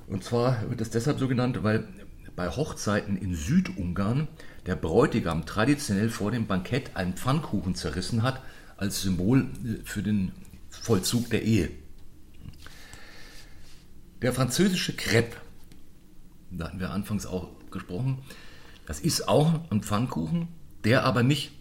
Und 0.07 0.25
zwar 0.25 0.69
wird 0.69 0.81
es 0.81 0.91
deshalb 0.91 1.19
so 1.19 1.29
genannt, 1.29 1.63
weil 1.63 1.87
bei 2.35 2.49
Hochzeiten 2.49 3.17
in 3.17 3.35
Südungarn 3.35 4.29
der 4.69 4.77
Bräutigam 4.77 5.47
traditionell 5.47 6.11
vor 6.11 6.31
dem 6.31 6.47
Bankett 6.47 6.95
einen 6.95 7.15
Pfannkuchen 7.15 7.75
zerrissen 7.75 8.23
hat, 8.23 8.43
als 8.77 9.01
Symbol 9.01 9.47
äh, 9.65 9.83
für 9.83 10.03
den 10.03 10.33
Vollzug 10.69 11.31
der 11.31 11.43
Ehe. 11.43 11.71
Der 14.21 14.35
französische 14.35 14.95
Crepe, 14.95 15.39
da 16.51 16.67
hatten 16.67 16.81
wir 16.81 16.91
anfangs 16.91 17.25
auch 17.25 17.49
gesprochen, 17.71 18.19
das 18.85 19.01
ist 19.01 19.27
auch 19.27 19.59
ein 19.71 19.83
Pfannkuchen, 19.83 20.49
der 20.85 21.05
aber 21.05 21.23
nicht 21.23 21.53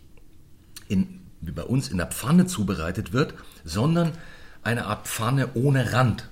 in, 0.90 1.22
wie 1.40 1.52
bei 1.52 1.64
uns 1.64 1.88
in 1.88 1.98
der 1.98 2.08
Pfanne 2.08 2.46
zubereitet 2.46 3.14
wird, 3.14 3.36
sondern 3.64 4.12
eine 4.64 4.86
Art 4.86 5.08
Pfanne 5.08 5.52
ohne 5.54 5.94
Rand, 5.94 6.30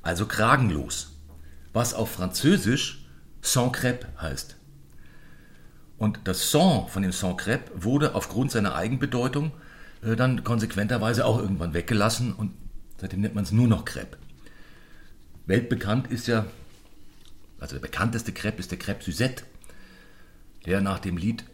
also 0.00 0.24
kragenlos, 0.24 1.12
was 1.74 1.92
auf 1.92 2.10
Französisch 2.10 3.04
sans 3.42 3.72
crêpe 3.72 4.06
heißt. 4.18 4.57
Und 5.98 6.20
das 6.24 6.50
Sans 6.50 6.90
von 6.90 7.02
dem 7.02 7.12
sans 7.12 7.36
crêpe 7.36 7.70
wurde 7.74 8.14
aufgrund 8.14 8.52
seiner 8.52 8.74
Eigenbedeutung 8.74 9.52
äh, 10.02 10.14
dann 10.16 10.44
konsequenterweise 10.44 11.26
auch 11.26 11.38
irgendwann 11.38 11.74
weggelassen 11.74 12.32
und 12.32 12.52
seitdem 13.00 13.20
nennt 13.20 13.34
man 13.34 13.44
es 13.44 13.52
nur 13.52 13.66
noch 13.66 13.84
Crepe. 13.84 14.16
Weltbekannt 15.46 16.08
ist 16.08 16.28
ja, 16.28 16.46
also 17.58 17.74
der 17.74 17.82
bekannteste 17.82 18.32
Crepe 18.32 18.60
ist 18.60 18.70
der 18.70 18.78
Crepe 18.78 19.02
Suzette, 19.02 19.44
der 20.66 20.80
nach 20.80 21.00
dem 21.00 21.16
Lied 21.16 21.44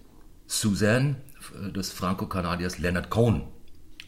Suzanne 0.47 1.17
äh, 1.59 1.73
des 1.73 1.93
Franco-Kanadiers 1.93 2.79
Leonard 2.79 3.09
Cohen 3.09 3.43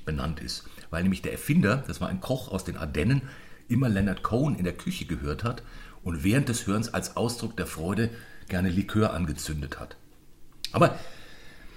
benannt 0.04 0.40
ist, 0.40 0.64
weil 0.90 1.02
nämlich 1.02 1.22
der 1.22 1.32
Erfinder, 1.32 1.82
das 1.86 2.00
war 2.00 2.08
ein 2.08 2.20
Koch 2.20 2.48
aus 2.52 2.64
den 2.64 2.76
Ardennen, 2.76 3.22
immer 3.68 3.88
Leonard 3.88 4.22
Cohen 4.22 4.56
in 4.56 4.64
der 4.64 4.76
Küche 4.76 5.06
gehört 5.06 5.44
hat 5.44 5.62
und 6.04 6.24
während 6.24 6.48
des 6.50 6.66
Hörens 6.66 6.92
als 6.92 7.16
Ausdruck 7.16 7.56
der 7.56 7.66
Freude 7.66 8.10
gerne 8.48 8.68
Likör 8.68 9.14
angezündet 9.14 9.80
hat. 9.80 9.96
Aber 10.76 10.98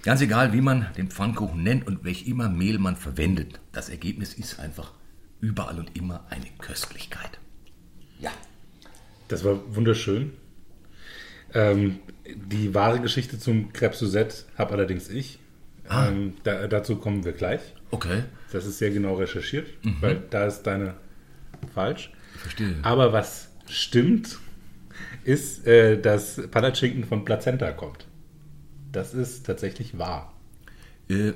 ganz 0.03 0.19
egal, 0.19 0.51
wie 0.51 0.59
man 0.59 0.87
den 0.97 1.09
Pfannkuchen 1.09 1.63
nennt 1.63 1.87
und 1.87 2.03
welch 2.03 2.27
immer 2.27 2.49
Mehl 2.49 2.79
man 2.79 2.97
verwendet, 2.97 3.61
das 3.71 3.87
Ergebnis 3.87 4.33
ist 4.33 4.59
einfach 4.59 4.91
überall 5.39 5.79
und 5.79 5.95
immer 5.95 6.25
eine 6.29 6.47
Köstlichkeit. 6.57 7.39
Ja. 8.19 8.31
Das 9.29 9.45
war 9.45 9.57
wunderschön. 9.73 10.33
Ähm, 11.53 11.99
die 12.25 12.75
wahre 12.75 12.99
Geschichte 12.99 13.39
zum 13.39 13.71
Crepe 13.71 13.95
Suzette 13.95 14.43
habe 14.57 14.73
allerdings 14.73 15.07
ich. 15.07 15.39
Ah. 15.87 16.09
Ähm, 16.09 16.33
da, 16.43 16.67
dazu 16.67 16.97
kommen 16.97 17.23
wir 17.23 17.31
gleich. 17.31 17.61
Okay. 17.91 18.23
Das 18.51 18.65
ist 18.65 18.79
sehr 18.79 18.91
genau 18.91 19.15
recherchiert, 19.15 19.67
mhm. 19.81 19.95
weil 20.01 20.23
da 20.29 20.45
ist 20.45 20.63
deine 20.63 20.95
falsch. 21.73 22.11
Ich 22.35 22.41
verstehe. 22.41 22.75
Aber 22.81 23.13
was 23.13 23.49
stimmt, 23.65 24.39
ist, 25.23 25.65
äh, 25.65 25.97
dass 26.01 26.41
Palatschinken 26.51 27.05
von 27.05 27.23
Plazenta 27.23 27.71
kommt. 27.71 28.08
Das 28.91 29.13
ist 29.13 29.45
tatsächlich 29.45 29.97
wahr. 29.97 30.33
Äh, 31.09 31.33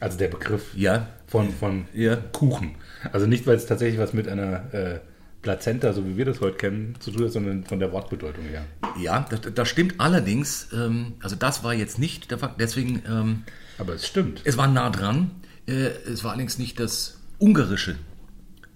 also 0.00 0.16
der 0.16 0.28
Begriff 0.28 0.76
ja, 0.76 1.08
von, 1.26 1.50
von 1.50 1.86
ja. 1.92 2.16
Kuchen. 2.16 2.76
Also 3.12 3.26
nicht, 3.26 3.46
weil 3.46 3.56
es 3.56 3.66
tatsächlich 3.66 3.98
was 3.98 4.12
mit 4.12 4.28
einer 4.28 4.72
äh, 4.72 5.00
Plazenta, 5.42 5.92
so 5.92 6.06
wie 6.06 6.16
wir 6.16 6.24
das 6.24 6.40
heute 6.40 6.56
kennen, 6.56 6.94
zu 7.00 7.10
tun 7.10 7.24
hat, 7.24 7.32
sondern 7.32 7.64
von 7.64 7.80
der 7.80 7.92
Wortbedeutung 7.92 8.44
her. 8.44 8.64
Ja, 9.00 9.26
das, 9.28 9.40
das 9.54 9.68
stimmt 9.68 9.94
allerdings. 9.98 10.68
Ähm, 10.72 11.14
also 11.20 11.36
das 11.36 11.64
war 11.64 11.74
jetzt 11.74 11.98
nicht 11.98 12.30
der 12.30 12.38
Fakt, 12.38 12.60
deswegen... 12.60 13.02
Ähm, 13.08 13.42
Aber 13.78 13.94
es 13.94 14.06
stimmt. 14.06 14.42
Es 14.44 14.56
war 14.56 14.68
nah 14.68 14.90
dran. 14.90 15.32
Äh, 15.66 15.90
es 16.12 16.22
war 16.22 16.32
allerdings 16.32 16.58
nicht 16.58 16.78
das 16.78 17.18
Ungarische. 17.38 17.96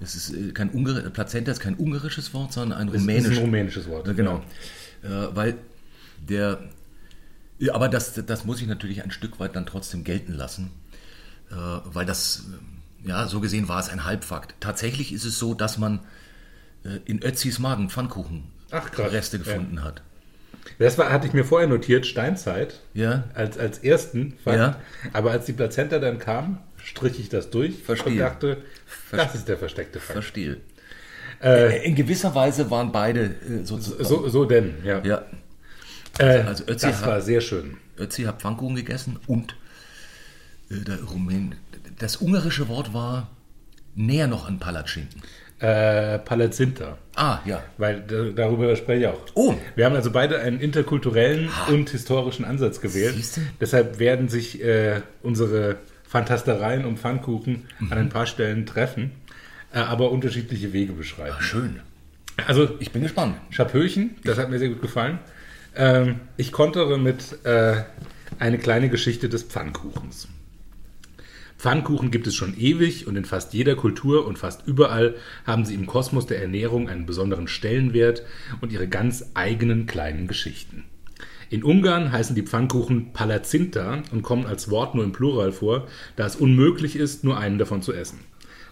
Es 0.01 0.17
ist 0.17 0.35
äh, 0.35 0.53
kein 0.53 0.71
Ungar 0.71 1.01
Plazenta 1.11 1.53
ist 1.53 1.61
kein 1.61 1.77
ungarisches 1.77 2.35
Wort, 2.35 2.53
sondern 2.53 2.79
ein 2.79 2.89
rumänisches. 2.89 3.27
Es 3.27 3.33
ist 3.33 3.39
ein 3.39 3.45
rumänisches 3.45 3.89
Wort. 3.89 4.17
Genau. 4.17 4.43
Ja. 5.05 5.27
Äh, 5.27 5.37
weil 5.37 5.55
der... 6.29 6.59
Ja, 7.63 7.75
aber 7.77 7.89
das, 7.89 8.21
das 8.27 8.45
muss 8.45 8.61
ich 8.61 8.67
natürlich 8.67 9.05
ein 9.05 9.13
Stück 9.13 9.39
weit 9.39 9.55
dann 9.55 9.67
trotzdem 9.67 10.03
gelten 10.03 10.33
lassen, 10.33 10.73
äh, 11.53 11.55
weil 11.55 12.05
das, 12.05 12.47
ja, 13.05 13.29
so 13.29 13.39
gesehen 13.39 13.69
war 13.69 13.79
es 13.79 13.89
ein 13.89 14.05
Halbfakt. 14.05 14.57
Tatsächlich 14.59 15.13
ist 15.13 15.25
es 15.25 15.39
so, 15.39 15.55
dass 15.55 15.79
man 15.79 16.01
äh, 16.85 16.99
in 17.05 17.23
Ötzis 17.23 17.61
Magen 17.61 17.89
Pfannkuchen 17.89 18.51
Ach, 18.73 18.91
Reste 18.99 19.39
gefunden 19.39 19.77
ja. 19.77 19.85
hat. 19.85 20.03
Das 20.81 20.99
war, 20.99 21.13
hatte 21.13 21.29
ich 21.29 21.35
mir 21.35 21.45
vorher 21.45 21.69
notiert, 21.69 22.05
Steinzeit, 22.05 22.81
ja. 22.95 23.25
als, 23.35 23.57
als 23.59 23.79
ersten 23.79 24.35
Fakt. 24.43 24.59
Ja. 24.59 24.81
Aber 25.13 25.31
als 25.31 25.47
die 25.47 25.53
Plazenta 25.53 26.01
dann 26.01 26.19
kam, 26.19 26.59
strich 26.79 27.21
ich 27.21 27.29
das 27.29 27.51
durch 27.51 27.81
Verstehe. 27.81 28.15
und 28.15 28.19
dachte, 28.19 28.59
Verstehe. 28.87 29.25
das 29.25 29.35
ist 29.37 29.49
der 29.49 29.57
versteckte 29.57 30.01
Fakt. 30.01 30.15
Verstehe. 30.15 30.57
Äh, 31.41 31.87
in 31.87 31.95
gewisser 31.95 32.35
Weise 32.35 32.73
waren 32.73 32.91
beide 32.91 33.21
äh, 33.21 33.65
so, 33.65 33.79
so, 33.79 34.29
so 34.29 34.45
denn, 34.47 34.75
ja. 34.85 35.01
ja. 35.05 35.27
Äh, 36.19 36.43
also 36.43 36.65
Ötzi 36.65 36.87
das 36.87 37.01
hat, 37.01 37.07
war 37.07 37.21
sehr 37.21 37.41
schön. 37.41 37.77
Ötzi 37.99 38.25
hat 38.25 38.41
Pfannkuchen 38.41 38.77
gegessen 38.77 39.19
und 39.27 39.57
äh, 40.71 40.93
Rumän. 41.11 41.55
Das 41.99 42.17
ungarische 42.17 42.69
Wort 42.69 42.93
war 42.95 43.31
näher 43.95 44.27
noch 44.27 44.49
an 44.49 44.59
Palatschinken. 44.59 45.23
Äh, 45.59 46.19
Palazinta. 46.19 46.99
Ah, 47.15 47.39
ja. 47.45 47.63
Weil 47.79 48.01
darüber 48.35 48.75
spreche 48.75 49.01
ich 49.01 49.07
auch. 49.07 49.21
Oh. 49.35 49.55
Wir 49.77 49.85
haben 49.85 49.95
also 49.95 50.11
beide 50.11 50.41
einen 50.41 50.59
interkulturellen 50.59 51.51
ah. 51.51 51.71
und 51.71 51.91
historischen 51.91 52.45
Ansatz 52.45 52.81
gewählt. 52.81 53.15
Siehste? 53.15 53.43
Deshalb 53.61 54.01
werden 54.01 54.29
sich 54.29 54.61
äh, 54.61 55.03
unsere 55.23 55.77
Fantastereien 56.03 56.85
um 56.85 56.97
Pfannkuchen 56.97 57.69
mhm. 57.79 57.93
an 57.93 57.99
ein 57.99 58.09
paar 58.09 58.27
Stellen 58.27 58.67
treffen, 58.67 59.13
äh, 59.73 59.79
aber 59.79 60.11
unterschiedliche 60.11 60.73
Wege 60.73 60.95
beschreiben. 60.95 61.37
Ah, 61.39 61.43
schön. 61.43 61.81
Also, 62.47 62.77
ich 62.81 62.91
bin 62.91 63.03
gespannt. 63.03 63.37
Schapöchen, 63.51 64.17
das 64.25 64.39
hat 64.39 64.51
mir 64.51 64.59
sehr 64.59 64.71
gut 64.71 64.83
gefallen. 64.83 65.21
Ähm, 65.75 66.20
ich 66.37 66.53
kontere 66.53 66.99
mit 66.99 67.45
äh, 67.45 67.83
eine 68.39 68.59
kleine 68.59 68.89
Geschichte 68.89 69.29
des 69.29 69.43
Pfannkuchens. 69.43 70.29
Pfannkuchen 71.59 72.11
gibt 72.11 72.27
es 72.27 72.35
schon 72.35 72.59
ewig 72.59 73.07
und 73.07 73.14
in 73.14 73.25
fast 73.25 73.55
jeder 73.55 73.77
Kultur 73.77 74.27
und 74.27 74.37
fast 74.37 74.66
überall 74.66 75.14
haben 75.47 75.64
sie 75.64 75.75
im 75.75 75.87
Kosmos 75.87 76.27
der 76.27 76.43
Ernährung 76.43 76.89
einen 76.89 77.07
besonderen 77.07 77.47
Stellenwert 77.47 78.25
und 78.61 78.73
ihre 78.73 78.89
ganz 78.89 79.31
eigenen 79.35 79.87
kleinen 79.87 80.27
Geschichten. 80.27 80.85
In 81.51 81.62
Ungarn 81.62 82.11
heißen 82.11 82.35
die 82.35 82.43
Pfannkuchen 82.43 83.12
Palazinta 83.12 84.03
und 84.11 84.23
kommen 84.23 84.47
als 84.47 84.70
Wort 84.70 84.95
nur 84.95 85.05
im 85.05 85.12
Plural 85.12 85.53
vor, 85.53 85.87
da 86.16 86.27
es 86.27 86.35
unmöglich 86.35 86.97
ist, 86.97 87.23
nur 87.23 87.39
einen 87.39 87.59
davon 87.59 87.81
zu 87.81 87.93
essen. 87.93 88.20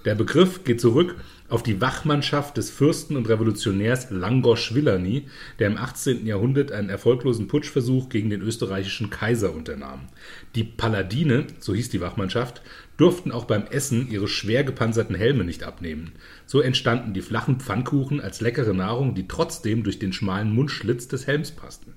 Der 0.05 0.14
Begriff 0.14 0.64
geht 0.64 0.80
zurück 0.80 1.14
auf 1.51 1.62
die 1.62 1.80
Wachmannschaft 1.80 2.57
des 2.57 2.70
Fürsten 2.70 3.16
und 3.16 3.28
Revolutionärs 3.28 4.11
Langosch 4.11 4.72
Villani, 4.72 5.26
der 5.59 5.68
im 5.68 5.76
18. 5.76 6.26
Jahrhundert 6.26 6.72
einen 6.72 6.88
erfolglosen 6.88 7.48
Putschversuch 7.48 8.09
gegen 8.09 8.30
den 8.30 8.40
österreichischen 8.40 9.11
Kaiser 9.11 9.55
unternahm. 9.55 10.09
Die 10.55 10.64
Paladine, 10.64 11.46
so 11.59 11.74
hieß 11.74 11.90
die 11.90 12.01
Wachmannschaft, 12.01 12.62
durften 12.96 13.32
auch 13.32 13.44
beim 13.44 13.66
Essen 13.66 14.11
ihre 14.11 14.28
schwer 14.28 14.62
gepanzerten 14.62 15.14
Helme 15.14 15.44
nicht 15.44 15.64
abnehmen. 15.64 16.12
So 16.46 16.61
entstanden 16.61 17.14
die 17.14 17.22
flachen 17.22 17.59
Pfannkuchen 17.59 18.20
als 18.20 18.40
leckere 18.40 18.74
Nahrung, 18.74 19.14
die 19.14 19.26
trotzdem 19.26 19.82
durch 19.82 19.98
den 19.98 20.12
schmalen 20.12 20.55
Mundschlitz 20.55 21.09
des 21.09 21.26
Helms 21.26 21.51
passten. 21.51 21.94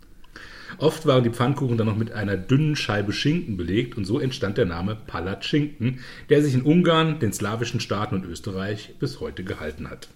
Oft 0.78 1.06
waren 1.06 1.24
die 1.24 1.30
Pfannkuchen 1.30 1.78
dann 1.78 1.88
noch 1.88 1.98
mit 1.98 2.12
einer 2.12 2.38
dünnen 2.38 2.76
Scheibe 2.76 3.14
Schinken 3.14 3.58
belegt 3.58 3.98
und 3.98 4.06
so 4.06 4.20
entstand 4.20 4.58
der 4.58 4.66
Name 4.66 4.98
Palatschinken, 5.08 6.00
der 6.30 6.42
sich 6.42 6.54
in 6.54 6.62
Ungarn, 6.62 7.20
den 7.20 7.34
slawischen 7.34 7.80
Staaten 7.80 8.16
und 8.16 8.26
Österreich 8.26 8.96
bis 9.00 9.20
heute 9.20 9.44
gehalten 9.44 9.90
hat. 9.90 10.10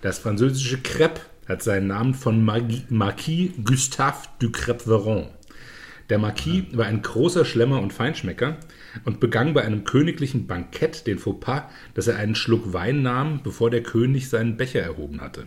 Das 0.00 0.18
französische 0.18 0.78
Crepe 0.78 1.20
hat 1.48 1.62
seinen 1.62 1.88
Namen 1.88 2.14
von 2.14 2.44
Marquis 2.44 3.52
Gustave 3.64 4.28
du 4.38 4.50
Crepe-Veron. 4.50 5.28
Der 6.10 6.18
Marquis 6.18 6.64
war 6.72 6.86
ein 6.86 7.02
großer 7.02 7.44
Schlemmer 7.44 7.80
und 7.80 7.92
Feinschmecker 7.92 8.56
und 9.04 9.20
begann 9.20 9.54
bei 9.54 9.62
einem 9.62 9.84
königlichen 9.84 10.46
Bankett 10.46 11.06
den 11.06 11.18
Fauxpas, 11.18 11.62
dass 11.94 12.08
er 12.08 12.16
einen 12.16 12.34
Schluck 12.34 12.72
Wein 12.72 13.02
nahm, 13.02 13.40
bevor 13.42 13.70
der 13.70 13.82
König 13.82 14.28
seinen 14.28 14.56
Becher 14.56 14.80
erhoben 14.80 15.20
hatte. 15.20 15.46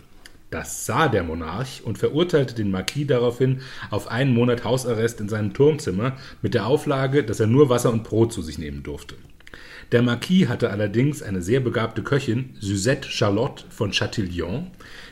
Das 0.55 0.85
sah 0.85 1.09
der 1.09 1.23
Monarch 1.23 1.81
und 1.83 1.97
verurteilte 1.97 2.55
den 2.55 2.71
Marquis 2.71 3.07
daraufhin 3.07 3.59
auf 3.91 4.07
einen 4.07 4.33
Monat 4.33 4.63
Hausarrest 4.63 5.19
in 5.19 5.27
seinem 5.27 5.53
Turmzimmer 5.53 6.15
mit 6.41 6.53
der 6.53 6.65
Auflage, 6.65 7.25
dass 7.25 7.41
er 7.41 7.47
nur 7.47 7.67
Wasser 7.67 7.91
und 7.91 8.05
Brot 8.05 8.31
zu 8.31 8.41
sich 8.41 8.57
nehmen 8.57 8.81
durfte. 8.81 9.15
Der 9.91 10.01
Marquis 10.01 10.47
hatte 10.47 10.69
allerdings 10.69 11.21
eine 11.21 11.41
sehr 11.41 11.59
begabte 11.59 12.03
Köchin, 12.03 12.51
Suzette 12.61 13.09
Charlotte 13.09 13.65
von 13.69 13.91
Chatillon, 13.91 14.67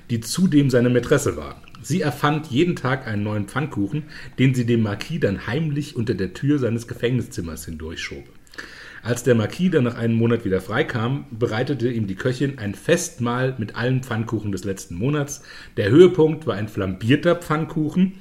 die 0.09 0.21
zudem 0.21 0.69
seine 0.69 0.89
Mätresse 0.89 1.35
war. 1.35 1.61
Sie 1.81 1.99
erfand 1.99 2.47
jeden 2.47 2.77
Tag 2.77 3.05
einen 3.05 3.23
neuen 3.23 3.49
Pfannkuchen, 3.49 4.03
den 4.39 4.55
sie 4.55 4.65
dem 4.65 4.81
Marquis 4.81 5.19
dann 5.19 5.45
heimlich 5.45 5.97
unter 5.97 6.13
der 6.13 6.33
Tür 6.33 6.57
seines 6.57 6.87
Gefängniszimmers 6.87 7.65
hindurchschob. 7.65 8.23
Als 9.03 9.23
der 9.23 9.35
Marquis 9.35 9.69
dann 9.69 9.83
nach 9.83 9.97
einem 9.97 10.15
Monat 10.15 10.45
wieder 10.45 10.61
freikam, 10.61 11.25
bereitete 11.29 11.91
ihm 11.91 12.07
die 12.07 12.15
Köchin 12.15 12.57
ein 12.57 12.73
Festmahl 12.73 13.53
mit 13.57 13.75
allen 13.75 14.01
Pfannkuchen 14.01 14.53
des 14.53 14.63
letzten 14.63 14.95
Monats. 14.95 15.43
Der 15.75 15.89
Höhepunkt 15.89 16.47
war 16.47 16.55
ein 16.55 16.69
flambierter 16.69 17.35
Pfannkuchen. 17.35 18.13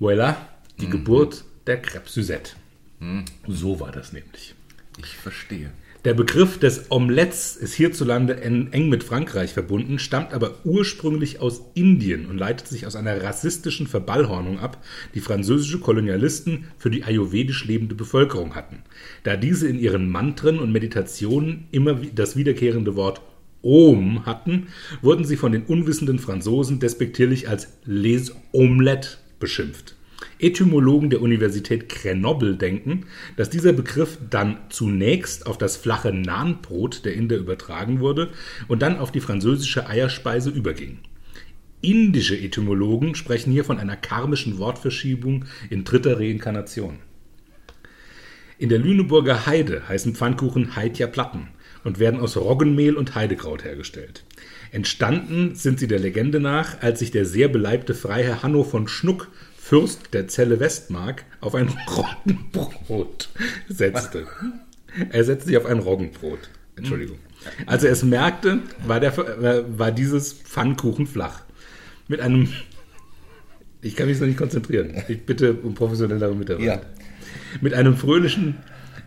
Voilà, 0.00 0.34
die 0.80 0.86
mhm. 0.86 0.90
Geburt 0.90 1.44
der 1.68 1.80
Crêpe 1.84 2.08
Suzette. 2.08 2.56
Mhm. 2.98 3.24
So 3.46 3.78
war 3.78 3.92
das 3.92 4.12
nämlich. 4.12 4.56
Ich 4.98 5.16
verstehe. 5.16 5.70
Der 6.04 6.14
Begriff 6.14 6.58
des 6.58 6.90
Omelettes 6.90 7.54
ist 7.54 7.74
hierzulande 7.74 8.42
eng 8.42 8.88
mit 8.88 9.04
Frankreich 9.04 9.52
verbunden, 9.52 10.00
stammt 10.00 10.32
aber 10.32 10.56
ursprünglich 10.64 11.38
aus 11.38 11.62
Indien 11.74 12.26
und 12.26 12.38
leitet 12.38 12.66
sich 12.66 12.88
aus 12.88 12.96
einer 12.96 13.22
rassistischen 13.22 13.86
Verballhornung 13.86 14.58
ab, 14.58 14.82
die 15.14 15.20
französische 15.20 15.78
Kolonialisten 15.78 16.64
für 16.76 16.90
die 16.90 17.04
ayurvedisch 17.04 17.66
lebende 17.66 17.94
Bevölkerung 17.94 18.56
hatten. 18.56 18.82
Da 19.22 19.36
diese 19.36 19.68
in 19.68 19.78
ihren 19.78 20.10
Mantren 20.10 20.58
und 20.58 20.72
Meditationen 20.72 21.68
immer 21.70 21.94
das 21.94 22.34
wiederkehrende 22.34 22.96
Wort 22.96 23.20
Om 23.62 24.26
hatten, 24.26 24.66
wurden 25.02 25.24
sie 25.24 25.36
von 25.36 25.52
den 25.52 25.62
unwissenden 25.62 26.18
Franzosen 26.18 26.80
despektierlich 26.80 27.48
als 27.48 27.68
Les 27.84 28.34
Omelettes 28.50 29.18
beschimpft. 29.38 29.94
Etymologen 30.42 31.08
der 31.08 31.22
Universität 31.22 31.88
Grenoble 31.88 32.56
denken, 32.56 33.06
dass 33.36 33.48
dieser 33.48 33.72
Begriff 33.72 34.18
dann 34.28 34.58
zunächst 34.70 35.46
auf 35.46 35.56
das 35.56 35.76
flache 35.76 36.12
Nahenbrot 36.12 37.04
der 37.04 37.14
Inder 37.14 37.36
übertragen 37.36 38.00
wurde 38.00 38.30
und 38.66 38.82
dann 38.82 38.98
auf 38.98 39.12
die 39.12 39.20
französische 39.20 39.86
Eierspeise 39.86 40.50
überging. 40.50 40.98
Indische 41.80 42.36
Etymologen 42.36 43.14
sprechen 43.14 43.52
hier 43.52 43.64
von 43.64 43.78
einer 43.78 43.96
karmischen 43.96 44.58
Wortverschiebung 44.58 45.44
in 45.70 45.84
dritter 45.84 46.18
Reinkarnation. 46.18 46.98
In 48.58 48.68
der 48.68 48.78
Lüneburger 48.78 49.46
Heide 49.46 49.88
heißen 49.88 50.14
Pfannkuchen 50.14 50.76
Heidja 50.76 51.06
Platten 51.06 51.48
und 51.84 51.98
werden 51.98 52.20
aus 52.20 52.36
Roggenmehl 52.36 52.96
und 52.96 53.14
Heidekraut 53.14 53.64
hergestellt. 53.64 54.24
Entstanden 54.70 55.54
sind 55.54 55.80
sie 55.80 55.88
der 55.88 55.98
Legende 55.98 56.40
nach, 56.40 56.80
als 56.80 57.00
sich 57.00 57.10
der 57.10 57.26
sehr 57.26 57.48
beleibte 57.48 57.94
Freiherr 57.94 58.42
Hanno 58.42 58.62
von 58.62 58.88
Schnuck 58.88 59.28
Fürst 59.64 60.12
der 60.12 60.26
Zelle 60.26 60.58
Westmark 60.58 61.24
auf 61.40 61.54
ein 61.54 61.68
Roggenbrot 61.96 63.28
setzte. 63.68 64.26
Er 65.10 65.22
setzte 65.22 65.46
sich 65.46 65.56
auf 65.56 65.66
ein 65.66 65.78
Roggenbrot. 65.78 66.50
Entschuldigung. 66.74 67.18
Als 67.66 67.84
er 67.84 67.92
es 67.92 68.02
merkte, 68.02 68.58
war, 68.84 68.98
der, 68.98 69.16
war 69.78 69.92
dieses 69.92 70.32
Pfannkuchen 70.32 71.06
flach. 71.06 71.42
Mit 72.08 72.20
einem. 72.20 72.48
Ich 73.82 73.94
kann 73.94 74.08
mich 74.08 74.18
noch 74.18 74.26
nicht 74.26 74.36
konzentrieren. 74.36 75.00
Ich 75.06 75.24
bitte 75.24 75.54
um 75.54 75.74
professionellere 75.74 76.34
Mitarbeit. 76.34 76.66
Ja. 76.66 76.82
Mit 77.60 77.72
einem 77.72 77.96
fröhlichen 77.96 78.56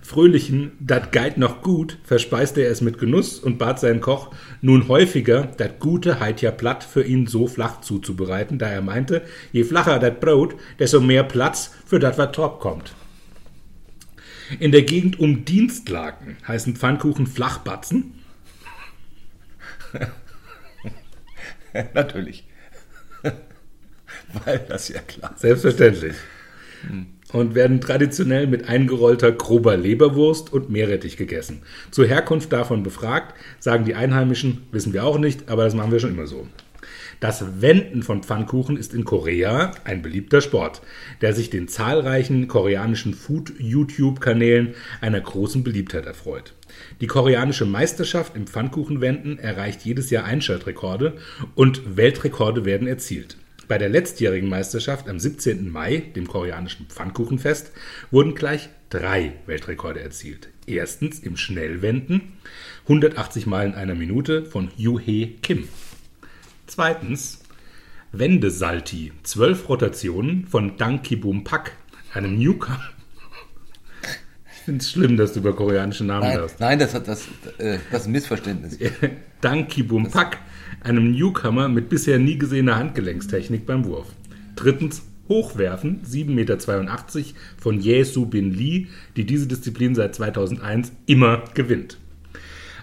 fröhlichen, 0.05 0.73
dat 0.79 1.11
geit 1.11 1.37
noch 1.37 1.63
gut, 1.63 1.97
verspeiste 2.03 2.61
er 2.61 2.69
es 2.69 2.81
mit 2.81 2.99
Genuss 2.99 3.39
und 3.39 3.57
bat 3.57 3.79
seinen 3.79 4.01
Koch, 4.01 4.31
nun 4.61 4.87
häufiger 4.87 5.47
dat 5.57 5.79
gute 5.79 6.19
heit 6.19 6.43
ja 6.43 6.51
platt 6.51 6.83
für 6.83 7.03
ihn 7.03 7.25
so 7.25 7.47
flach 7.47 7.81
zuzubereiten, 7.81 8.59
da 8.59 8.67
er 8.67 8.83
meinte, 8.83 9.23
je 9.51 9.63
flacher 9.63 9.97
dat 9.97 10.19
Brot, 10.19 10.55
desto 10.77 11.01
mehr 11.01 11.23
Platz 11.23 11.71
für 11.87 11.97
dat 11.97 12.19
was 12.19 12.33
top 12.33 12.59
kommt. 12.59 12.93
In 14.59 14.71
der 14.71 14.83
Gegend 14.83 15.19
um 15.19 15.43
Dienstlaken 15.43 16.37
heißen 16.47 16.75
Pfannkuchen 16.75 17.25
Flachbatzen. 17.25 18.13
Natürlich. 21.95 22.43
Weil 24.45 24.59
das 24.69 24.89
ja 24.89 25.01
klar. 25.01 25.33
Selbstverständlich. 25.35 26.15
Hm 26.87 27.14
und 27.35 27.53
werden 27.53 27.81
traditionell 27.81 28.47
mit 28.47 28.69
eingerollter 28.69 29.31
grober 29.31 29.75
Leberwurst 29.75 30.53
und 30.53 30.69
Meerrettich 30.69 31.17
gegessen. 31.17 31.61
Zur 31.91 32.07
Herkunft 32.07 32.53
davon 32.53 32.81
befragt, 32.81 33.35
sagen 33.59 33.83
die 33.83 33.93
Einheimischen, 33.93 34.61
wissen 34.71 34.93
wir 34.93 35.03
auch 35.03 35.17
nicht, 35.17 35.49
aber 35.49 35.65
das 35.65 35.75
machen 35.75 35.91
wir 35.91 35.99
schon 35.99 36.11
immer 36.11 36.27
so. 36.27 36.47
Das 37.19 37.61
Wenden 37.61 38.03
von 38.03 38.23
Pfannkuchen 38.23 38.77
ist 38.77 38.93
in 38.93 39.03
Korea 39.03 39.71
ein 39.83 40.01
beliebter 40.01 40.39
Sport, 40.39 40.81
der 41.21 41.33
sich 41.33 41.49
den 41.49 41.67
zahlreichen 41.67 42.47
koreanischen 42.47 43.13
Food-YouTube-Kanälen 43.13 44.73
einer 45.01 45.19
großen 45.19 45.63
Beliebtheit 45.63 46.05
erfreut. 46.05 46.53
Die 47.01 47.07
koreanische 47.07 47.65
Meisterschaft 47.65 48.35
im 48.35 48.47
Pfannkuchenwenden 48.47 49.39
erreicht 49.39 49.81
jedes 49.83 50.09
Jahr 50.09 50.23
Einschaltrekorde 50.23 51.13
und 51.53 51.97
Weltrekorde 51.97 52.63
werden 52.63 52.87
erzielt. 52.87 53.37
Bei 53.67 53.79
der 53.79 53.89
letztjährigen 53.89 54.47
Meisterschaft 54.47 55.09
am 55.09 55.19
17. 55.19 55.69
Mai, 55.69 56.03
dem 56.15 56.27
koreanischen 56.27 56.85
Pfannkuchenfest, 56.87 57.71
wurden 58.11 58.35
gleich 58.35 58.69
drei 58.89 59.33
Weltrekorde 59.47 60.01
erzielt. 60.01 60.49
Erstens 60.67 61.19
im 61.19 61.35
Schnellwenden, 61.35 62.33
180 62.83 63.47
Mal 63.47 63.65
in 63.65 63.73
einer 63.73 63.95
Minute 63.95 64.45
von 64.45 64.69
Yoo-Hee 64.77 65.37
Kim. 65.41 65.67
Zweitens 66.67 67.39
Wendesalti, 68.11 69.11
12 69.23 69.67
Rotationen 69.67 70.47
von 70.47 70.77
Dang 70.77 71.01
Ki-Bum 71.01 71.43
Pak, 71.43 71.71
einem 72.13 72.37
Newcomer. 72.37 72.94
Ich 74.65 74.67
finde 74.67 74.81
es 74.81 74.89
schlimm, 74.89 75.15
dass 75.15 75.33
du 75.33 75.41
über 75.41 75.55
koreanische 75.55 76.03
Namen 76.03 76.27
nein, 76.27 76.41
hast. 76.41 76.59
Nein, 76.59 76.79
das, 76.79 76.95
hat, 76.95 77.07
das, 77.07 77.27
äh, 77.59 77.77
das 77.91 78.01
ist 78.01 78.07
ein 78.07 78.13
Missverständnis. 78.13 78.79
Dang 79.41 79.67
Ki-Bum 79.67 80.09
Pak, 80.09 80.39
einem 80.81 81.11
Newcomer 81.11 81.69
mit 81.69 81.87
bisher 81.87 82.17
nie 82.17 82.39
gesehener 82.39 82.77
Handgelenkstechnik 82.77 83.67
beim 83.67 83.85
Wurf. 83.85 84.07
Drittens 84.55 85.03
Hochwerfen, 85.29 86.01
7,82 86.03 86.25
Meter 86.33 86.57
von 87.57 87.79
Jesu 87.79 88.25
Bin 88.25 88.55
Lee, 88.55 88.87
die 89.15 89.27
diese 89.27 89.45
Disziplin 89.45 89.93
seit 89.93 90.15
2001 90.15 90.93
immer 91.05 91.43
gewinnt. 91.53 91.99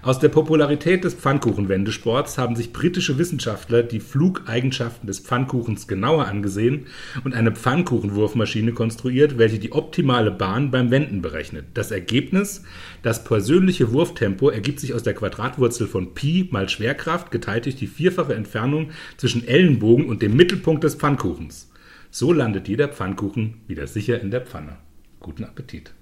Aus 0.05 0.19
der 0.19 0.31
Popularität 0.31 1.05
des 1.05 1.15
Pfannkuchenwendesports 1.15 2.37
haben 2.37 2.57
sich 2.57 2.73
britische 2.73 3.19
Wissenschaftler 3.19 3.85
die 3.85 4.01
Flugeigenschaften 4.01 5.07
des 5.07 5.21
Pfannkuchens 5.21 5.87
genauer 5.87 6.27
angesehen 6.27 6.87
und 7.23 7.35
eine 7.35 7.53
Pfannkuchenwurfmaschine 7.53 8.73
konstruiert, 8.73 9.39
welche 9.39 9.61
die 9.61 9.71
optimale 9.71 10.33
Bahn 10.33 10.73
beim 10.73 10.91
Wenden 10.91 11.23
berechnet. 11.23 11.67
Das 11.75 11.93
Ergebnis? 11.93 12.65
Das 13.05 13.23
persönliche 13.23 13.93
Wurftempo 13.93 14.51
ergibt 14.51 14.81
sich 14.81 14.93
aus 14.93 15.05
der 15.05 15.15
Quadratwurzel 15.15 15.87
von 15.87 16.15
Pi 16.15 16.49
mal 16.51 16.69
Schwerkraft 16.69 17.31
geteilt 17.31 17.67
durch 17.67 17.77
die 17.77 17.87
vierfache 17.87 18.35
Entfernung 18.35 18.91
zwischen 19.19 19.47
Ellenbogen 19.47 20.07
und 20.07 20.21
dem 20.21 20.35
Mittelpunkt 20.35 20.83
des 20.83 20.97
Pfannkuchens. 20.97 21.71
So 22.11 22.33
landet 22.33 22.67
jeder 22.67 22.89
Pfannkuchen 22.89 23.61
wieder 23.69 23.87
sicher 23.87 24.21
in 24.21 24.33
der 24.33 24.41
Pfanne. 24.41 24.79
Guten 25.21 25.45
Appetit. 25.45 25.93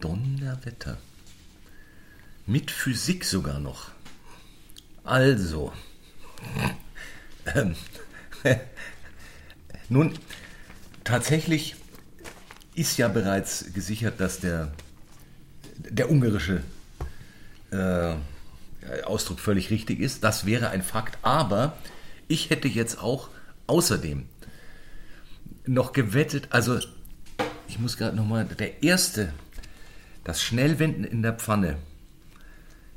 Donnerwetter. 0.00 0.98
Mit 2.50 2.72
Physik 2.72 3.24
sogar 3.24 3.60
noch. 3.60 3.92
Also. 5.04 5.72
Ähm, 7.46 7.76
nun, 9.88 10.18
tatsächlich 11.04 11.76
ist 12.74 12.96
ja 12.96 13.06
bereits 13.06 13.72
gesichert, 13.72 14.18
dass 14.18 14.40
der, 14.40 14.72
der 15.76 16.10
ungarische 16.10 16.64
äh, 17.70 18.14
Ausdruck 19.04 19.38
völlig 19.38 19.70
richtig 19.70 20.00
ist. 20.00 20.24
Das 20.24 20.44
wäre 20.44 20.70
ein 20.70 20.82
Fakt. 20.82 21.18
Aber 21.22 21.78
ich 22.26 22.50
hätte 22.50 22.66
jetzt 22.66 22.98
auch 22.98 23.28
außerdem 23.68 24.26
noch 25.66 25.92
gewettet, 25.92 26.48
also 26.50 26.80
ich 27.68 27.78
muss 27.78 27.96
gerade 27.96 28.16
nochmal, 28.16 28.44
der 28.44 28.82
erste, 28.82 29.32
das 30.24 30.42
Schnellwenden 30.42 31.04
in 31.04 31.22
der 31.22 31.34
Pfanne, 31.34 31.78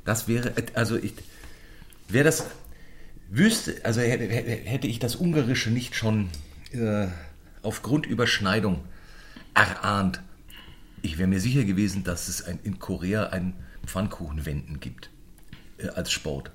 das 0.04 0.28
wäre, 0.28 0.52
also 0.74 0.96
ich, 0.96 1.14
wäre 2.08 2.24
das, 2.24 2.46
wüsste, 3.30 3.84
also 3.84 4.00
hätte, 4.00 4.26
hätte 4.26 4.86
ich 4.86 4.98
das 4.98 5.16
Ungarische 5.16 5.70
nicht 5.70 5.94
schon 5.94 6.28
äh, 6.72 7.08
aufgrund 7.62 8.06
Überschneidung 8.06 8.84
erahnt, 9.54 10.20
ich 11.02 11.18
wäre 11.18 11.28
mir 11.28 11.40
sicher 11.40 11.64
gewesen, 11.64 12.04
dass 12.04 12.28
es 12.28 12.42
ein, 12.42 12.58
in 12.62 12.78
Korea 12.78 13.28
ein 13.28 13.54
Pfannkuchenwenden 13.86 14.80
gibt 14.80 15.10
äh, 15.78 15.88
als 15.88 16.10
Sport. 16.10 16.50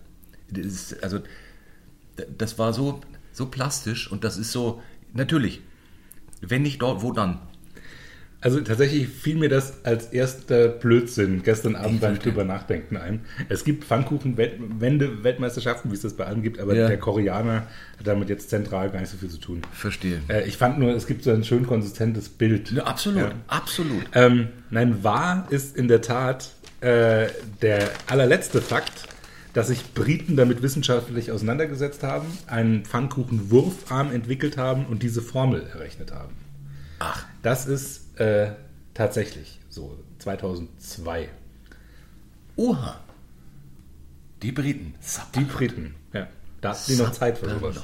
Das 0.50 0.66
ist, 0.66 1.04
also 1.04 1.20
das 2.38 2.58
war 2.58 2.74
so, 2.74 3.02
so 3.32 3.46
plastisch 3.46 4.12
und 4.12 4.24
das 4.24 4.38
ist 4.38 4.52
so, 4.52 4.82
natürlich, 5.14 5.62
wenn 6.42 6.64
nicht 6.64 6.82
dort, 6.82 7.02
wo 7.02 7.12
dann? 7.12 7.40
Also 8.42 8.62
tatsächlich 8.62 9.10
fiel 9.10 9.36
mir 9.36 9.50
das 9.50 9.84
als 9.84 10.08
erster 10.08 10.70
Blödsinn 10.70 11.44
gestern 11.44 11.76
Abend 11.76 12.00
beim 12.00 12.18
drüber 12.20 12.46
nachdenken 12.46 12.96
ein. 12.96 13.20
Es 13.50 13.66
gibt 13.66 13.84
Pfannkuchen-Wende-Weltmeisterschaften, 14.80 15.92
wie 15.92 15.96
es 15.96 16.02
das 16.02 16.14
bei 16.14 16.26
allen 16.26 16.42
gibt, 16.42 16.60
aber 16.60 16.74
Ja. 16.74 16.88
der 16.88 16.98
Koreaner 16.98 17.68
hat 17.98 18.08
damit 18.08 18.30
jetzt 18.30 18.50
zentral 18.50 18.90
gar 18.92 19.00
nicht 19.02 19.10
so 19.12 19.18
viel 19.18 19.30
zu 19.30 19.40
tun. 19.40 19.62
Verstehe. 19.74 20.22
Äh, 20.30 20.48
ich 20.48 20.58
fand 20.58 20.80
nur, 20.80 20.96
es 20.96 21.06
gibt 21.08 21.24
so 21.24 21.32
ein 21.32 21.44
schön 21.44 21.66
konsistentes 21.68 22.30
Bild. 22.30 22.72
Ja, 22.72 22.84
absolut, 22.86 23.20
Ja. 23.22 23.32
absolut. 23.48 24.06
Ähm, 24.14 24.48
nein, 24.70 25.04
wahr 25.04 25.48
ist 25.50 25.76
in 25.76 25.88
der 25.88 26.02
Tat 26.02 26.52
äh, 26.82 27.28
der 27.62 27.90
allerletzte 28.08 28.62
Fakt, 28.62 29.10
dass 29.54 29.68
sich 29.68 29.94
Briten 29.94 30.38
damit 30.38 30.62
wissenschaftlich 30.62 31.32
auseinandergesetzt 31.32 32.04
haben, 32.04 32.28
einen 32.48 32.86
Pfannkuchenwurfarm 32.86 34.12
entwickelt 34.14 34.56
haben 34.58 34.86
und 34.86 35.04
diese 35.04 35.22
Formel 35.22 35.64
errechnet 35.74 36.14
haben. 36.14 36.34
Ach, 37.00 37.26
Das 37.44 37.66
ist 37.66 38.02
äh, 38.20 38.52
tatsächlich 38.94 39.60
so 39.70 39.98
2002. 40.20 41.30
oha. 42.56 43.00
Die 44.42 44.52
Briten. 44.52 44.96
Die 45.36 45.44
Briten, 45.44 45.96
ja. 46.14 46.28
Da 46.62 46.70
hatten 46.70 46.84
die 46.88 46.96
noch 46.96 47.12
Zeit 47.12 47.38
für 47.38 47.50
sowas. 47.50 47.76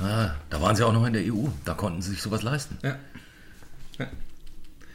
Ah, 0.00 0.30
da 0.50 0.60
waren 0.60 0.76
sie 0.76 0.84
auch 0.84 0.92
noch 0.92 1.06
in 1.06 1.12
der 1.12 1.22
EU. 1.22 1.46
Da 1.64 1.74
konnten 1.74 2.02
sie 2.02 2.10
sich 2.10 2.22
sowas 2.22 2.42
leisten. 2.42 2.78
Ja. 2.82 2.96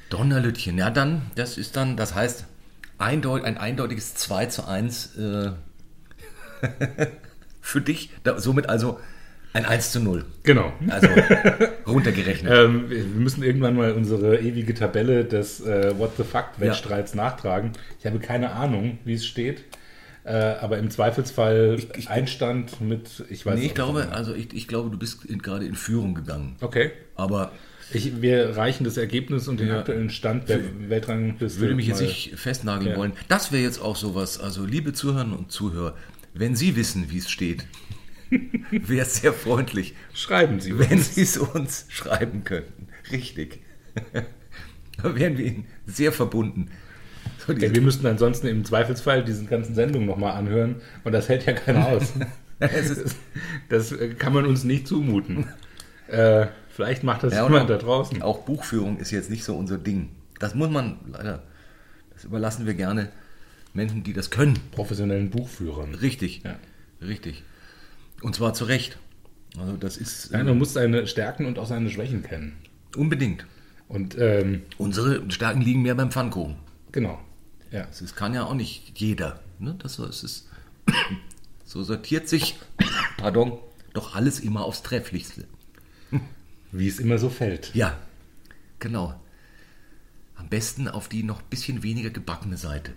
Donnerlütchen. 0.09 0.77
Ja, 0.77 0.89
dann, 0.89 1.23
das 1.35 1.57
ist 1.57 1.75
dann, 1.75 1.97
das 1.97 2.15
heißt, 2.15 2.45
eindeut, 2.97 3.43
ein 3.43 3.57
eindeutiges 3.57 4.15
2 4.15 4.45
zu 4.47 4.67
1 4.67 5.15
äh, 5.17 5.51
für 7.61 7.81
dich. 7.81 8.11
Da, 8.23 8.39
somit 8.39 8.69
also 8.69 8.99
ein 9.53 9.65
1 9.65 9.91
zu 9.91 9.99
0. 9.99 10.25
Genau. 10.43 10.73
Also 10.89 11.07
runtergerechnet. 11.87 12.51
Ähm, 12.51 12.89
wir 12.89 13.03
müssen 13.03 13.43
irgendwann 13.43 13.75
mal 13.75 13.91
unsere 13.93 14.39
ewige 14.39 14.73
Tabelle 14.73 15.25
des 15.25 15.61
äh, 15.61 15.97
What 15.97 16.13
the 16.17 16.23
Fuck-Wettstreits 16.23 17.13
nachtragen. 17.15 17.71
Ich 17.99 18.05
habe 18.05 18.19
keine 18.19 18.51
Ahnung, 18.53 18.97
wie 19.05 19.13
es 19.13 19.25
steht. 19.25 19.63
Äh, 20.25 20.31
aber 20.33 20.77
im 20.77 20.89
Zweifelsfall 20.89 21.75
Ich- 21.77 21.89
ich- 21.97 22.09
Einstand 22.09 22.79
mit, 22.81 23.23
ich 23.29 23.45
weiß 23.45 23.59
nee, 23.59 23.65
ich 23.65 23.73
glaube, 23.75 24.01
nicht. 24.01 24.13
also 24.13 24.33
ich, 24.33 24.53
ich 24.53 24.67
glaube, 24.69 24.89
du 24.89 24.97
bist 24.97 25.25
in, 25.25 25.39
gerade 25.41 25.65
in 25.65 25.75
Führung 25.75 26.15
gegangen. 26.15 26.55
Okay. 26.61 26.91
Aber 27.15 27.51
Ich, 27.91 28.21
wir 28.21 28.55
reichen 28.55 28.85
das 28.85 28.95
Ergebnis 28.97 29.47
und 29.49 29.59
den 29.59 29.67
Ja. 29.67 29.79
aktuellen 29.79 30.09
Stand 30.09 30.47
der 30.49 30.61
Weltrangliste. 30.89 31.59
würde 31.59 31.75
mich 31.75 31.87
jetzt 31.87 31.99
nicht 32.01 32.33
festnageln 32.37 32.91
Ja. 32.91 32.97
wollen. 32.97 33.11
Das 33.27 33.51
wäre 33.51 33.61
jetzt 33.63 33.81
auch 33.81 33.97
sowas. 33.97 34.39
Also, 34.39 34.65
liebe 34.65 34.93
Zuhörerinnen 34.93 35.35
und 35.37 35.51
Zuhörer, 35.51 35.93
wenn 36.33 36.55
Sie 36.55 36.75
wissen, 36.77 37.11
wie 37.11 37.17
es 37.17 37.29
steht, 37.29 37.65
wäre 38.71 39.05
sehr 39.05 39.33
freundlich, 39.33 39.93
Schreiben 40.13 40.59
Sie. 40.59 40.77
wenn 40.77 40.99
Sie 40.99 41.21
es 41.21 41.37
uns 41.37 41.85
schreiben 41.89 42.43
könnten. 42.43 42.87
Richtig. 43.11 43.61
da 45.01 45.15
wären 45.15 45.37
wir 45.37 45.45
Ihnen 45.45 45.65
sehr 45.85 46.11
verbunden. 46.11 46.69
So, 47.45 47.53
Ja, 47.53 47.73
wir 47.73 47.81
müssten 47.81 48.05
ansonsten 48.07 48.47
im 48.47 48.63
Zweifelsfall 48.65 49.23
diesen 49.23 49.47
ganzen 49.47 49.75
Sendungen 49.75 50.07
nochmal 50.07 50.33
anhören 50.33 50.81
und 51.03 51.11
das 51.11 51.29
hält 51.29 51.45
ja 51.45 51.53
keiner 51.53 51.85
aus. 51.89 52.13
Ist- 52.59 53.15
das 53.69 53.91
äh, 53.91 54.13
kann 54.15 54.33
man 54.33 54.45
uns 54.45 54.63
nicht 54.63 54.87
zumuten. 54.87 55.47
Äh, 56.07 56.47
vielleicht 56.69 57.03
macht 57.03 57.23
das 57.23 57.33
Ja, 57.33 57.43
jemand 57.43 57.69
da 57.69 57.77
draußen. 57.77 58.21
Auch 58.21 58.39
Buchführung 58.45 58.97
ist 58.97 59.11
jetzt 59.11 59.29
nicht 59.29 59.43
so 59.43 59.55
unser 59.55 59.77
Ding. 59.77 60.09
Das 60.39 60.55
muss 60.55 60.69
man 60.69 60.97
leider, 61.11 61.43
das 62.13 62.23
überlassen 62.25 62.65
wir 62.65 62.73
gerne 62.73 63.09
Menschen, 63.73 64.03
die 64.03 64.13
das 64.13 64.29
können. 64.29 64.59
Professionellen 64.71 65.29
Buchführern. 65.29 65.95
Richtig. 65.95 66.43
Ja. 66.43 66.55
Richtig. 67.01 67.43
Und 68.23 68.35
zwar 68.35 68.53
zu 68.53 68.65
Recht. 68.65 68.97
Also 69.59 69.77
das 69.77 69.97
ist 69.97 70.31
Nein, 70.31 70.45
man 70.47 70.57
muss 70.57 70.73
seine 70.73 71.05
Stärken 71.05 71.45
und 71.45 71.59
auch 71.59 71.67
seine 71.67 71.89
Schwächen 71.89 72.23
kennen. 72.23 72.57
unbedingt. 72.95 73.45
Und 73.87 74.17
ähm, 74.17 74.63
Unsere 74.77 75.29
Stärken 75.29 75.61
liegen 75.61 75.81
mehr 75.83 75.95
beim 75.95 76.09
Pfannkuchen. 76.11 76.55
genau. 76.91 77.19
Ja. 77.69 77.87
Das 77.99 78.15
kann 78.15 78.33
ja 78.35 78.45
auch 78.45 78.53
nicht 78.53 78.99
jeder. 78.99 79.39
Ne? 79.57 79.75
Das 79.79 79.95
so, 79.95 80.05
es 80.05 80.23
ist, 80.23 80.47
so 81.65 81.81
sortiert 81.83 82.29
sich, 82.29 82.55
pardon, 83.17 83.57
doch 83.93 84.15
alles 84.15 84.39
immer 84.39 84.63
aufs 84.63 84.83
Trefflichste. 84.83 85.45
Wie 86.71 86.87
es 86.87 86.99
immer 86.99 87.17
so 87.17 87.29
fällt. 87.29 87.73
Ja, 87.73 87.97
genau. 88.79 89.19
Am 90.35 90.49
besten 90.49 90.87
auf 90.87 91.07
die 91.09 91.23
noch 91.23 91.39
ein 91.41 91.49
bisschen 91.49 91.81
weniger 91.83 92.11
gebackene 92.11 92.57
Seite. 92.57 92.93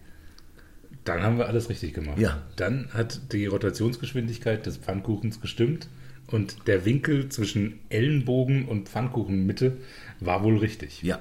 Dann 1.07 1.23
haben 1.23 1.39
wir 1.39 1.47
alles 1.49 1.69
richtig 1.71 1.95
gemacht. 1.95 2.19
Ja. 2.19 2.43
Dann 2.57 2.89
hat 2.93 3.33
die 3.33 3.47
Rotationsgeschwindigkeit 3.47 4.67
des 4.67 4.77
Pfannkuchens 4.77 5.41
gestimmt 5.41 5.89
und 6.27 6.67
der 6.67 6.85
Winkel 6.85 7.29
zwischen 7.31 7.79
Ellenbogen 7.89 8.67
und 8.67 8.89
Pfannkuchenmitte 8.89 9.77
war 10.21 10.43
wohl 10.43 10.59
richtig. 10.59 11.03
Ja. 11.03 11.21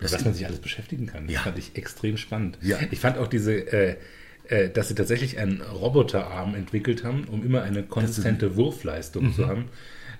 Mit 0.00 0.12
was 0.12 0.24
man 0.24 0.34
sich 0.34 0.46
alles 0.46 0.58
beschäftigen 0.60 1.06
kann. 1.06 1.26
Das 1.26 1.34
Ja. 1.34 1.40
fand 1.42 1.58
ich 1.58 1.76
extrem 1.76 2.16
spannend. 2.16 2.58
Ja. 2.62 2.78
Ich 2.90 3.00
fand 3.00 3.18
auch 3.18 3.26
diese, 3.28 3.52
äh, 3.54 3.96
äh, 4.48 4.70
dass 4.70 4.88
sie 4.88 4.94
tatsächlich 4.94 5.38
einen 5.38 5.60
Roboterarm 5.60 6.54
entwickelt 6.54 7.04
haben, 7.04 7.24
um 7.24 7.44
immer 7.44 7.62
eine 7.62 7.82
konsistente 7.82 8.56
Wurfleistung 8.56 9.26
Mhm. 9.26 9.34
zu 9.34 9.46
haben, 9.46 9.64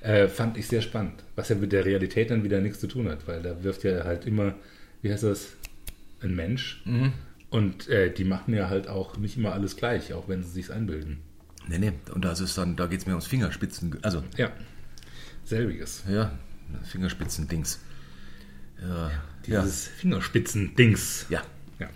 äh, 0.00 0.28
fand 0.28 0.56
ich 0.58 0.68
sehr 0.68 0.80
spannend. 0.82 1.22
Was 1.36 1.48
ja 1.48 1.56
mit 1.56 1.72
der 1.72 1.84
Realität 1.84 2.30
dann 2.30 2.44
wieder 2.44 2.60
nichts 2.60 2.80
zu 2.80 2.86
tun 2.86 3.08
hat, 3.08 3.26
weil 3.28 3.42
da 3.42 3.62
wirft 3.62 3.84
ja 3.84 4.04
halt 4.04 4.26
immer, 4.26 4.54
wie 5.02 5.12
heißt 5.12 5.24
das, 5.24 5.48
ein 6.22 6.34
Mensch. 6.34 6.82
Mhm. 6.84 7.12
Und 7.54 7.88
äh, 7.88 8.12
die 8.12 8.24
machen 8.24 8.52
ja 8.52 8.68
halt 8.68 8.88
auch 8.88 9.16
nicht 9.16 9.36
immer 9.36 9.52
alles 9.52 9.76
gleich, 9.76 10.12
auch 10.12 10.26
wenn 10.28 10.42
sie 10.42 10.50
sich 10.50 10.72
einbilden. 10.72 11.18
Nee, 11.68 11.78
nee. 11.78 11.92
Und 12.12 12.24
das 12.24 12.40
ist 12.40 12.58
dann, 12.58 12.74
da 12.74 12.86
geht 12.86 12.98
es 13.00 13.06
mir 13.06 13.12
ums 13.12 13.26
Fingerspitzen. 13.28 13.96
Also, 14.02 14.24
Ja, 14.36 14.50
selbiges. 15.44 16.02
ja, 16.10 16.32
Fingerspitzen-Dings. 16.82 17.78
Ja. 18.82 19.10
ja. 19.46 19.62
Dieses 19.62 19.86
Fingerspitzen-Dings. 19.86 21.26
Ja. 21.28 21.42
Ja. 21.78 21.88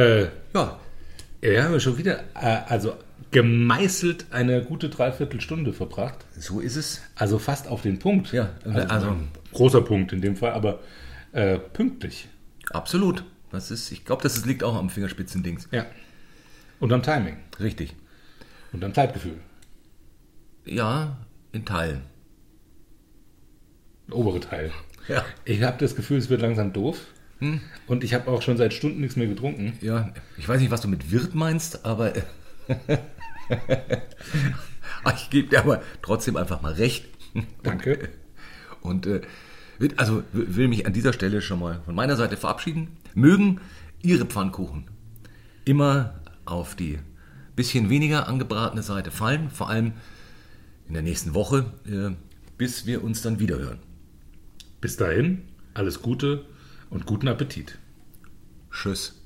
Äh, 0.00 0.28
Ja. 0.54 0.78
Ja, 1.40 1.62
haben 1.64 1.72
wir 1.72 1.80
schon 1.80 1.96
wieder, 1.96 2.20
äh, 2.34 2.60
also 2.66 2.94
gemeißelt 3.30 4.26
eine 4.32 4.62
gute 4.64 4.88
Dreiviertelstunde 4.90 5.72
verbracht. 5.72 6.26
So 6.36 6.60
ist 6.60 6.76
es. 6.76 7.00
Also 7.14 7.38
fast 7.38 7.68
auf 7.68 7.82
den 7.82 7.98
Punkt. 8.00 8.32
Ja, 8.32 8.50
also, 8.64 8.78
also- 8.80 9.06
ein 9.12 9.28
großer 9.52 9.80
Punkt 9.82 10.12
in 10.12 10.20
dem 10.20 10.36
Fall, 10.36 10.52
aber 10.52 10.80
äh, 11.32 11.58
pünktlich. 11.58 12.28
Absolut. 12.70 13.24
Das 13.50 13.70
ist, 13.70 13.90
ich 13.92 14.04
glaube, 14.04 14.22
das 14.22 14.44
liegt 14.44 14.62
auch 14.62 14.76
am 14.76 14.90
Fingerspitzen-Dings. 14.90 15.68
Ja. 15.70 15.86
Und 16.80 16.92
am 16.92 17.02
Timing. 17.02 17.36
Richtig. 17.60 17.94
Und 18.72 18.84
am 18.84 18.92
Zeitgefühl. 18.94 19.38
Ja, 20.64 21.16
in 21.52 21.64
Teilen. 21.64 22.02
Der 24.08 24.16
obere 24.16 24.40
Teil. 24.40 24.70
Ja. 25.08 25.24
Ich 25.44 25.62
habe 25.62 25.78
das 25.78 25.96
Gefühl, 25.96 26.18
es 26.18 26.28
wird 26.28 26.42
langsam 26.42 26.72
doof. 26.72 26.98
Und 27.86 28.02
ich 28.02 28.14
habe 28.14 28.28
auch 28.30 28.42
schon 28.42 28.56
seit 28.56 28.74
Stunden 28.74 29.00
nichts 29.00 29.14
mehr 29.14 29.28
getrunken. 29.28 29.78
Ja, 29.80 30.12
ich 30.36 30.48
weiß 30.48 30.60
nicht, 30.60 30.72
was 30.72 30.80
du 30.80 30.88
mit 30.88 31.12
Wirt 31.12 31.36
meinst, 31.36 31.84
aber 31.86 32.12
ich 35.14 35.30
gebe 35.30 35.48
dir 35.48 35.60
aber 35.60 35.82
trotzdem 36.02 36.36
einfach 36.36 36.62
mal 36.62 36.72
recht. 36.72 37.06
Danke. 37.62 38.08
Und 38.80 39.06
äh, 39.06 39.10
will- 39.12 39.22
also 39.96 40.22
will 40.32 40.68
mich 40.68 40.86
an 40.86 40.92
dieser 40.92 41.12
Stelle 41.12 41.40
schon 41.40 41.60
mal 41.60 41.80
von 41.84 41.94
meiner 41.94 42.16
Seite 42.16 42.36
verabschieden. 42.36 42.88
Mögen 43.14 43.60
Ihre 44.02 44.26
Pfannkuchen 44.26 44.84
immer 45.64 46.14
auf 46.44 46.74
die 46.74 46.98
bisschen 47.56 47.90
weniger 47.90 48.28
angebratene 48.28 48.82
Seite 48.82 49.10
fallen, 49.10 49.50
vor 49.50 49.68
allem 49.68 49.92
in 50.86 50.94
der 50.94 51.02
nächsten 51.02 51.34
Woche, 51.34 51.66
äh, 51.86 52.14
bis 52.56 52.86
wir 52.86 53.02
uns 53.02 53.20
dann 53.20 53.40
wieder 53.40 53.58
hören. 53.58 53.80
Bis 54.80 54.96
dahin, 54.96 55.42
alles 55.74 56.00
Gute 56.00 56.44
und 56.88 57.04
guten 57.04 57.26
Appetit. 57.26 57.78
Tschüss. 58.70 59.17